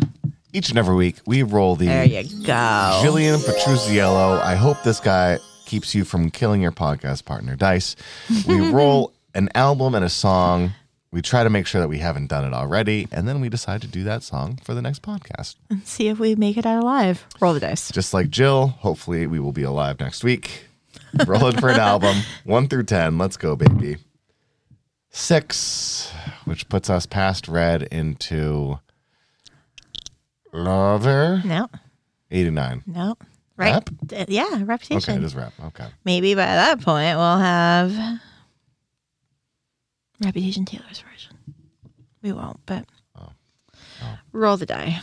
Each 0.52 0.70
and 0.70 0.80
every 0.80 0.96
week, 0.96 1.18
we 1.28 1.44
roll 1.44 1.76
the 1.76 1.86
There 1.86 2.06
you 2.06 2.24
go. 2.46 3.02
Jillian 3.04 3.38
Petruzziello. 3.38 4.42
I 4.42 4.56
hope 4.56 4.82
this 4.84 5.00
guy 5.00 5.38
keeps 5.66 5.94
you 5.94 6.04
from 6.04 6.32
killing 6.32 6.62
your 6.62 6.72
podcast 6.72 7.26
partner, 7.26 7.56
Dice. 7.56 7.96
We 8.48 8.60
roll 8.72 9.14
an 9.36 9.50
album 9.54 9.94
and 9.94 10.04
a 10.04 10.10
song. 10.10 10.72
We 11.12 11.24
try 11.24 11.44
to 11.44 11.50
make 11.50 11.66
sure 11.66 11.82
that 11.82 11.88
we 11.88 11.98
haven't 11.98 12.28
done 12.28 12.46
it 12.46 12.54
already, 12.54 13.08
and 13.12 13.28
then 13.28 13.42
we 13.42 13.50
decide 13.50 13.82
to 13.82 13.88
do 13.88 14.04
that 14.04 14.22
song 14.22 14.60
for 14.64 14.76
the 14.76 14.82
next 14.82 15.02
podcast. 15.02 15.56
And 15.70 15.86
see 15.86 16.08
if 16.08 16.20
we 16.20 16.36
make 16.36 16.56
it 16.56 16.68
out 16.68 16.84
alive. 16.84 17.26
Roll 17.40 17.54
the 17.56 17.60
dice. 17.60 17.92
Just 17.92 18.14
like 18.14 18.30
Jill, 18.30 18.68
hopefully 18.68 19.26
we 19.26 19.40
will 19.40 19.52
be 19.52 19.64
alive 19.64 20.00
next 20.00 20.24
week. 20.24 20.66
Rolling 21.26 21.58
for 21.58 21.70
an 21.70 21.80
album, 21.80 22.16
one 22.44 22.68
through 22.68 22.84
10. 22.84 23.18
Let's 23.18 23.38
go, 23.38 23.56
baby. 23.56 23.98
Six, 25.10 26.12
which 26.46 26.70
puts 26.70 26.90
us 26.92 27.08
past 27.08 27.48
red 27.48 27.84
into 27.84 28.80
Lover. 30.54 31.42
No, 31.44 31.70
89. 32.32 32.84
no. 32.86 33.16
Right. 33.58 33.74
Rap? 33.74 33.90
Yeah, 34.30 34.62
reputation. 34.64 35.14
Okay, 35.16 35.22
it 35.22 35.26
is 35.26 35.36
rap. 35.36 35.52
Okay. 35.66 35.88
Maybe 36.06 36.34
by 36.34 36.46
that 36.46 36.80
point 36.82 37.18
we'll 37.18 37.38
have 37.40 37.92
Reputation 40.24 40.66
Taylor's 40.66 41.00
version. 41.02 41.38
We 42.22 42.32
won't, 42.34 42.60
but 42.66 42.86
Oh. 43.18 43.30
roll 44.32 44.58
the 44.58 44.66
die. 44.66 45.02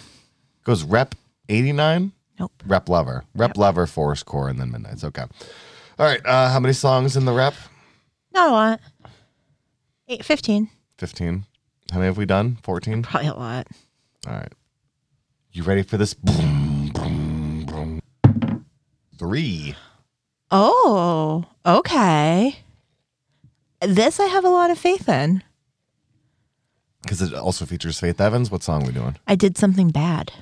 Goes 0.65 0.83
rep 0.85 1.15
89, 1.49 2.13
Nope. 2.39 2.53
rep 2.67 2.89
lover. 2.89 3.25
Rep 3.35 3.57
lover, 3.57 3.87
forest 3.87 4.27
core, 4.27 4.49
and 4.49 4.59
then 4.61 4.71
midnights. 4.71 5.05
Okay. 5.05 5.25
All 5.99 6.07
right. 6.07 6.21
Uh, 6.27 6.51
how 6.51 6.61
many 6.61 6.75
songs 6.75 7.17
in 7.17 7.25
the 7.25 7.33
rep? 7.33 7.55
Not 8.35 8.49
a 8.51 8.53
lot. 8.53 8.81
Eight, 10.09 10.25
15. 10.25 10.69
15. 10.99 11.45
How 11.91 11.97
many 11.99 12.07
have 12.07 12.19
we 12.19 12.27
done? 12.27 12.59
14? 12.63 13.03
Probably 13.03 13.29
a 13.29 13.35
lot. 13.35 13.67
All 14.27 14.35
right. 14.35 14.53
You 15.53 15.63
ready 15.63 15.83
for 15.83 15.97
this? 15.97 16.13
Boom, 16.15 16.91
boom, 16.93 17.65
boom. 17.65 18.01
Three. 19.19 19.75
Oh, 20.51 21.45
okay. 21.65 22.59
This 23.87 24.19
I 24.21 24.27
have 24.27 24.45
a 24.45 24.49
lot 24.51 24.71
of 24.71 24.79
faith 24.79 25.09
in. 25.09 25.43
Because 27.03 27.23
it 27.23 27.33
also 27.35 27.65
features 27.67 28.01
Faith 28.01 28.21
Evans. 28.21 28.51
What 28.51 28.63
song 28.63 28.83
are 28.83 28.87
we 28.87 28.93
doing? 28.93 29.17
I 29.27 29.37
did 29.37 29.57
something 29.57 29.91
bad. 29.91 30.33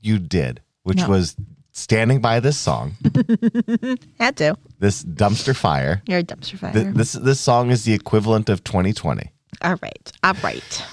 You 0.00 0.18
did, 0.18 0.60
which 0.82 0.98
No. 0.98 1.08
was 1.08 1.36
standing 1.72 2.20
by 2.20 2.40
this 2.40 2.56
song, 2.58 2.96
Had 4.20 4.36
to. 4.38 4.56
this 4.80 5.04
dumpster 5.04 5.54
fire. 5.56 6.02
You're 6.06 6.18
a 6.20 6.22
dumpster 6.24 6.58
fire. 6.58 6.72
Th- 6.72 6.94
this 6.94 7.12
this 7.12 7.40
song 7.40 7.70
is 7.70 7.84
the 7.84 7.92
equivalent 7.94 8.48
of 8.48 8.62
2020. 8.64 9.30
All 9.62 9.76
right. 9.82 10.12
All 10.24 10.34
right. 10.42 10.86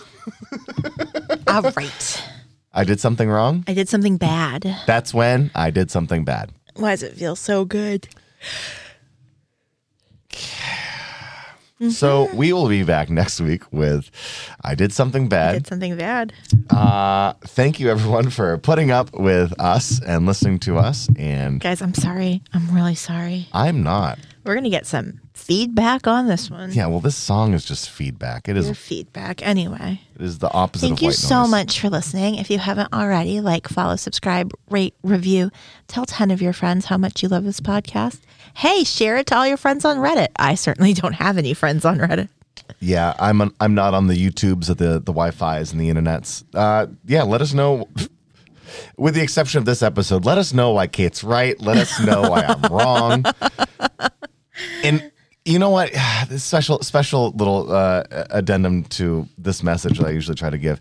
All 1.48 1.62
right. 1.64 2.24
I 2.74 2.84
did 2.84 3.00
something 3.00 3.30
wrong. 3.30 3.64
I 3.68 3.74
did 3.74 3.90
something 3.90 4.18
bad. 4.18 4.64
That's 4.86 5.14
when 5.14 5.52
I 5.56 5.72
did 5.72 5.90
something 5.92 6.24
bad. 6.24 6.52
Why 6.76 6.92
does 6.92 7.04
it 7.04 7.18
feel 7.18 7.36
so 7.36 7.66
good? 7.66 8.08
So 11.90 12.30
we 12.36 12.54
will 12.54 12.68
be 12.70 12.84
back 12.84 13.10
next 13.10 13.42
week 13.42 13.64
with 13.72 14.12
I 14.64 14.76
did 14.76 14.94
something 14.94 15.30
Bad. 15.30 15.50
I 15.50 15.54
did 15.60 15.68
something 15.68 15.98
bad. 15.98 16.34
Uh, 16.70 17.34
thank 17.42 17.80
you 17.80 17.90
everyone 17.90 18.30
for 18.30 18.58
putting 18.60 18.92
up 18.92 19.14
with 19.14 19.54
us 19.60 20.00
and 20.02 20.26
listening 20.26 20.60
to 20.60 20.78
us. 20.78 21.10
And 21.18 21.60
Guys, 21.60 21.82
I'm 21.82 21.94
sorry. 21.94 22.44
I'm 22.54 22.70
really 22.74 22.96
sorry. 22.96 23.48
I'm 23.54 23.82
not. 23.82 24.20
We're 24.44 24.54
going 24.54 24.64
to 24.66 24.70
get 24.70 24.86
some 24.86 25.22
feedback 25.42 26.08
on 26.08 26.28
this 26.28 26.50
one. 26.50 26.72
Yeah, 26.72 26.88
well, 26.88 27.00
this 27.00 27.16
song 27.16 27.54
is 27.54 27.66
just 27.66 27.90
feedback. 27.90 28.48
It 28.48 28.58
is 28.58 28.66
Your 28.68 28.76
feedback. 28.76 29.46
Anyway. 29.46 30.02
it 30.16 30.22
is 30.22 30.40
the 30.40 30.52
opposite 30.52 30.88
Thank 30.88 31.00
of 31.00 31.02
you 31.02 31.08
white 31.10 31.16
so 31.16 31.42
noise. 31.42 31.52
much 31.52 31.80
for 31.80 31.90
listening. 31.90 32.36
If 32.36 32.50
you 32.50 32.58
haven't 32.60 32.94
already, 32.94 33.42
like, 33.42 33.68
follow, 33.68 33.96
subscribe, 33.96 34.52
rate, 34.70 34.94
review. 35.04 35.50
Tell 35.88 36.06
10 36.06 36.32
of 36.32 36.42
your 36.42 36.54
friends 36.54 36.86
how 36.86 36.98
much 36.98 37.22
you 37.24 37.30
love 37.30 37.44
this 37.44 37.60
podcast. 37.60 38.20
Hey, 38.56 38.84
share 38.84 39.18
it 39.18 39.28
to 39.28 39.36
all 39.38 39.48
your 39.48 39.58
friends 39.58 39.84
on 39.86 39.98
Reddit. 39.98 40.30
I 40.38 40.56
certainly 40.56 40.94
don't 40.94 41.14
have 41.14 41.38
any 41.38 41.54
friends 41.54 41.86
on 41.86 41.98
Reddit. 41.98 42.30
Yeah, 42.80 43.14
I'm 43.20 43.42
on, 43.42 43.54
I'm 43.60 43.76
not 43.76 43.94
on 43.94 44.08
the 44.08 44.16
YouTubes 44.16 44.70
of 44.70 44.78
the 44.78 44.94
the 44.94 45.12
Wi-Fi's 45.14 45.72
and 45.72 45.80
the 45.82 45.90
internets. 45.90 46.44
Uh, 46.54 46.88
yeah, 47.06 47.24
let 47.24 47.42
us 47.42 47.54
know. 47.54 47.88
With 48.98 49.16
the 49.16 49.22
exception 49.22 49.60
of 49.60 49.66
this 49.66 49.84
episode, 49.84 50.24
let 50.24 50.38
us 50.38 50.54
know 50.54 50.72
why 50.72 50.88
Kait's 50.88 51.24
right. 51.24 51.60
Let 51.62 51.78
us 51.78 52.00
know 52.00 52.22
why 52.30 52.44
I'm 52.44 52.62
wrong. 52.74 53.26
And 54.84 55.12
you 55.52 55.60
know 55.60 55.70
what? 55.70 55.92
This 56.30 56.44
special 56.44 56.80
special 56.82 57.32
little 57.32 57.72
uh, 57.72 58.04
addendum 58.30 58.84
to 58.86 59.28
this 59.38 59.64
message 59.64 59.98
that 60.00 60.08
I 60.08 60.12
usually 60.12 60.36
try 60.36 60.50
to 60.50 60.58
give. 60.58 60.80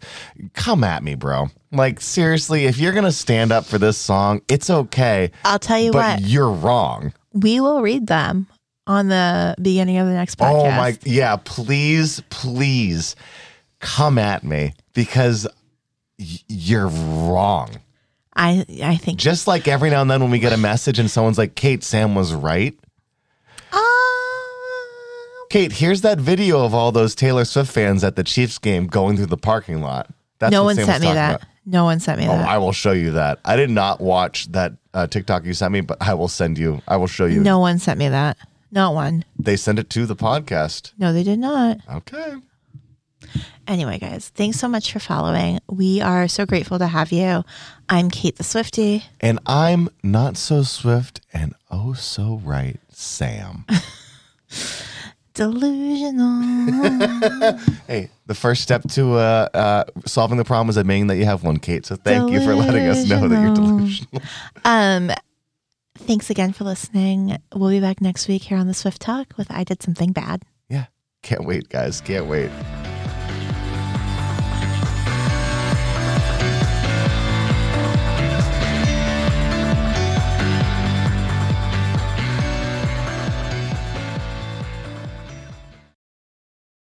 Come 0.54 0.84
at 0.84 1.02
me, 1.02 1.14
bro. 1.16 1.46
Like 1.72 2.00
seriously, 2.00 2.66
if 2.66 2.78
you're 2.78 2.92
gonna 2.92 3.10
stand 3.10 3.50
up 3.50 3.64
for 3.64 3.78
this 3.78 3.96
song, 3.96 4.42
it's 4.48 4.70
okay. 4.70 5.32
I'll 5.44 5.58
tell 5.58 5.78
you 5.78 5.90
but 5.92 6.20
what, 6.20 6.28
you're 6.28 6.50
wrong. 6.50 7.12
we 7.32 7.60
will 7.60 7.82
read 7.82 8.06
them 8.06 8.46
on 8.86 9.08
the 9.08 9.54
beginning 9.60 9.98
of 9.98 10.06
the 10.06 10.12
next 10.12 10.36
podcast. 10.38 10.66
Oh 10.66 10.70
my, 10.70 10.98
yeah, 11.04 11.36
please, 11.36 12.22
please 12.30 13.16
come 13.80 14.18
at 14.18 14.44
me 14.44 14.74
because 14.94 15.46
y- 16.18 16.26
you're 16.48 16.88
wrong. 16.88 17.70
I, 18.36 18.64
I 18.82 18.96
think. 18.96 19.18
Just 19.18 19.46
like 19.46 19.68
every 19.68 19.90
now 19.90 20.02
and 20.02 20.10
then 20.10 20.20
when 20.20 20.30
we 20.30 20.38
get 20.38 20.52
a 20.52 20.56
message 20.56 20.98
and 20.98 21.10
someone's 21.10 21.38
like, 21.38 21.54
Kait, 21.54 21.82
Sam 21.82 22.14
was 22.14 22.32
right. 22.32 22.78
Kait, 25.50 25.72
here's 25.72 26.02
that 26.02 26.18
video 26.18 26.64
of 26.64 26.72
all 26.74 26.92
those 26.92 27.14
Taylor 27.16 27.44
Swift 27.44 27.72
fans 27.72 28.04
at 28.04 28.14
the 28.14 28.22
Chiefs 28.22 28.56
game 28.58 28.86
going 28.86 29.16
through 29.16 29.26
the 29.26 29.36
parking 29.36 29.80
lot. 29.82 30.08
That's 30.38 30.52
no 30.52 30.62
what 30.62 30.76
one 30.76 30.76
Sam 30.76 30.86
sent 30.86 31.02
me 31.02 31.12
that. 31.12 31.34
about. 31.36 31.48
No 31.66 31.84
one 31.84 31.98
sent 32.00 32.20
me 32.20 32.26
Oh, 32.26 32.30
that. 32.30 32.48
I 32.48 32.58
will 32.58 32.72
show 32.72 32.92
you 32.92 33.10
that. 33.12 33.40
I 33.44 33.56
did 33.56 33.68
not 33.68 34.00
watch 34.00 34.50
that 34.52 34.72
uh, 34.94 35.08
TikTok 35.08 35.44
you 35.44 35.52
sent 35.52 35.72
me, 35.72 35.80
but 35.80 35.98
I 36.00 36.14
will 36.14 36.28
send 36.28 36.56
you. 36.56 36.80
I 36.86 36.96
will 36.96 37.08
show 37.08 37.26
you. 37.26 37.40
no 37.40 37.58
one 37.58 37.78
sent 37.80 37.98
me 37.98 38.08
that. 38.08 38.38
Not 38.70 38.94
one. 38.94 39.24
They 39.38 39.56
sent 39.56 39.80
it 39.80 39.90
to 39.90 40.06
the 40.06 40.14
podcast. 40.14 40.92
No, 40.98 41.12
they 41.12 41.24
did 41.24 41.40
not. 41.40 41.78
Okay. 41.92 42.34
Anyway, 43.66 43.98
guys, 43.98 44.28
thanks 44.28 44.58
so 44.58 44.68
much 44.68 44.92
for 44.92 45.00
following. 45.00 45.58
We 45.68 46.00
are 46.00 46.28
so 46.28 46.46
grateful 46.46 46.78
to 46.78 46.86
have 46.86 47.10
you. 47.10 47.44
I'm 47.88 48.08
Kait 48.10 48.36
the 48.36 48.44
Swifty. 48.44 49.04
And 49.20 49.40
I'm 49.46 49.88
not 50.04 50.36
so 50.36 50.62
swift 50.62 51.20
and 51.32 51.54
oh 51.72 51.92
so 51.94 52.40
right, 52.44 52.78
Sam. 52.88 53.66
Delusional. 55.40 56.42
hey, 57.86 58.10
the 58.26 58.34
first 58.34 58.62
step 58.62 58.82
to 58.90 59.14
uh, 59.14 59.48
uh, 59.54 59.84
solving 60.04 60.36
the 60.36 60.44
problem 60.44 60.68
is 60.68 60.76
admitting 60.76 61.06
that 61.06 61.16
you 61.16 61.24
have 61.24 61.44
one, 61.44 61.56
Kait. 61.56 61.86
So 61.86 61.96
thank 61.96 62.30
you 62.30 62.44
for 62.44 62.54
letting 62.54 62.86
us 62.86 63.08
know 63.08 63.26
that 63.26 63.40
you're 63.40 63.54
delusional. 63.54 64.20
um, 64.66 65.10
thanks 65.96 66.28
again 66.28 66.52
for 66.52 66.64
listening. 66.64 67.38
We'll 67.54 67.70
be 67.70 67.80
back 67.80 68.02
next 68.02 68.28
week 68.28 68.42
here 68.42 68.58
on 68.58 68.66
the 68.66 68.74
Swift 68.74 69.00
Talk 69.00 69.32
with 69.38 69.50
I 69.50 69.64
Did 69.64 69.82
Something 69.82 70.12
Bad. 70.12 70.42
yeah. 70.68 70.86
Can't 71.22 71.46
wait, 71.46 71.70
guys. 71.70 72.02
Can't 72.02 72.26
wait. 72.26 72.50